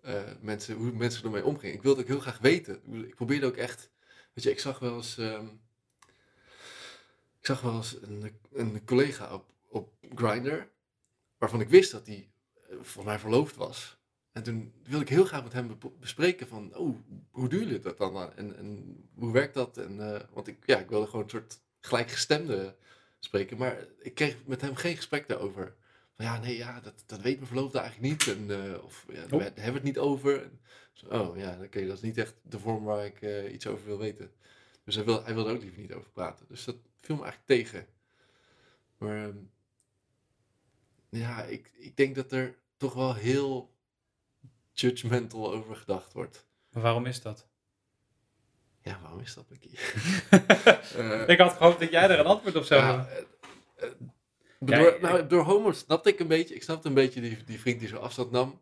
eh, 0.02 0.22
mensen, 0.42 0.76
hoe 0.76 0.92
mensen 0.92 1.24
ermee 1.24 1.46
omgingen. 1.46 1.76
Ik 1.76 1.82
wilde 1.84 2.02
ook 2.02 2.08
heel 2.08 2.20
graag 2.20 2.38
weten. 2.38 2.82
Ik 3.06 3.16
probeerde 3.16 3.46
ook 3.46 3.56
echt... 3.58 3.90
Weet 4.34 4.44
je, 4.44 4.52
ik 4.52 4.60
zag 4.60 4.80
wel 4.80 4.96
eens... 4.96 5.18
ehm, 5.18 5.46
ik 7.40 7.46
zag 7.46 7.62
wel 7.62 7.76
eens 7.76 7.96
een, 8.02 8.38
een 8.54 8.86
collega 8.86 9.34
op, 9.34 9.46
op 9.70 9.94
Grindr... 10.16 10.62
waarvan 11.38 11.62
ik 11.62 11.70
wist 11.70 11.92
dat 11.92 12.06
hij 12.08 12.16
eh, 12.16 12.28
volgens 12.70 13.06
mij 13.06 13.20
verloofd 13.20 13.56
was. 13.56 13.98
En 14.32 14.44
toen 14.44 14.74
wilde 14.84 15.04
ik 15.04 15.10
heel 15.10 15.26
graag 15.26 15.44
met 15.44 15.54
hem 15.54 15.78
be- 15.80 15.90
bespreken 16.00 16.48
van... 16.48 16.76
Oh, 16.76 16.98
hoe 17.32 17.50
doen 17.50 17.60
jullie 17.60 17.80
dat 17.80 17.98
dan? 17.98 18.34
En, 18.36 18.58
en 18.58 18.98
hoe 19.16 19.32
werkt 19.32 19.54
dat? 19.54 19.78
En, 19.78 20.14
eh, 20.14 20.22
want 20.34 20.48
ik, 20.48 20.58
ja, 20.66 20.80
ik 20.80 20.90
wilde 20.90 21.06
gewoon 21.08 21.24
een 21.24 21.30
soort 21.30 21.60
gelijkgestemde 21.80 22.76
spreken. 23.20 23.58
Maar 23.58 23.86
ik 24.00 24.16
kreeg 24.16 24.38
met 24.46 24.62
hem 24.62 24.76
geen 24.76 24.96
gesprek 24.96 25.28
daarover. 25.28 25.76
van 26.14 26.26
ja, 26.26 26.40
nee, 26.40 26.58
ja, 26.58 26.80
dat, 26.80 27.04
dat 27.06 27.22
weet 27.22 27.36
mijn 27.36 27.48
verloofde 27.48 27.80
eigenlijk 27.80 28.12
niet. 28.12 28.36
En, 28.38 28.64
eh, 28.74 28.84
of 28.84 29.06
ja, 29.08 29.14
daar 29.28 29.40
Oh. 29.40 29.42
hebben 29.42 29.56
we 29.66 29.72
het 29.72 29.84
niet 29.84 29.98
over. 29.98 30.44
En, 30.44 30.60
oh 31.22 31.38
ja, 31.38 31.58
oké, 31.64 31.86
dat 31.88 31.96
is 31.96 32.02
niet 32.02 32.18
echt 32.18 32.34
de 32.42 32.60
vorm 32.60 32.84
waar 32.84 33.06
ik 33.06 33.22
eh, 33.22 33.54
iets 33.54 33.68
over 33.68 33.86
wil 33.86 33.98
weten. 33.98 34.32
Dus 34.84 34.96
hij, 34.96 35.04
wil, 35.06 35.24
hij 35.24 35.34
wilde 35.34 35.50
er 35.50 35.56
ook 35.56 35.62
liever 35.62 35.80
niet 35.82 35.94
over 35.94 36.10
praten. 36.10 36.46
Dus 36.50 36.64
dat 36.64 36.76
viel 37.00 37.16
me 37.16 37.24
eigenlijk 37.24 37.62
tegen. 37.64 37.88
Maar 38.98 39.24
ehm, 39.24 39.38
ja, 41.16 41.44
ik, 41.44 41.72
ik 41.78 41.98
denk 41.98 42.16
dat 42.16 42.32
er 42.32 42.56
toch 42.78 42.94
wel 42.94 43.14
heel 43.14 43.74
judgmental 44.72 45.54
over 45.54 45.76
gedacht 45.76 46.14
wordt. 46.14 46.46
Maar 46.72 46.84
waarom 46.84 47.06
is 47.06 47.22
dat? 47.22 47.48
Ja, 48.82 49.00
waarom 49.02 49.20
is 49.20 49.34
dat, 49.34 49.50
Mickey? 49.50 49.72
Eh, 50.96 51.28
ik 51.28 51.40
had 51.40 51.54
gehoopt 51.54 51.80
dat 51.80 51.92
jij 51.92 52.10
er 52.10 52.20
een 52.20 52.26
antwoord 52.26 52.56
op 52.56 52.64
zou 52.64 52.82
hebben. 52.84 53.10
eh, 53.10 53.88
eh, 53.88 53.92
door, 54.60 54.98
nou, 55.02 55.28
door 55.28 55.44
homo 55.44 55.72
snapte 55.72 56.10
ik 56.10 56.20
een 56.20 56.28
beetje. 56.28 56.56
Ik 56.56 56.64
snapte 56.64 56.88
een 56.88 56.94
beetje 56.94 57.22
die, 57.22 57.44
die 57.44 57.60
vriend 57.60 57.80
die 57.80 57.88
zo 57.88 57.98
afstand 57.98 58.32
nam. 58.32 58.62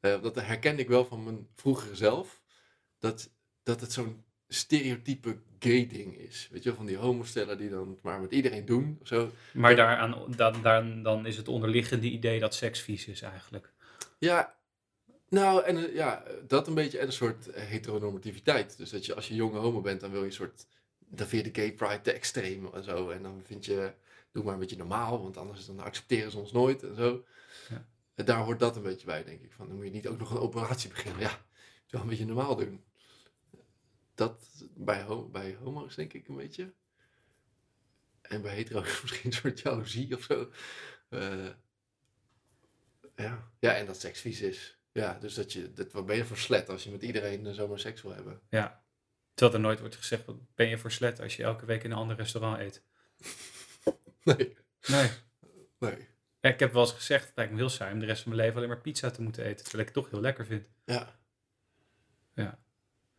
Dat 0.00 0.34
herkende 0.34 0.82
ik 0.82 0.88
wel 0.88 1.04
van 1.04 1.24
mijn 1.24 1.48
vroegere 1.54 1.94
zelf. 1.94 2.42
Dat, 2.98 3.30
dat 3.62 3.80
het 3.80 3.92
zo'n 3.92 4.24
stereotype 4.48 5.36
gay 5.58 5.86
ding 5.86 6.18
is. 6.18 6.48
Weet 6.50 6.62
je 6.62 6.68
wel, 6.68 6.78
van 6.78 6.86
die 6.86 6.96
homostellen 6.96 7.58
die 7.58 7.70
dan 7.70 7.98
maar 8.02 8.20
met 8.20 8.32
iedereen 8.32 8.64
doen. 8.64 8.98
Of 9.00 9.08
zo. 9.08 9.30
Maar 9.52 9.76
daaraan, 9.76 10.34
dan, 10.36 10.62
dan, 10.62 11.02
dan 11.02 11.26
is 11.26 11.36
het 11.36 11.48
onderliggende 11.48 12.10
idee 12.10 12.40
dat 12.40 12.54
seks 12.54 12.80
vies 12.80 13.06
is 13.06 13.22
eigenlijk. 13.22 13.72
Ja, 14.18 14.56
nou, 15.28 15.64
en 15.64 15.76
eh, 15.76 15.94
ja, 15.94 16.22
dat 16.46 16.66
een 16.66 16.74
beetje. 16.74 16.98
En 16.98 17.06
een 17.06 17.12
soort 17.12 17.48
heteronormativiteit. 17.52 18.76
Dus 18.76 18.90
dat 18.90 19.06
je 19.06 19.14
als 19.14 19.28
je 19.28 19.34
jonge 19.34 19.58
homo 19.58 19.80
bent, 19.80 20.00
dan 20.00 20.10
wil 20.10 20.20
je 20.20 20.26
een 20.26 20.32
soort. 20.32 20.66
Dan 20.98 21.26
vind 21.26 21.44
je 21.44 21.52
de 21.52 21.60
gay 21.60 21.72
pride 21.72 22.00
te 22.00 22.12
extreem 22.12 22.68
en 22.74 22.84
zo. 22.84 23.10
En 23.10 23.22
dan 23.22 23.42
vind 23.44 23.64
je, 23.64 23.92
doe 24.32 24.44
maar 24.44 24.52
een 24.52 24.60
beetje 24.60 24.76
normaal, 24.76 25.22
want 25.22 25.36
anders 25.36 25.66
dan 25.66 25.80
accepteren 25.80 26.30
ze 26.30 26.38
ons 26.38 26.52
nooit 26.52 26.82
en 26.82 26.96
zo. 26.96 27.24
Ja. 27.68 27.86
En 28.14 28.24
daar 28.24 28.38
hoort 28.38 28.58
dat 28.58 28.76
een 28.76 28.82
beetje 28.82 29.06
bij, 29.06 29.24
denk 29.24 29.42
ik. 29.42 29.52
Van, 29.52 29.66
dan 29.66 29.76
moet 29.76 29.84
je 29.84 29.90
niet 29.90 30.08
ook 30.08 30.18
nog 30.18 30.30
een 30.30 30.38
operatie 30.38 30.88
beginnen. 30.88 31.20
Ja, 31.20 31.28
het 31.28 31.90
wel 31.90 32.00
een 32.00 32.08
beetje 32.08 32.26
normaal 32.26 32.56
doen. 32.56 32.82
Dat 34.18 34.48
bij, 34.74 35.02
ho 35.02 35.28
bij 35.28 35.54
homo's, 35.54 35.94
denk 35.94 36.12
ik, 36.12 36.28
een 36.28 36.36
beetje. 36.36 36.72
En 38.20 38.42
bij 38.42 38.54
hetero's 38.54 39.00
misschien 39.02 39.30
een 39.30 39.36
soort 39.36 39.60
jaloezie 39.60 40.16
of 40.16 40.22
zo. 40.22 40.50
Eh, 41.08 41.48
ja. 43.16 43.50
ja, 43.58 43.74
en 43.76 43.86
dat 43.86 44.00
seks 44.00 44.20
vies 44.20 44.40
is. 44.40 44.78
Ja, 44.92 45.18
dus 45.18 45.34
dat 45.34 45.52
je, 45.52 45.72
dat, 45.72 45.92
wat 45.92 46.06
ben 46.06 46.16
je 46.16 46.24
voor 46.24 46.36
slet 46.36 46.68
als 46.68 46.84
je 46.84 46.90
met 46.90 47.02
iedereen 47.02 47.46
eh, 47.46 47.52
zomaar 47.52 47.78
seks 47.78 48.02
wil 48.02 48.14
hebben? 48.14 48.40
Ja. 48.50 48.84
Terwijl 49.34 49.58
er 49.58 49.64
nooit 49.64 49.80
wordt 49.80 49.96
gezegd, 49.96 50.24
wat 50.24 50.54
ben 50.54 50.68
je 50.68 50.78
voor 50.78 50.92
slet 50.92 51.20
als 51.20 51.36
je 51.36 51.42
elke 51.42 51.66
week 51.66 51.84
in 51.84 51.90
een 51.90 51.96
ander 51.96 52.16
restaurant 52.16 52.58
eet? 52.58 52.82
Nee, 54.24 54.56
Nee. 54.86 55.10
nee. 55.78 56.08
Ja, 56.40 56.50
ik 56.50 56.60
heb 56.60 56.72
wel 56.72 56.82
eens 56.82 56.92
gezegd, 56.92 57.26
het 57.26 57.36
lijkt 57.36 57.52
me 57.52 57.58
heel 57.58 57.68
saai 57.68 57.92
om 57.92 57.98
de 57.98 58.06
rest 58.06 58.22
van 58.22 58.30
mijn 58.30 58.42
leven 58.42 58.56
alleen 58.56 58.68
maar 58.68 58.80
pizza 58.80 59.10
te 59.10 59.22
moeten 59.22 59.44
eten. 59.44 59.64
Terwijl 59.64 59.88
ik 59.88 59.94
het 59.94 60.02
toch 60.02 60.10
heel 60.10 60.20
lekker 60.20 60.46
vind. 60.46 60.66
Ja. 60.84 61.20
Ja. 62.34 62.58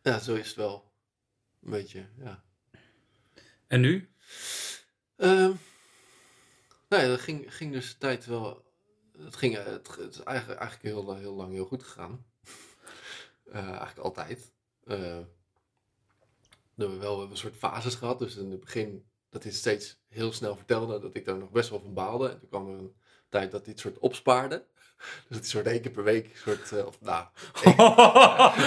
Ja, 0.02 0.18
zo 0.18 0.34
is 0.34 0.46
het 0.46 0.56
wel. 0.56 0.89
Een 1.62 1.70
beetje, 1.70 2.08
ja. 2.18 2.44
En 3.66 3.80
nu? 3.80 4.10
Ehm 5.16 5.52
nou 6.90 7.02
ja, 7.02 7.08
dat 7.08 7.20
ging, 7.20 7.54
ging 7.56 7.72
dus 7.72 7.92
de 7.92 7.98
tijd 7.98 8.26
wel... 8.26 8.64
Het, 9.18 9.36
ging, 9.36 9.56
eh, 9.56 9.64
het, 9.64 9.96
het 9.96 10.14
is 10.14 10.22
eigenlijk, 10.22 10.60
eigenlijk 10.60 10.94
heel, 10.94 11.16
heel 11.16 11.34
lang 11.34 11.52
heel 11.52 11.66
goed 11.66 11.82
gegaan. 11.82 12.24
Eh, 13.50 13.68
eigenlijk 13.68 13.98
altijd. 13.98 14.52
Eh, 14.84 15.18
we 16.74 16.86
hebben 16.86 16.98
wel 17.00 17.12
we 17.12 17.18
hebben 17.18 17.30
een 17.30 17.36
soort 17.36 17.56
fases 17.56 17.94
gehad. 17.94 18.18
Dus 18.18 18.36
in 18.36 18.50
het 18.50 18.60
begin 18.60 19.10
dat 19.30 19.42
hij 19.42 19.50
het 19.52 19.60
steeds 19.60 20.00
heel 20.08 20.32
snel 20.32 20.56
vertelde. 20.56 21.00
Dat 21.00 21.14
ik 21.14 21.24
daar 21.24 21.38
nog 21.38 21.50
best 21.50 21.70
wel 21.70 21.80
van 21.80 21.94
baalde. 21.94 22.28
En 22.28 22.38
toen 22.38 22.48
kwam 22.48 22.68
er 22.68 22.78
een 22.78 22.96
tijd 23.28 23.50
dat 23.50 23.60
hij 23.60 23.70
het 23.70 23.80
soort 23.80 23.98
opspaarde. 23.98 24.66
Dus 25.00 25.24
dat 25.28 25.38
hij 25.38 25.48
soort 25.48 25.66
één 25.66 25.80
keer 25.80 25.90
per 25.90 26.04
week, 26.04 26.36
soort, 26.36 26.72
eh, 26.72 26.86
of 26.86 27.00
nou, 27.00 27.26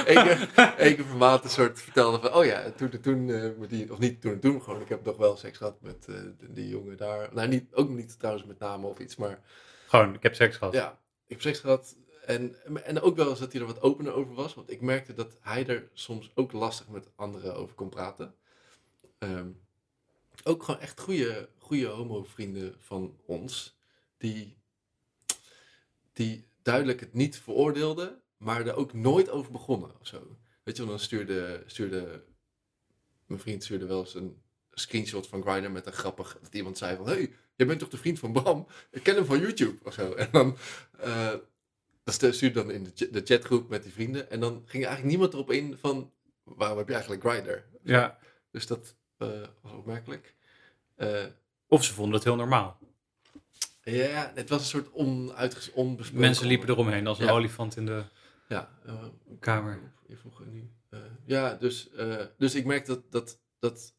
één 0.05 0.23
keer, 0.23 0.49
één 0.77 0.95
keer 0.95 1.05
per 1.05 1.17
maand 1.17 1.43
een 1.43 1.49
soort 1.49 1.81
vertelde 1.81 2.19
van, 2.19 2.33
oh 2.33 2.45
ja, 2.45 2.71
toen 2.71 2.91
en 2.91 3.01
toen, 3.01 3.25
met 3.59 3.69
die, 3.69 3.91
of 3.91 3.99
niet 3.99 4.21
toen 4.21 4.31
en 4.31 4.39
toen, 4.39 4.61
gewoon, 4.61 4.81
ik 4.81 4.89
heb 4.89 5.05
nog 5.05 5.17
wel 5.17 5.37
seks 5.37 5.57
gehad 5.57 5.81
met 5.81 6.05
eh, 6.09 6.15
die, 6.37 6.53
die 6.53 6.69
jongen 6.69 6.97
daar. 6.97 7.29
Nou, 7.33 7.47
niet, 7.47 7.73
ook 7.73 7.89
niet 7.89 8.19
trouwens 8.19 8.45
met 8.45 8.59
namen 8.59 8.89
of 8.89 8.99
iets, 8.99 9.15
maar 9.15 9.39
Gewoon, 9.87 10.13
ik 10.13 10.23
heb 10.23 10.35
seks 10.35 10.57
gehad. 10.57 10.73
ja, 10.73 10.99
ik 11.23 11.29
heb 11.29 11.41
seks 11.41 11.59
gehad. 11.59 11.95
En, 12.25 12.55
en 12.83 13.01
ook 13.01 13.15
wel 13.15 13.29
eens 13.29 13.39
dat 13.39 13.51
hij 13.51 13.61
er 13.61 13.67
wat 13.67 13.81
opener 13.81 14.13
over 14.13 14.33
was, 14.33 14.53
want 14.53 14.71
ik 14.71 14.81
merkte 14.81 15.13
dat 15.13 15.37
hij 15.41 15.67
er 15.67 15.89
soms 15.93 16.31
ook 16.35 16.51
lastig 16.51 16.87
met 16.87 17.09
anderen 17.15 17.55
over 17.55 17.75
kon 17.75 17.89
praten. 17.89 18.35
Ehm, 19.17 19.47
ook 20.43 20.63
gewoon 20.63 20.79
echt 20.79 20.99
goede, 20.99 21.49
goede 21.57 21.87
homo-vrienden 21.87 22.75
van 22.79 23.17
ons, 23.25 23.77
die, 24.17 24.57
die 26.13 26.47
duidelijk 26.61 26.99
het 26.99 27.13
niet 27.13 27.39
veroordeelden, 27.39 28.21
maar 28.37 28.67
er 28.67 28.75
ook 28.75 28.93
nooit 28.93 29.29
over 29.29 29.51
begonnen 29.51 29.99
of 29.99 30.07
zo. 30.07 30.37
Weet 30.63 30.77
je 30.77 30.85
dan 30.85 30.99
stuurde, 30.99 31.63
stuurde 31.65 32.23
mijn 33.25 33.39
vriend 33.39 33.63
stuurde 33.63 33.85
wel 33.85 33.99
eens 33.99 34.15
een 34.15 34.41
screenshot 34.71 35.27
van 35.27 35.41
Grindr 35.41 35.71
met 35.71 35.85
een 35.85 35.93
grappig, 35.93 36.37
dat 36.41 36.53
iemand 36.53 36.77
zei 36.77 36.95
van, 36.95 37.05
hey, 37.07 37.33
jij 37.55 37.67
bent 37.67 37.79
toch 37.79 37.89
de 37.89 37.97
vriend 37.97 38.19
van 38.19 38.33
Bram? 38.33 38.67
Ik 38.91 39.03
ken 39.03 39.15
hem 39.15 39.25
van 39.25 39.39
YouTube 39.39 39.77
of 39.83 39.93
zo. 39.93 40.13
En 40.13 40.27
dan, 40.31 40.57
eh 40.99 41.33
dat 42.03 42.13
stuurde 42.13 42.51
dan 42.51 42.71
in 42.71 42.83
de, 42.83 43.09
de 43.09 43.21
chatgroep 43.23 43.69
met 43.69 43.83
die 43.83 43.91
vrienden. 43.91 44.29
En 44.29 44.39
dan 44.39 44.53
ging 44.65 44.85
eigenlijk 44.85 45.03
niemand 45.03 45.33
erop 45.33 45.51
in 45.51 45.77
van, 45.77 46.11
waarom 46.43 46.77
heb 46.77 46.87
je 46.87 46.93
eigenlijk 46.93 47.23
Grindr? 47.23 47.57
Ja. 47.83 48.17
Dus 48.51 48.67
dat 48.67 48.95
eh, 49.17 49.27
was 49.61 49.71
opmerkelijk. 49.71 50.35
Eh, 50.95 51.25
Of 51.67 51.83
ze 51.83 51.93
vonden 51.93 52.13
het 52.13 52.23
heel 52.23 52.35
normaal. 52.35 52.79
Ja, 53.83 54.31
het 54.35 54.49
was 54.49 54.59
een 54.61 54.67
soort 54.67 54.91
onuitges 54.91 55.71
onbesproken... 55.71 56.21
Mensen 56.25 56.47
liepen 56.47 56.69
eromheen 56.69 57.07
als 57.07 57.19
een 57.19 57.25
Ja. 57.25 57.31
olifant 57.31 57.75
in 57.77 57.85
de 57.85 58.03
Ja, 58.47 58.69
eh, 58.85 59.03
kamer. 59.39 59.79
Je 60.07 60.17
vroeg 60.17 60.39
er 60.39 60.47
nu. 60.47 60.69
eh, 60.89 60.99
ja, 61.25 61.53
dus, 61.55 61.91
eh, 61.91 62.25
dus 62.37 62.55
ik 62.55 62.65
merk 62.65 62.85
dat, 62.85 63.11
dat, 63.11 63.39
dat 63.59 63.93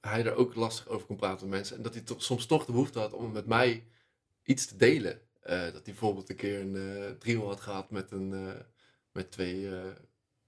hij 0.00 0.24
er 0.24 0.34
ook 0.34 0.54
lastig 0.54 0.88
over 0.88 1.06
kon 1.06 1.16
praten 1.16 1.48
met 1.48 1.58
mensen. 1.58 1.76
En 1.76 1.82
dat 1.82 1.94
hij 1.94 2.02
toch, 2.02 2.22
soms 2.22 2.46
toch 2.46 2.64
de 2.64 2.72
behoefte 2.72 2.98
had 2.98 3.12
om 3.12 3.32
met 3.32 3.46
mij 3.46 3.86
iets 4.42 4.66
te 4.66 4.76
delen. 4.76 5.20
Dat 5.42 5.72
hij 5.72 5.82
bijvoorbeeld 5.84 6.30
een 6.30 6.36
keer 6.36 6.60
een 6.60 7.16
trio 7.18 7.46
had 7.46 7.60
gehad 7.60 7.90
met, 7.90 8.10
een, 8.10 8.52
met 9.12 9.30
twee 9.30 9.68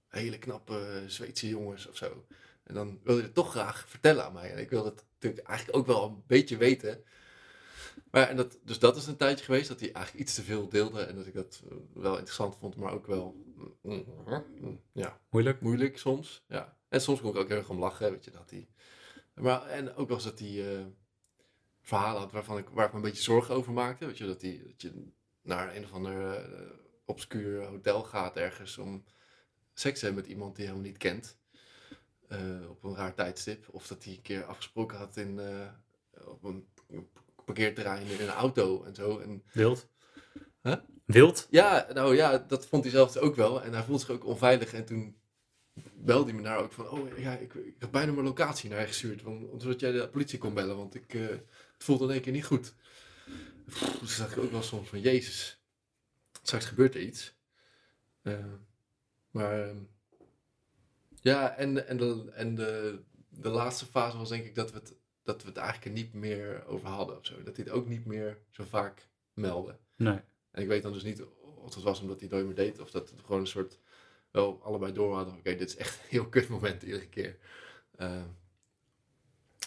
hele 0.07 0.37
knappe 0.37 1.03
Zweedse 1.07 1.47
jongens 1.47 1.87
of 1.87 1.97
zo. 1.97 2.25
En 2.63 2.73
dan 2.73 2.87
wilde 3.03 3.13
hij 3.19 3.21
het 3.21 3.33
toch 3.33 3.51
graag 3.51 3.85
vertellen 3.89 4.25
aan 4.25 4.33
mij. 4.33 4.51
En 4.51 4.59
ik 4.59 4.69
wilde 4.69 4.89
het 4.89 5.03
natuurlijk 5.13 5.47
eigenlijk 5.47 5.77
ook 5.77 5.85
wel 5.85 6.05
een 6.05 6.23
beetje 6.27 6.57
weten. 6.57 7.03
Maar 8.11 8.29
en 8.29 8.35
dat, 8.35 8.57
dus 8.63 8.79
dat 8.79 8.95
is 8.97 9.07
een 9.07 9.17
tijdje 9.17 9.45
geweest 9.45 9.67
dat 9.67 9.79
hij 9.79 9.91
eigenlijk 9.91 10.25
iets 10.25 10.35
te 10.35 10.43
veel 10.43 10.69
deelde. 10.69 11.01
En 11.01 11.15
dat 11.15 11.25
ik 11.27 11.33
dat 11.33 11.61
eh, 11.69 11.77
wel 11.93 12.13
interessant 12.13 12.55
vond, 12.55 12.75
maar 12.75 12.93
ook 12.93 13.07
wel 13.07 13.35
mm, 13.81 14.05
mm, 14.59 14.81
ja, 14.91 15.19
Moeilijk. 15.29 15.61
moeilijk 15.61 15.97
soms. 15.97 16.43
Ja. 16.47 16.77
En 16.89 17.01
soms 17.01 17.21
kon 17.21 17.29
ik 17.29 17.37
ook 17.37 17.47
heel 17.47 17.57
erg 17.57 17.69
om 17.69 17.79
lachen, 17.79 18.11
weet 18.11 18.25
je, 18.25 18.31
dat 18.31 18.49
hij... 18.49 18.67
Maar, 19.33 19.67
en 19.67 19.95
ook 19.95 20.07
wel 20.07 20.17
eens 20.17 20.25
dat 20.25 20.39
hij 20.39 20.77
eh, 20.77 20.85
verhalen 21.81 22.21
had 22.21 22.31
waarvan 22.31 22.57
ik, 22.57 22.69
waar 22.69 22.85
ik 22.85 22.91
me 22.91 22.97
een 22.97 23.03
beetje 23.03 23.23
zorgen 23.23 23.55
over 23.55 23.73
maakte. 23.73 24.05
Weet 24.05 24.17
je, 24.17 24.25
dat, 24.25 24.41
hij, 24.41 24.61
dat 24.65 24.81
je 24.81 25.11
naar 25.41 25.75
een 25.75 25.83
of 25.83 25.91
ander 25.93 26.35
eh, 26.35 26.69
obscuur 27.05 27.65
hotel 27.65 28.03
gaat 28.03 28.35
ergens 28.35 28.77
om 28.77 29.03
seks 29.73 29.99
te 29.99 30.05
hebben 30.05 30.23
met 30.23 30.31
iemand 30.31 30.55
die 30.55 30.65
je 30.65 30.69
helemaal 30.71 30.91
niet 30.91 31.01
kent. 31.01 31.37
op 32.69 32.83
een 32.83 32.95
raar 32.95 33.13
tijdstip. 33.13 33.67
Of 33.69 33.87
dat 33.87 34.03
hij 34.03 34.13
een 34.13 34.21
keer 34.21 34.43
afgesproken 34.43 34.97
had 34.97 35.17
in, 35.17 35.39
op 36.25 36.43
een 36.43 36.67
parkeerterrein 37.53 38.07
in 38.07 38.19
een 38.21 38.29
auto 38.29 38.83
en 38.83 38.95
zo. 38.95 39.19
En 39.19 39.43
Wild. 39.53 39.87
Huh? 40.61 40.75
Wild? 41.05 41.47
ja, 41.49 41.87
nou 41.93 42.15
ja, 42.15 42.37
dat 42.37 42.65
vond 42.65 42.83
hij 42.83 42.91
zelf 42.91 43.17
ook 43.17 43.35
wel. 43.35 43.63
En 43.63 43.73
hij 43.73 43.83
voelde 43.83 44.01
zich 44.01 44.09
ook 44.09 44.25
onveilig. 44.25 44.73
En 44.73 44.85
toen 44.85 45.15
belde 45.93 46.29
hij 46.29 46.33
me 46.33 46.41
daar 46.41 46.57
ook 46.57 46.73
van... 46.73 46.89
Oh 46.89 47.17
ja, 47.17 47.37
ik, 47.37 47.53
ik 47.53 47.75
heb 47.79 47.91
bijna 47.91 48.11
mijn 48.11 48.25
locatie 48.25 48.69
naar 48.69 48.79
je 48.79 48.87
gestuurd. 48.87 49.21
Want, 49.21 49.61
zodat 49.61 49.79
jij 49.79 49.91
de 49.91 50.09
politie 50.09 50.39
kon 50.39 50.53
bellen. 50.53 50.77
Want 50.77 50.95
ik, 50.95 51.13
eh, 51.13 51.27
het 51.27 51.43
voelde 51.77 52.03
in 52.05 52.11
één 52.11 52.21
keer 52.21 52.31
niet 52.31 52.45
goed. 52.45 52.73
Pff, 53.65 53.99
Dus 53.99 54.17
dacht 54.17 54.31
ik 54.31 54.43
ook 54.43 54.51
wel 54.51 54.61
soms 54.63 54.89
van... 54.89 55.01
Jezus, 55.01 55.63
straks 56.41 56.65
gebeurt 56.65 56.95
er 56.95 57.01
iets. 57.01 57.33
Eh, 58.21 58.45
maar... 59.31 59.69
ehm, 59.69 59.77
ja, 61.21 61.55
en, 61.55 61.87
en, 61.87 61.97
de, 61.97 62.31
en 62.33 62.55
de, 62.55 62.99
de 63.29 63.49
laatste 63.49 63.85
fase 63.85 64.17
was 64.17 64.29
denk 64.29 64.45
ik 64.45 64.55
dat 64.55 64.71
we, 64.71 64.77
het, 64.77 64.93
dat 65.23 65.41
we 65.41 65.47
het 65.47 65.57
eigenlijk 65.57 65.85
er 65.85 66.03
niet 66.03 66.13
meer 66.13 66.65
over 66.65 66.87
hadden. 66.87 67.17
Of 67.17 67.25
zo. 67.25 67.43
Dat 67.43 67.55
hij 67.55 67.65
het 67.65 67.73
ook 67.73 67.87
niet 67.87 68.05
meer 68.05 68.37
zo 68.49 68.63
vaak 68.63 69.07
meldde. 69.33 69.77
Nee. 69.95 70.19
En 70.51 70.61
ik 70.61 70.67
weet 70.67 70.83
dan 70.83 70.93
dus 70.93 71.03
niet 71.03 71.23
of 71.61 71.75
het 71.75 71.83
was 71.83 72.01
omdat 72.01 72.19
hij 72.19 72.27
het 72.27 72.37
nooit 72.37 72.45
meer 72.45 72.65
deed. 72.65 72.79
Of 72.79 72.91
dat 72.91 73.09
het 73.09 73.19
gewoon 73.25 73.41
een 73.41 73.47
soort... 73.47 73.79
Wel 74.31 74.63
allebei 74.63 74.93
door 74.93 75.15
hadden. 75.15 75.33
Oké, 75.33 75.55
dit 75.55 75.69
is 75.69 75.75
echt 75.75 75.93
een 75.93 76.09
heel 76.09 76.29
kut 76.29 76.47
moment 76.47 76.83
iedere 76.83 77.09
keer. 77.09 77.37
Eh, 77.95 78.23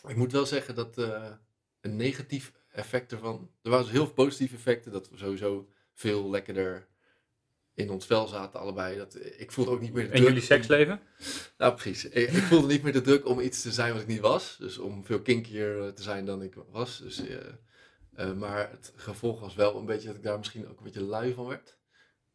ik 0.07 0.17
moet 0.17 0.33
wel 0.33 0.47
zeggen 0.47 0.75
dat 0.75 0.99
eh, 0.99 1.33
een 1.81 1.97
negatief 1.97 2.53
effect 2.71 3.13
ervan... 3.13 3.51
Er 3.63 3.71
waren 3.71 3.85
dus 3.85 3.95
heel 3.95 4.05
veel 4.05 4.15
positieve 4.15 4.55
effecten. 4.55 4.93
Dat 4.93 5.11
we 5.11 5.17
sowieso 5.17 5.69
veel 5.93 6.31
lekkerder 6.31 6.89
in 7.75 7.91
ons 7.91 8.07
vel 8.07 8.27
zaten 8.27 8.61
allebei. 8.61 8.97
Dat, 8.97 9.19
ik 9.37 9.53
voelde 9.53 9.71
ook 9.71 9.81
niet 9.81 9.93
meer 9.93 10.03
de 10.05 10.09
En 10.09 10.15
druk 10.17 10.27
jullie 10.27 10.41
om- 10.43 10.47
seksleven? 10.47 11.01
nou, 11.59 11.75
precies. 11.75 12.05
Ik, 12.05 12.31
ik 12.31 12.43
voelde 12.43 12.67
niet 12.67 12.83
meer 12.83 12.93
de 12.93 13.01
druk 13.01 13.27
om 13.27 13.41
iets 13.41 13.63
te 13.63 13.73
zijn 13.73 13.93
wat 13.93 14.03
ik 14.03 14.07
niet 14.09 14.21
was. 14.21 14.57
Dus 14.59 14.79
om 14.79 15.05
veel 15.05 15.21
kinkier 15.21 15.83
eh, 15.83 15.89
te 15.89 16.03
zijn 16.03 16.25
dan 16.27 16.43
ik 16.43 16.55
was. 16.71 16.99
Dus 16.99 17.27
eh, 17.27 17.37
Eh, 18.17 18.33
maar 18.33 18.71
het 18.71 18.93
gevolg 18.97 19.41
was 19.41 19.55
wel 19.55 19.77
een 19.77 19.87
beetje 19.87 20.07
dat 20.07 20.17
ik 20.17 20.23
daar 20.23 20.39
misschien 20.39 20.69
ook 20.69 20.79
een 20.79 20.85
beetje 20.85 21.03
lui 21.03 21.35
van 21.35 21.47
werd. 21.47 21.77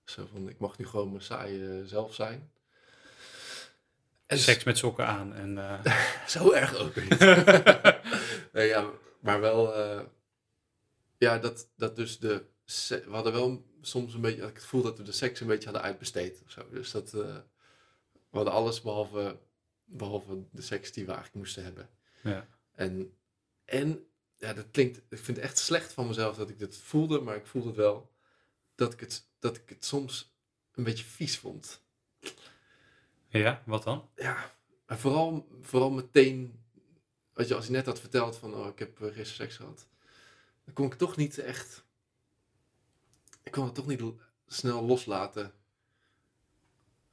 Zo 0.06 0.28
van, 0.32 0.50
ik 0.50 0.60
mag 0.60 0.78
nu 0.78 0.86
gewoon 0.86 1.10
mijn 1.10 1.22
saaie 1.24 1.82
zelf 1.88 2.14
zijn. 2.14 2.52
En 4.26 4.38
Seks 4.38 4.64
met 4.64 4.78
sokken 4.78 5.06
aan. 5.08 5.34
En, 5.34 5.58
eh, 5.58 5.96
Zo 6.36 6.52
erg 6.52 6.76
ook 6.76 6.96
niet. 6.96 7.20
nee, 8.54 8.68
ja, 8.68 8.90
maar 9.20 9.40
wel, 9.42 9.76
eh, 9.76 10.02
ja, 11.18 11.38
dat, 11.38 11.70
dat 11.78 11.96
dus 11.96 12.20
de, 12.20 12.44
we 12.88 13.04
hadden 13.10 13.34
wel 13.34 13.66
soms 13.82 14.13
een 14.13 14.21
beetje, 14.21 14.41
ik 14.41 14.53
het 14.53 14.61
gevoel 14.61 14.82
dat 14.82 14.97
we 14.97 15.03
de 15.03 15.11
seks 15.11 15.39
een 15.39 15.47
beetje 15.47 15.69
hadden 15.69 15.82
uitbesteed 15.82 16.41
of 16.45 16.51
zo. 16.51 16.69
Dus 16.69 16.91
dat, 16.91 17.13
eh, 17.13 17.38
we 18.09 18.38
hadden 18.38 18.53
alles 18.53 18.82
behalve, 18.82 19.39
behalve 19.86 20.43
de 20.51 20.61
seks 20.61 20.91
die 20.91 21.05
we 21.05 21.11
eigenlijk 21.11 21.39
moesten 21.39 21.63
hebben. 21.63 21.89
ja. 22.23 22.47
En, 22.75 23.17
en 23.65 24.07
ja, 24.36 24.53
dat 24.53 24.65
klinkt, 24.71 24.97
ik 24.97 25.17
vind 25.17 25.38
het 25.38 25.45
echt 25.45 25.57
slecht 25.57 25.93
van 25.93 26.07
mezelf 26.07 26.36
dat 26.36 26.49
ik 26.49 26.59
dit 26.59 26.77
voelde, 26.77 27.21
maar 27.21 27.36
ik 27.36 27.45
voelde 27.45 27.67
het 27.67 27.77
wel, 27.77 28.11
dat 28.75 28.93
ik 28.93 28.99
het, 28.99 29.27
dat 29.39 29.57
ik 29.57 29.69
het 29.69 29.86
soms 29.86 30.36
een 30.73 30.84
beetje 30.84 31.05
vies 31.05 31.38
vond. 31.38 31.84
ja, 33.27 33.63
wat 33.65 33.84
dan? 33.84 34.09
Ja, 34.15 34.55
maar 34.88 34.99
vooral, 34.99 35.47
vooral 35.61 35.89
meteen, 35.89 36.63
weet 37.34 37.47
je, 37.47 37.55
als 37.55 37.65
hij 37.65 37.75
net 37.75 37.86
had 37.86 37.99
verteld 37.99 38.38
van, 38.38 38.53
oh, 38.53 38.67
ik 38.67 38.80
heb 38.80 39.01
eh, 39.01 39.05
gisteren 39.05 39.25
seks 39.25 39.55
gehad, 39.55 39.88
dan 40.65 40.73
kon 40.73 40.86
ik 40.86 40.93
toch 40.93 41.15
niet 41.15 41.38
echt, 41.38 41.84
ik 43.50 43.56
kon 43.56 43.66
het 43.66 43.76
toch 43.76 43.88
niet 43.88 44.04
snel 44.47 44.84
loslaten. 44.84 45.54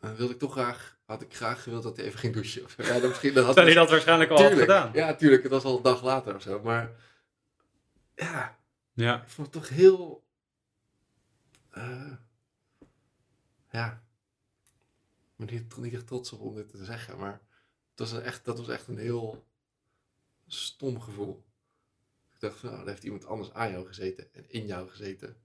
Dan 0.00 0.16
wilde 0.16 0.32
ik 0.32 0.38
toch 0.38 0.52
graag, 0.52 0.98
had 1.04 1.22
ik 1.22 1.34
graag 1.34 1.62
gewild 1.62 1.82
dat 1.82 1.96
hij 1.96 2.06
even 2.06 2.18
ging 2.18 2.34
douchen. 2.34 2.64
Of. 2.64 2.76
Ja, 2.86 2.92
dat 3.00 3.08
misschien, 3.08 3.36
had 3.36 3.54
hij 3.54 3.74
dat 3.74 3.90
waarschijnlijk 3.90 4.30
al 4.30 4.42
had 4.42 4.52
gedaan. 4.52 4.90
Ja, 4.92 5.14
tuurlijk, 5.14 5.42
het 5.42 5.52
was 5.52 5.64
al 5.64 5.76
een 5.76 5.82
dag 5.82 6.02
later 6.02 6.34
of 6.34 6.42
zo, 6.42 6.62
maar 6.62 6.90
ja, 8.14 8.58
Ja. 8.92 9.22
ik 9.22 9.28
vond 9.28 9.54
het 9.54 9.62
toch 9.62 9.68
heel, 9.76 10.26
eh, 11.70 12.12
ja, 13.70 14.02
ik 15.36 15.46
ben 15.46 15.48
hier 15.48 15.66
niet 15.76 15.94
echt 15.94 16.06
trots 16.06 16.32
op 16.32 16.40
om 16.40 16.54
dit 16.54 16.68
te 16.68 16.84
zeggen, 16.84 17.18
maar 17.18 17.40
het 17.90 17.98
was 17.98 18.12
een 18.12 18.22
echt, 18.22 18.44
dat 18.44 18.58
was 18.58 18.68
echt 18.68 18.88
een 18.88 18.98
heel 18.98 19.46
stom 20.46 21.00
gevoel. 21.00 21.44
Ik 22.34 22.40
dacht 22.40 22.62
nou, 22.62 22.80
er 22.80 22.86
heeft 22.86 23.04
iemand 23.04 23.26
anders 23.26 23.52
aan 23.52 23.70
jou 23.70 23.86
gezeten 23.86 24.34
en 24.34 24.50
in 24.50 24.66
jou 24.66 24.88
gezeten. 24.88 25.36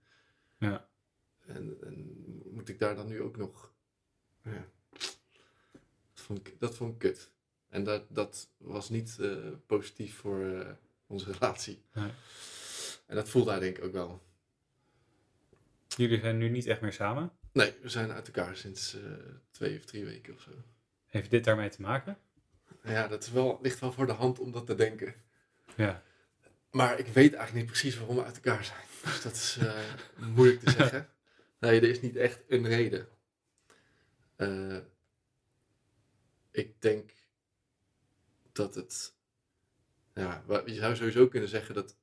Ja. 0.62 0.88
En, 1.46 1.78
en 1.82 2.18
moet 2.54 2.70
ik 2.70 2.80
daar 2.80 2.96
dan 2.96 3.08
nu 3.08 3.22
ook 3.22 3.38
nog, 3.38 3.72
ja, 4.44 4.66
dat 6.14 6.24
vond 6.24 6.48
ik, 6.48 6.60
dat 6.60 6.76
vond 6.76 6.94
ik 6.94 7.00
kut. 7.00 7.32
En 7.70 7.84
dat, 7.84 8.04
dat 8.10 8.50
was 8.58 8.90
niet 8.90 9.18
eh, 9.20 9.38
positief 9.66 10.16
voor 10.16 10.46
eh, 10.46 10.72
onze 11.08 11.32
relatie. 11.32 11.82
Nee. 11.94 12.12
En 13.06 13.16
dat 13.16 13.30
voelde 13.30 13.52
hij 13.52 13.60
denk 13.60 13.78
ik 13.78 13.84
ook 13.84 13.94
wel. 13.94 14.22
Jullie 15.88 16.20
zijn 16.20 16.38
nu 16.38 16.50
niet 16.50 16.66
echt 16.66 16.82
meer 16.82 16.94
samen. 16.94 17.32
Nee, 17.52 17.74
we 17.82 17.90
zijn 17.90 18.12
uit 18.12 18.28
elkaar 18.28 18.56
sinds 18.56 18.96
eh, 18.96 19.12
twee 19.52 19.78
of 19.78 19.86
drie 19.86 20.06
weken 20.06 20.34
of 20.34 20.42
zo. 20.42 20.52
Heeft 21.06 21.30
dit 21.30 21.44
daarmee 21.44 21.70
te 21.70 21.82
maken? 21.82 22.18
Ja, 22.84 23.08
dat 23.08 23.24
is 23.24 23.32
wel, 23.32 23.60
ligt 23.62 23.80
wel 23.80 23.92
voor 23.92 24.06
de 24.06 24.12
hand 24.12 24.40
om 24.40 24.52
dat 24.52 24.66
te 24.66 24.76
denken. 24.76 25.14
Ja. 25.76 26.04
Maar 26.72 27.00
ik 27.00 27.06
weet 27.06 27.34
eigenlijk 27.34 27.54
niet 27.54 27.66
precies 27.66 27.98
waarom 27.98 28.16
we 28.16 28.24
uit 28.24 28.36
elkaar 28.36 28.66
zijn. 28.66 28.86
Dus 29.04 29.22
dat 29.22 29.34
is 29.34 29.58
eh, 29.58 29.84
moeilijk 30.36 30.60
te 30.60 30.72
zeggen. 30.80 31.10
Nee, 31.60 31.82
er 31.82 31.90
is 31.90 32.02
niet 32.02 32.16
echt 32.16 32.42
een 32.48 32.68
reden. 32.68 33.08
Eh, 34.36 34.78
ik 36.52 36.82
denk 36.82 37.12
dat 38.52 38.76
het. 38.76 39.14
Ja, 40.14 40.44
je 40.66 40.74
zou 40.74 40.96
sowieso 40.96 41.28
kunnen 41.28 41.50
zeggen 41.50 41.76
dat 41.76 41.96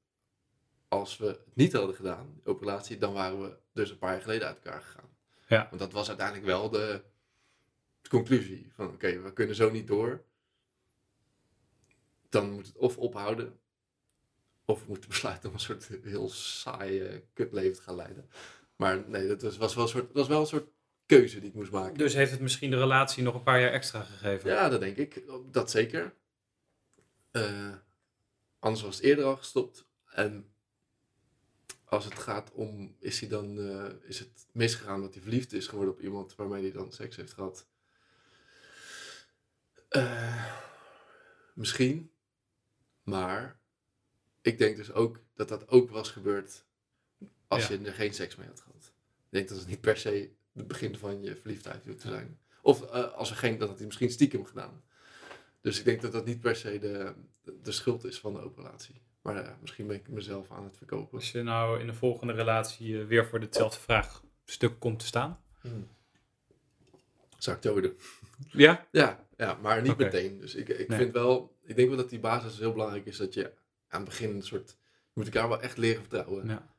als 0.89 1.17
we 1.17 1.27
het 1.27 1.41
niet 1.55 1.73
hadden 1.73 1.95
gedaan, 1.95 2.33
die 2.35 2.47
open 2.47 2.67
relatie, 2.67 2.99
dan 2.99 3.13
waren 3.13 3.43
we 3.43 3.57
dus 3.73 3.91
een 3.91 3.99
paar 3.99 4.13
jaar 4.13 4.23
geleden 4.23 4.47
uit 4.47 4.57
elkaar 4.57 4.83
gegaan. 4.83 5.17
Ja. 5.47 5.67
Want 5.69 5.81
dat 5.81 5.93
was 5.93 6.09
uiteindelijk 6.09 6.47
wel 6.47 6.71
de, 6.71 7.03
de 8.03 8.09
conclusie 8.09 8.73
van 8.75 8.87
oké, 8.87 9.21
we 9.21 9.33
kunnen 9.33 9.57
zo 9.57 9.71
niet 9.71 9.87
door. 9.87 10.25
Dan 12.29 12.51
moet 12.51 12.67
het 12.67 12.77
of 12.77 12.97
ophouden, 12.99 13.59
of 14.69 14.81
we 14.81 14.85
moeten 14.89 15.09
besluiten 15.09 15.49
om 15.49 15.55
een 15.55 15.61
soort 15.61 15.89
heel 16.03 16.29
saaie 16.29 17.25
kutleven 17.33 17.77
te 17.77 17.83
gaan 17.83 17.95
leiden. 17.95 18.31
Maar 18.77 19.09
nee, 19.09 19.27
dat 19.27 19.43
was, 19.43 19.57
was, 19.57 19.75
wel, 19.75 19.85
een 19.85 19.91
soort, 19.91 20.07
dat 20.07 20.15
was 20.15 20.29
wel 20.29 20.41
een 20.41 20.47
soort 20.47 20.69
keuze 21.07 21.41
die 21.41 21.49
ik 21.49 21.55
moest 21.55 21.71
maken. 21.71 21.99
Dus 21.99 22.15
heeft 22.15 22.31
het 22.31 22.41
misschien 22.41 22.71
de 22.71 22.79
relatie 22.79 23.23
nog 23.23 23.35
een 23.35 23.43
paar 23.43 23.61
jaar 23.61 23.73
extra 23.73 24.03
gegeven? 24.03 24.51
Ja, 24.51 24.69
dat 24.69 24.81
denk 24.81 24.97
ik. 24.97 25.23
Dat 25.51 25.71
zeker. 25.71 26.15
Eh, 27.31 27.75
anders 28.59 28.83
was 28.85 28.97
het 28.97 29.05
eerder 29.05 29.25
al 29.25 29.37
gestopt. 29.37 29.89
En 30.05 30.53
als 31.85 32.05
het 32.05 32.15
gaat 32.15 32.53
om, 32.53 32.97
is, 32.99 33.21
hij 33.21 33.29
dan, 33.29 33.59
eh, 33.59 34.09
is 34.09 34.19
het 34.19 34.47
misgegaan 34.53 35.01
dat 35.01 35.15
hij 35.15 35.23
verliefd 35.23 35.53
is 35.53 35.67
geworden 35.67 35.95
op 35.95 36.01
iemand 36.01 36.35
waarmee 36.35 36.63
hij 36.63 36.73
dan 36.73 36.93
seks 36.93 37.17
heeft 37.17 37.33
gehad? 37.33 37.67
Eh, 39.89 40.45
misschien. 41.55 42.13
Maar 43.03 43.58
ik 44.43 44.59
denk 44.59 44.77
dus 44.77 44.93
ook 44.93 45.21
dat 45.35 45.49
dat 45.49 45.69
ook 45.69 45.91
was 45.91 46.11
gebeurd 46.11 46.65
als 47.47 47.67
Ja. 47.67 47.75
je 47.75 47.85
er 47.85 47.93
geen 47.93 48.15
seks 48.15 48.37
mee 48.37 48.47
had 48.47 48.61
gehad. 48.61 48.93
Ik 49.31 49.35
denk 49.35 49.49
dat 49.49 49.59
het 49.59 49.67
niet 49.67 49.81
per 49.81 49.97
se 49.97 50.31
het 50.53 50.67
begin 50.69 50.97
van 50.97 51.23
je 51.23 51.37
verliefdheid 51.37 51.85
hoeft 51.85 52.01
te 52.01 52.09
zijn. 52.09 52.39
Of 52.63 52.83
eh, 52.83 53.13
als 53.13 53.31
er 53.31 53.37
geen, 53.37 53.59
dat 53.59 53.69
had 53.69 53.77
hij 53.77 53.87
misschien 53.87 54.11
stiekem 54.11 54.45
gedaan. 54.45 54.83
Dus 55.61 55.79
ik 55.79 55.85
denk 55.85 56.01
dat 56.03 56.13
dat 56.13 56.25
niet 56.25 56.41
per 56.41 56.57
se 56.57 56.79
de, 56.79 57.15
de 57.63 57.73
schuld 57.73 58.05
is 58.05 58.21
van 58.21 58.33
de 58.33 58.41
open 58.41 58.63
relatie. 58.65 59.03
Maar 59.23 59.35
ja, 59.35 59.59
misschien 59.61 59.87
ben 59.87 59.97
ik 59.97 60.09
mezelf 60.09 60.51
aan 60.51 60.65
het 60.65 60.77
verkopen. 60.77 61.19
Als 61.19 61.33
je 61.33 61.43
nou 61.43 61.81
in 61.81 61.87
de 61.87 61.95
volgende 61.95 62.33
relatie 62.33 63.01
eh, 63.01 63.07
weer 63.07 63.27
voor 63.27 63.41
hetzelfde 63.41 63.81
vraagstuk 63.81 64.79
komt 64.79 64.99
te 64.99 65.07
staan. 65.07 65.41
Zou 67.39 67.57
ik 67.57 67.63
doden. 67.63 67.97
Ja? 68.51 68.87
Ja, 68.93 69.27
ja 69.37 69.55
maar 69.55 69.83
niet 69.83 69.97
meteen. 69.97 70.41
Dus 70.41 70.55
ik, 70.55 70.69
ik 70.69 70.93
vind 70.93 71.13
wel, 71.13 71.57
ik 71.63 71.77
denk 71.77 71.89
wel 71.89 71.97
dat 71.97 72.11
die 72.11 72.19
basis 72.21 72.59
heel 72.59 72.73
belangrijk 72.73 73.07
is. 73.07 73.17
Dat 73.17 73.35
je 73.35 73.53
aan 73.89 74.01
het 74.01 74.09
begin 74.09 74.35
een 74.35 74.43
soort, 74.43 74.69
je 75.03 75.11
moet 75.13 75.25
elkaar 75.25 75.49
wel 75.49 75.61
echt 75.63 75.77
leren 75.77 76.01
vertrouwen. 76.01 76.49
Ja. 76.49 76.75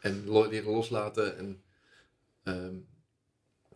En 0.00 0.24
lo- 0.26 0.48
leren 0.48 0.70
loslaten. 0.70 1.36
En, 1.38 1.62
ehm, 2.42 2.74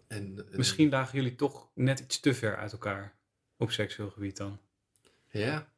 en, 0.07 0.39
en- 0.39 0.47
Misschien 0.51 0.91
lagen 0.91 1.19
jullie 1.19 1.35
toch 1.37 1.69
net 1.75 2.01
iets 2.01 2.21
te 2.21 2.35
ver 2.35 2.57
uit 2.57 2.73
elkaar 2.73 3.17
op 3.57 3.71
seksueel 3.71 4.11
gebied 4.11 4.37
dan. 4.37 4.61
Ja. 5.31 5.73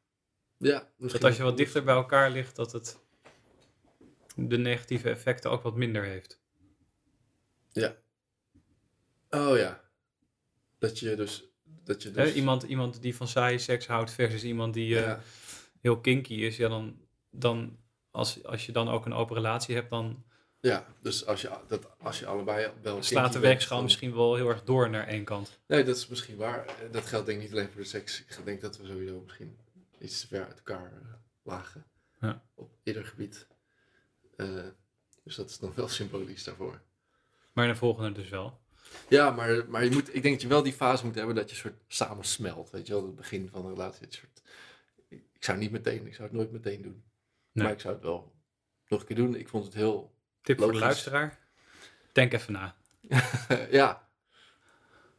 Ja, 0.57 0.91
misschien. 0.97 1.21
Dat 1.21 1.29
als 1.29 1.37
je 1.37 1.43
wat 1.43 1.57
dichter 1.57 1.83
bij 1.83 1.95
elkaar 1.95 2.31
ligt, 2.31 2.55
dat 2.55 2.71
het 2.71 2.97
de 4.35 4.57
negatieve 4.57 5.09
effecten 5.09 5.51
ook 5.51 5.61
wat 5.63 5.75
minder 5.75 6.03
heeft. 6.03 6.39
Oh 9.29 9.57
ja. 9.57 9.83
Dat 10.79 10.99
je 10.99 11.15
dus... 11.15 11.43
Dat 11.63 12.03
je 12.03 12.11
dus 12.11 12.33
iemand, 12.33 12.63
iemand 12.63 13.01
die 13.01 13.15
van 13.15 13.27
saaie 13.27 13.57
seks 13.57 13.87
houdt 13.87 14.11
versus 14.11 14.43
iemand 14.43 14.73
die 14.73 14.95
eh, 14.97 15.01
ja. 15.05 15.21
Heel 15.81 15.99
kinky 15.99 16.33
is, 16.33 16.57
ja, 16.57 16.69
dan, 16.69 16.99
dan 17.29 17.77
als, 18.11 18.43
als 18.43 18.65
je 18.65 18.71
dan 18.71 18.89
ook 18.89 19.05
een 19.05 19.13
open 19.13 19.35
relatie 19.35 19.75
hebt, 19.75 19.89
dan 19.89 20.23
ja, 20.59 20.85
dus 21.01 21.25
als 21.25 21.41
je, 21.41 21.49
dat, 21.67 21.87
als 21.99 22.19
je 22.19 22.25
allebei 22.25 22.71
wel... 22.81 23.03
slaat 23.03 23.33
de 23.33 23.39
weegschaal 23.39 23.81
misschien 23.81 24.15
wel 24.15 24.35
heel 24.35 24.49
erg 24.49 24.63
door 24.63 24.89
naar 24.89 25.07
één 25.07 25.23
kant. 25.23 25.59
Nee, 25.67 25.83
dat 25.83 25.95
is 25.95 26.07
misschien 26.07 26.37
waar. 26.37 26.65
Dat 26.91 27.05
geldt 27.05 27.25
denk 27.25 27.37
ik 27.37 27.43
niet 27.43 27.53
alleen 27.53 27.71
voor 27.71 27.81
de 27.81 27.87
seks. 27.87 28.19
Ik 28.19 28.45
denk 28.45 28.61
dat 28.61 28.77
we 28.77 28.85
sowieso 28.85 29.21
misschien 29.21 29.57
iets 29.99 30.21
te 30.21 30.27
ver 30.27 30.45
uit 30.45 30.57
elkaar 30.57 30.91
eh, 30.91 31.13
lagen. 31.43 31.85
Ja. 32.21 32.43
Op 32.55 32.69
ieder 32.83 33.05
gebied. 33.05 33.47
Eh, 34.35 34.47
dus 35.23 35.35
dat 35.35 35.49
is 35.49 35.59
nog 35.59 35.75
wel 35.75 35.87
symbolisch 35.87 36.43
daarvoor. 36.43 36.81
Maar 37.53 37.67
de 37.67 37.75
volgende 37.75 38.11
dus 38.11 38.29
wel. 38.29 38.59
Ja, 39.09 39.31
maar, 39.31 39.69
maar 39.69 39.83
je 39.83 39.91
moet, 39.91 40.15
ik 40.15 40.21
denk 40.21 40.33
dat 40.33 40.41
je 40.41 40.47
wel 40.47 40.63
die 40.63 40.73
fase 40.73 41.05
moet 41.05 41.15
hebben 41.15 41.35
dat 41.35 41.49
je 41.49 41.55
soort 41.55 41.81
samen 41.87 42.25
smelt. 42.25 42.69
Weet 42.69 42.87
je 42.87 42.93
wel, 42.93 43.05
het 43.05 43.15
begin 43.15 43.49
van 43.51 43.65
een 43.65 43.73
relatie. 43.73 44.01
dat 44.01 44.13
je 44.13 44.19
soort, 44.19 44.36
ik, 45.37 45.43
zou 45.43 45.57
niet 45.57 45.71
meteen, 45.71 46.05
ik 46.07 46.13
zou 46.15 46.27
het 46.27 46.37
nooit 46.37 46.51
meteen 46.51 46.81
doen. 46.81 47.03
Nee. 47.51 47.63
Maar 47.63 47.73
ik 47.73 47.79
zou 47.79 47.93
het 47.93 48.03
wel 48.03 48.35
nog 48.87 48.99
een 48.99 49.05
keer 49.05 49.15
doen. 49.15 49.35
Ik 49.35 49.47
vond 49.47 49.65
het 49.65 49.73
heel, 49.73 50.15
Tip 50.41 50.57
voor 50.59 50.71
de 50.71 50.77
luisteraar. 50.79 51.39
Denk 52.11 52.33
even 52.33 52.53
na. 52.53 52.75
ja. 53.71 54.09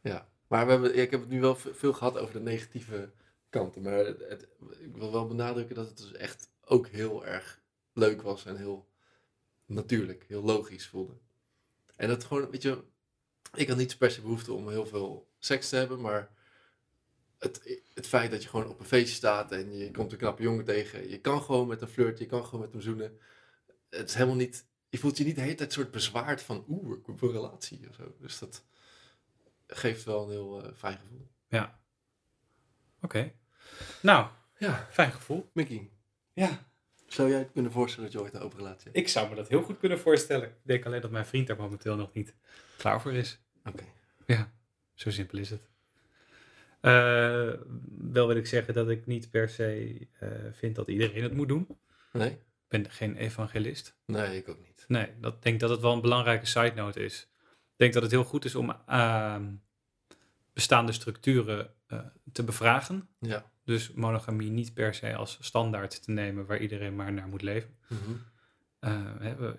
Ja, 0.01 0.27
maar 0.47 0.65
we 0.65 0.71
hebben, 0.71 0.95
ja, 0.95 1.01
ik 1.01 1.11
heb 1.11 1.19
het 1.19 1.29
nu 1.29 1.41
wel 1.41 1.55
ve- 1.55 1.73
veel 1.73 1.93
gehad 1.93 2.17
over 2.17 2.33
de 2.33 2.39
negatieve 2.39 3.11
kanten. 3.49 3.81
Maar 3.81 3.93
het, 3.93 4.19
het- 4.29 4.47
ik 4.79 4.95
wil 4.95 5.11
wel 5.11 5.27
benadrukken 5.27 5.75
dat 5.75 5.87
het 5.87 5.97
dus 5.97 6.13
echt 6.13 6.49
ook 6.65 6.87
heel 6.87 7.25
erg 7.25 7.61
leuk 7.93 8.21
was 8.21 8.45
en 8.45 8.57
heel 8.57 8.89
natuurlijk, 9.65 10.25
heel 10.27 10.43
logisch 10.43 10.87
voelde. 10.87 11.17
En 11.95 12.07
dat 12.07 12.23
gewoon, 12.23 12.49
weet 12.49 12.61
je, 12.61 12.83
ik 13.53 13.67
had 13.67 13.77
niet 13.77 13.97
per 13.97 14.11
se 14.11 14.21
behoefte 14.21 14.53
om 14.53 14.69
heel 14.69 14.85
veel 14.85 15.29
seks 15.39 15.69
te 15.69 15.75
hebben, 15.75 16.01
maar 16.01 16.31
het, 17.39 17.81
het 17.93 18.07
feit 18.07 18.31
dat 18.31 18.43
je 18.43 18.49
gewoon 18.49 18.67
op 18.67 18.79
een 18.79 18.85
feestje 18.85 19.15
staat 19.15 19.51
en 19.51 19.77
je 19.77 19.91
komt 19.91 20.11
een 20.11 20.17
knappe 20.17 20.43
jongen 20.43 20.65
tegen, 20.65 21.09
je 21.09 21.19
kan 21.19 21.41
gewoon 21.41 21.67
met 21.67 21.79
hem 21.79 21.89
flirten, 21.89 22.23
je 22.23 22.29
kan 22.29 22.45
gewoon 22.45 22.61
met 22.61 22.71
hem 22.71 22.81
zoenen. 22.81 23.19
Het 23.89 24.09
is 24.09 24.15
helemaal 24.15 24.35
niet, 24.35 24.65
je 24.89 24.97
voelt 24.97 25.17
je 25.17 25.23
niet 25.23 25.35
de 25.35 25.41
hele 25.41 25.55
tijd 25.55 25.73
soort 25.73 25.91
bezwaard 25.91 26.41
van, 26.41 26.65
oeh, 26.67 26.97
ik 26.97 27.05
heb 27.05 27.21
een 27.21 27.31
relatie 27.31 27.87
of 27.89 27.95
zo. 27.95 28.15
Dus 28.19 28.39
dat 28.39 28.65
geeft 29.67 30.03
wel 30.03 30.23
een 30.23 30.29
heel 30.29 30.63
eh, 30.63 30.73
fijn 30.75 30.97
gevoel. 30.97 31.27
Ja. 31.47 31.79
Oké. 33.01 33.33
Nou, 34.01 34.27
Ja, 34.57 34.87
fijn 34.91 35.11
gevoel. 35.11 35.49
Mickey. 35.53 35.89
Ja. 36.33 36.67
Zou 37.07 37.29
jij 37.29 37.39
het 37.39 37.51
kunnen 37.51 37.71
voorstellen 37.71 38.11
dat 38.11 38.19
je 38.19 38.25
ooit 38.25 38.33
een 38.33 38.41
open 38.41 38.57
relatie 38.57 38.83
hebt? 38.83 38.97
Ik 38.97 39.07
zou 39.07 39.29
me 39.29 39.35
dat 39.35 39.47
heel 39.47 39.61
goed 39.61 39.77
kunnen 39.79 39.99
voorstellen. 39.99 40.47
Ik 40.47 40.55
denk 40.61 40.85
alleen 40.85 41.01
dat 41.01 41.11
mijn 41.11 41.25
vriend 41.25 41.47
daar 41.47 41.57
momenteel 41.57 41.95
nog 41.95 42.13
niet 42.13 42.33
klaar 42.77 43.01
voor 43.01 43.13
is. 43.13 43.39
Oké. 43.65 43.83
Ja, 44.25 44.53
zo 44.93 45.09
simpel 45.11 45.37
is 45.37 45.49
het. 45.49 45.69
Eh, 46.79 47.49
wel 47.97 48.27
wil 48.27 48.35
ik 48.35 48.47
zeggen 48.47 48.73
dat 48.73 48.89
ik 48.89 49.05
niet 49.05 49.29
per 49.29 49.49
se 49.49 49.97
eh, 50.19 50.29
vind 50.51 50.75
dat 50.75 50.87
iedereen 50.87 51.23
het 51.23 51.33
moet 51.33 51.47
doen. 51.47 51.67
Nee? 52.11 52.29
Ik 52.29 52.37
ben 52.67 52.89
geen 52.89 53.15
evangelist. 53.15 53.95
Nee, 54.05 54.37
ik 54.37 54.49
ook 54.49 54.59
niet. 54.65 54.85
Nee, 54.87 55.07
dat 55.21 55.43
denk 55.43 55.59
dat 55.59 55.69
het 55.69 55.79
wel 55.79 55.93
een 55.93 56.01
belangrijke 56.01 56.45
side 56.45 56.73
note 56.75 57.03
is. 57.03 57.27
Ik 57.41 57.75
denk 57.75 57.93
dat 57.93 58.01
het 58.01 58.11
heel 58.11 58.23
goed 58.23 58.45
is 58.45 58.55
om 58.55 58.75
ehm, 58.85 59.45
bestaande 60.53 60.91
structuren 60.91 61.73
eh, 61.87 61.99
te 62.31 62.43
bevragen. 62.43 63.07
Ja. 63.19 63.51
Dus 63.63 63.91
monogamie 63.91 64.49
niet 64.49 64.73
per 64.73 64.93
se 64.93 65.15
als 65.15 65.37
standaard 65.41 66.03
te 66.03 66.11
nemen 66.11 66.45
waar 66.45 66.59
iedereen 66.59 66.95
maar 66.95 67.13
naar 67.13 67.27
moet 67.27 67.41
leven. 67.41 67.77
Mhm. 67.87 68.11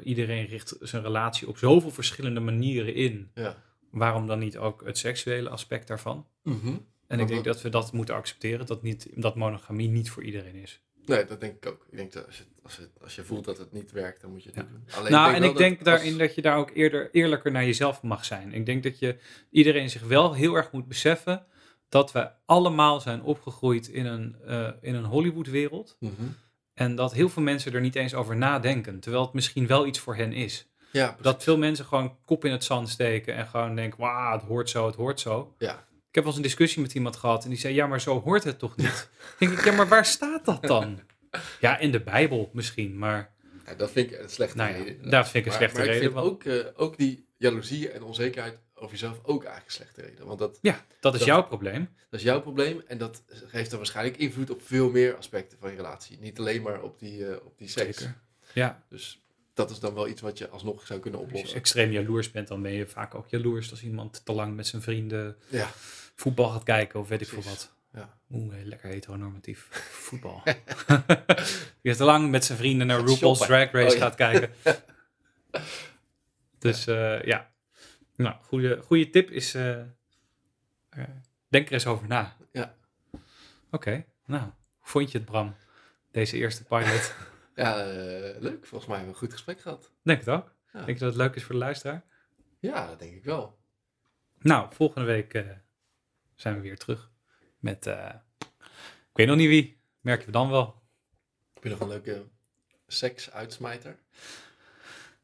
Iedereen 0.02 0.46
richt 0.46 0.76
zijn 0.80 1.02
relatie 1.02 1.48
op 1.48 1.58
zoveel 1.58 1.90
verschillende 1.90 2.40
manieren 2.40 2.94
in. 2.94 3.30
Ja. 3.34 3.56
Waarom 3.90 4.26
dan 4.26 4.38
niet 4.38 4.58
ook 4.58 4.84
het 4.84 4.98
seksuele 4.98 5.48
aspect 5.48 5.88
daarvan? 5.88 6.26
Mhm. 6.42 6.76
En 7.10 7.20
ik 7.20 7.28
denk 7.28 7.44
dat 7.44 7.62
we 7.62 7.68
dat 7.68 7.92
moeten 7.92 8.14
accepteren, 8.14 8.66
dat, 8.66 8.82
niet, 8.82 9.06
dat 9.14 9.36
monogamie 9.36 9.88
niet 9.88 10.10
voor 10.10 10.22
iedereen 10.22 10.54
is. 10.54 10.80
Nee, 11.04 11.24
dat 11.24 11.40
denk 11.40 11.56
ik 11.56 11.66
ook. 11.66 11.86
Ik 11.90 11.96
denk 11.96 12.12
dat 12.12 12.26
als 12.26 12.36
je, 12.38 12.44
als 12.62 12.76
je, 12.76 12.88
als 13.02 13.14
je 13.14 13.24
voelt 13.24 13.44
dat 13.44 13.58
het 13.58 13.72
niet 13.72 13.92
werkt, 13.92 14.20
dan 14.20 14.30
moet 14.30 14.42
je 14.42 14.48
het 14.48 14.56
Ja. 14.58 14.62
niet 14.62 14.70
doen. 14.70 14.84
Alleen, 14.98 15.12
nou, 15.12 15.34
en 15.34 15.42
ik 15.42 15.56
denk 15.56 15.84
daarin 15.84 16.18
dat 16.18 16.34
je 16.34 16.42
daar 16.42 16.56
ook 16.56 16.70
eerder 16.74 17.08
eerlijker 17.12 17.52
naar 17.52 17.64
jezelf 17.64 18.02
mag 18.02 18.24
zijn. 18.24 18.52
Ik 18.52 18.66
denk 18.66 18.82
dat 18.82 18.98
je 18.98 19.16
iedereen 19.50 19.90
zich 19.90 20.02
wel 20.02 20.34
heel 20.34 20.54
erg 20.54 20.72
moet 20.72 20.88
beseffen 20.88 21.46
dat 21.88 22.12
we 22.12 22.30
allemaal 22.46 23.00
zijn 23.00 23.22
opgegroeid 23.22 23.88
in 23.88 24.06
een, 24.06 24.36
eh, 24.46 24.68
in 24.80 24.94
een 24.94 25.04
Hollywood-wereld. 25.04 25.96
Mhm. 26.00 26.12
En 26.74 26.94
dat 26.94 27.12
heel 27.12 27.28
veel 27.28 27.42
mensen 27.42 27.72
er 27.72 27.80
niet 27.80 27.96
eens 27.96 28.14
over 28.14 28.36
nadenken, 28.36 29.00
terwijl 29.00 29.24
het 29.24 29.32
misschien 29.32 29.66
wel 29.66 29.86
iets 29.86 29.98
voor 29.98 30.16
hen 30.16 30.32
is. 30.32 30.68
Ja, 30.92 31.06
precies. 31.06 31.22
Dat 31.22 31.42
veel 31.42 31.58
mensen 31.58 31.84
gewoon 31.84 32.16
kop 32.24 32.44
in 32.44 32.52
het 32.52 32.64
zand 32.64 32.88
steken 32.88 33.34
en 33.34 33.46
gewoon 33.46 33.74
denken, 33.74 34.00
wauw, 34.00 34.32
het 34.32 34.42
hoort 34.42 34.70
zo, 34.70 34.86
het 34.86 34.94
hoort 34.94 35.20
zo. 35.20 35.54
Ja. 35.58 35.88
Ik 36.10 36.16
heb 36.16 36.24
wel 36.24 36.26
eens 36.26 36.36
een 36.36 36.48
discussie 36.48 36.82
met 36.82 36.94
iemand 36.94 37.16
gehad 37.16 37.44
en 37.44 37.50
die 37.50 37.58
zei, 37.58 37.74
ja, 37.74 37.86
maar 37.86 38.00
zo 38.00 38.20
hoort 38.20 38.44
het 38.44 38.58
toch 38.58 38.76
niet? 38.76 39.08
Denk 39.38 39.52
ik, 39.52 39.64
ja, 39.64 39.72
maar 39.72 39.88
waar 39.88 40.06
staat 40.06 40.44
dat 40.44 40.62
dan? 40.62 41.00
Ja, 41.60 41.78
in 41.78 41.90
de 41.92 42.00
Bijbel 42.00 42.50
misschien, 42.52 42.98
maar 42.98 43.32
Ja, 43.66 43.74
dat 43.74 43.90
vind 43.90 44.10
ik 44.10 44.18
een 44.20 44.30
slechte 44.30 44.56
nou 44.56 44.70
ja, 44.70 44.76
reden. 44.76 45.10
dat 45.10 45.28
vind 45.28 45.46
ik 45.46 45.52
een 45.52 45.58
maar, 45.60 45.70
slechte 45.70 45.76
maar 45.76 45.86
reden. 45.86 46.02
ik 46.02 46.12
vind 46.12 46.12
want- 46.24 46.26
ook, 46.26 46.44
eh, 46.44 46.82
ook 46.82 46.96
die 46.98 47.26
jaloezie 47.36 47.90
en 47.90 48.02
onzekerheid 48.02 48.58
over 48.74 48.90
jezelf 48.90 49.18
ook 49.22 49.44
eigenlijk 49.44 49.66
een 49.66 49.72
slechte 49.72 50.00
reden. 50.02 50.26
Want 50.26 50.38
dat, 50.38 50.58
Ja, 50.62 50.84
dat 51.00 51.12
is 51.12 51.18
Dat- 51.18 51.28
jouw 51.28 51.42
probleem. 51.46 51.88
dat 52.10 52.20
is 52.20 52.26
jouw 52.26 52.40
probleem 52.40 52.82
en 52.86 52.98
dat 52.98 53.22
geeft 53.46 53.68
dan 53.70 53.78
waarschijnlijk 53.78 54.16
invloed 54.16 54.50
op 54.50 54.62
veel 54.62 54.90
meer 54.90 55.16
aspecten 55.16 55.58
van 55.58 55.70
je 55.70 55.76
relatie. 55.76 56.18
Niet 56.20 56.38
alleen 56.38 56.62
maar 56.62 56.82
op 56.82 56.98
die, 56.98 57.26
eh, 57.26 57.36
op 57.46 57.58
die 57.58 57.68
seks. 57.68 57.98
Zeker. 57.98 58.16
Ja, 58.52 58.84
Dus 58.88 59.22
dat 59.60 59.70
is 59.70 59.78
dan 59.80 59.94
wel 59.94 60.08
iets 60.08 60.20
wat 60.20 60.38
je 60.38 60.48
alsnog 60.48 60.86
zou 60.86 61.00
kunnen 61.00 61.20
als 61.20 61.28
je 61.28 61.34
oplossen. 61.34 61.58
extreem 61.58 61.90
jaloers 61.90 62.30
bent, 62.30 62.48
dan 62.48 62.62
ben 62.62 62.72
je 62.72 62.86
vaak 62.86 63.14
ook 63.14 63.28
jaloers 63.28 63.70
als 63.70 63.82
iemand 63.82 64.24
te 64.24 64.32
lang 64.32 64.56
met 64.56 64.66
zijn 64.66 64.82
vrienden 64.82 65.36
Ja, 65.48 65.70
voetbal 66.14 66.48
gaat 66.50 66.62
kijken 66.62 67.00
of 67.00 67.08
weet 67.08 67.20
ik 67.20 67.28
veel 67.28 67.42
wat. 67.42 67.72
ja. 67.92 68.18
Oeh, 68.30 68.54
lekker 68.64 68.88
heteronormatief 68.88 69.68
voetbal. 70.06 70.42
Die 71.82 71.96
te 71.96 72.04
lang 72.04 72.30
met 72.30 72.44
zijn 72.44 72.58
vrienden 72.58 72.86
naar 72.86 73.00
RuPaul's. 73.04 73.38
Drag 73.38 73.70
Race 73.72 73.86
Oh, 73.86 73.92
ja. 73.92 73.98
gaat 73.98 74.14
kijken. 74.14 74.50
dus 76.58 76.86
eh, 76.86 77.22
ja, 77.22 77.50
nou, 78.16 78.34
goede, 78.42 78.80
goede 78.82 79.10
tip 79.10 79.30
is, 79.30 79.54
eh, 79.54 79.80
eh, 79.80 81.04
denk 81.48 81.66
er 81.66 81.72
eens 81.72 81.86
over 81.86 82.08
na. 82.08 82.36
Ja. 82.52 82.74
Oké, 83.70 84.04
nou, 84.26 84.42
hoe 84.42 84.52
vond 84.88 85.10
je 85.12 85.18
het 85.18 85.26
Bram, 85.26 85.54
deze 86.10 86.36
eerste 86.36 86.64
pilot? 86.64 87.14
Ja, 87.60 87.84
eh, 87.84 88.40
leuk. 88.40 88.66
Volgens 88.66 88.86
mij 88.90 88.96
hebben 88.98 89.06
we 89.06 89.08
een 89.08 89.14
goed 89.14 89.32
gesprek 89.32 89.60
gehad. 89.60 89.92
denk 90.02 90.18
het 90.18 90.28
ook. 90.28 90.54
Ja. 90.72 90.84
Denk 90.84 90.98
je 90.98 91.04
dat 91.04 91.14
het 91.14 91.22
leuk 91.22 91.34
is 91.34 91.42
voor 91.42 91.54
de 91.54 91.60
luisteraar? 91.60 92.04
Ja, 92.58 92.86
dat 92.86 92.98
denk 92.98 93.14
ik 93.14 93.24
wel. 93.24 93.58
Nou, 94.38 94.74
volgende 94.74 95.06
week 95.06 95.34
eh, 95.34 95.48
zijn 96.34 96.54
we 96.54 96.60
weer 96.60 96.78
terug 96.78 97.10
met, 97.58 97.86
eh, 97.86 98.14
ik 98.78 99.12
weet 99.12 99.26
nog 99.26 99.36
niet 99.36 99.48
wie, 99.48 99.80
merken 100.00 100.26
we 100.26 100.32
dan 100.32 100.50
wel. 100.50 100.82
Heb 101.54 101.62
je 101.62 101.68
nog 101.68 101.80
een 101.80 101.88
leuke 101.88 102.24
seks-uitsmijter? 102.86 103.98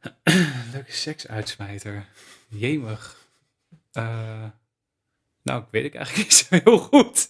Leuke 0.73 0.93
seksuitsmijter. 0.93 2.07
Jemig. 2.49 3.27
Eh, 3.93 4.49
nou, 5.47 5.61
ik 5.61 5.67
weet 5.71 5.85
ik 5.85 5.95
eigenlijk 5.95 6.29
niet 6.29 6.37
zo 6.37 6.47
heel 6.65 6.79
goed. 6.79 7.27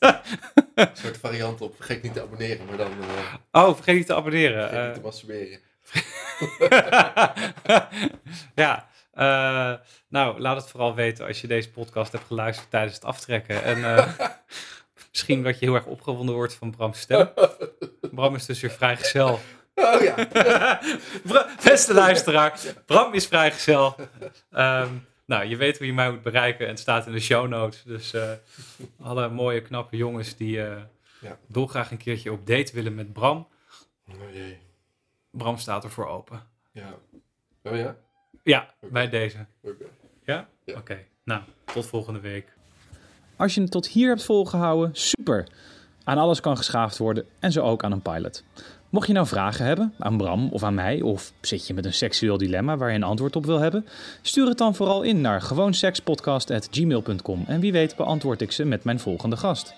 Een 0.75 0.89
soort 0.93 1.19
variant 1.19 1.61
op 1.61 1.77
vergeet 1.77 2.03
niet 2.03 2.13
te 2.13 2.23
abonneren, 2.23 2.67
maar 2.67 2.77
dan 2.77 2.93
eh 3.53 3.63
oh, 3.63 3.75
vergeet 3.75 3.95
niet 3.95 4.07
te 4.07 4.15
abonneren. 4.15 4.69
vergeet 4.69 4.85
niet 4.85 4.95
te 4.95 4.99
Eh, 4.99 5.05
masturberen. 5.05 5.61
ja, 8.65 8.89
eh, 9.13 9.75
nou, 10.09 10.41
laat 10.41 10.57
het 10.57 10.71
vooral 10.71 10.95
weten 10.95 11.27
als 11.27 11.41
je 11.41 11.47
deze 11.47 11.71
podcast 11.71 12.13
hebt 12.13 12.27
geluisterd 12.27 12.71
tijdens 12.71 12.95
het 12.95 13.05
aftrekken. 13.05 13.63
En 13.63 14.07
misschien 15.11 15.43
dat 15.43 15.59
je 15.59 15.65
heel 15.65 15.75
erg 15.75 15.87
opgewonden 15.87 16.35
wordt 16.35 16.55
van 16.55 16.71
Bram's 16.71 17.01
stem. 17.01 17.31
Bram 18.01 18.35
is 18.35 18.47
dus 18.47 18.61
weer 18.61 18.71
vrijgezel. 18.71 19.41
Oh 19.75 20.03
ja. 20.03 20.29
Beste 21.65 21.95
luisteraar, 21.95 22.61
Bram 22.87 23.15
is 23.15 23.27
vrijgezel. 23.27 23.97
Ehm 24.51 24.89
nou, 25.27 25.45
je 25.45 25.57
weet 25.57 25.79
hoe 25.79 25.87
je 25.87 25.93
mij 25.93 26.11
moet 26.11 26.23
bereiken 26.23 26.65
en 26.65 26.71
het 26.71 26.81
staat 26.81 27.07
in 27.07 27.13
de 27.13 27.21
show 27.21 27.49
notes. 27.49 27.83
Dus 27.83 28.13
eh, 28.13 28.31
alle 29.01 29.29
mooie, 29.29 29.61
knappe 29.63 29.97
jongens 29.97 30.37
die 30.37 30.63
eh 30.63 30.83
Ja. 31.21 31.39
dolgraag 31.47 31.91
een 31.91 31.97
keertje 31.97 32.33
op 32.33 32.47
date 32.47 32.73
willen 32.73 32.95
met 32.95 33.13
Bram. 33.13 33.49
Oh 34.09 34.15
jee. 34.33 34.59
Bram 35.31 35.59
staat 35.59 35.85
ervoor 35.85 36.07
open. 36.07 36.43
Ja. 36.73 36.95
Oh 37.63 37.77
ja? 37.77 37.97
Ja, 38.43 38.75
bij 38.81 39.09
deze. 39.09 39.47
Oké. 39.63 39.85
Ja? 40.25 40.49
Ja. 40.65 40.77
Oké, 40.79 41.05
nou, 41.25 41.43
tot 41.65 41.87
volgende 41.87 42.21
week. 42.21 42.53
Als 43.37 43.55
je 43.55 43.61
het 43.61 43.71
tot 43.71 43.89
hier 43.89 44.09
hebt 44.09 44.25
volgehouden, 44.25 44.95
super. 44.95 45.49
Aan 46.05 46.19
alles 46.19 46.41
kan 46.41 46.57
geschaafd 46.57 46.99
worden 46.99 47.27
en 47.41 47.53
zo 47.53 47.63
ook 47.63 47.85
aan 47.85 47.93
een 47.93 48.03
pilot. 48.03 48.45
Mocht 48.97 49.09
je 49.09 49.15
nou 49.15 49.27
vragen 49.27 49.65
hebben 49.65 49.95
aan 49.99 50.17
Bram 50.17 50.49
of 50.53 50.63
aan 50.63 50.75
mij, 50.75 51.01
of 51.01 51.33
zit 51.41 51.67
je 51.67 51.75
met 51.75 51.85
een 51.85 51.95
seksueel 51.95 52.39
dilemma 52.39 52.77
waar 52.77 52.91
je 52.91 52.95
een 52.95 53.03
antwoord 53.03 53.37
op 53.37 53.47
wil 53.47 53.59
hebben, 53.59 53.87
stuur 54.23 54.47
het 54.47 54.59
dan 54.59 54.75
vooral 54.75 55.03
in 55.03 55.21
naar 55.21 55.43
gewoonsekspodcast.gmail.com 55.43 57.45
en 57.47 57.61
wie 57.61 57.73
weet 57.73 57.97
beantwoord 57.97 58.41
ik 58.41 58.53
ze 58.53 58.65
met 58.65 58.85
mijn 58.85 59.01
volgende 59.01 59.37
gast. 59.37 59.75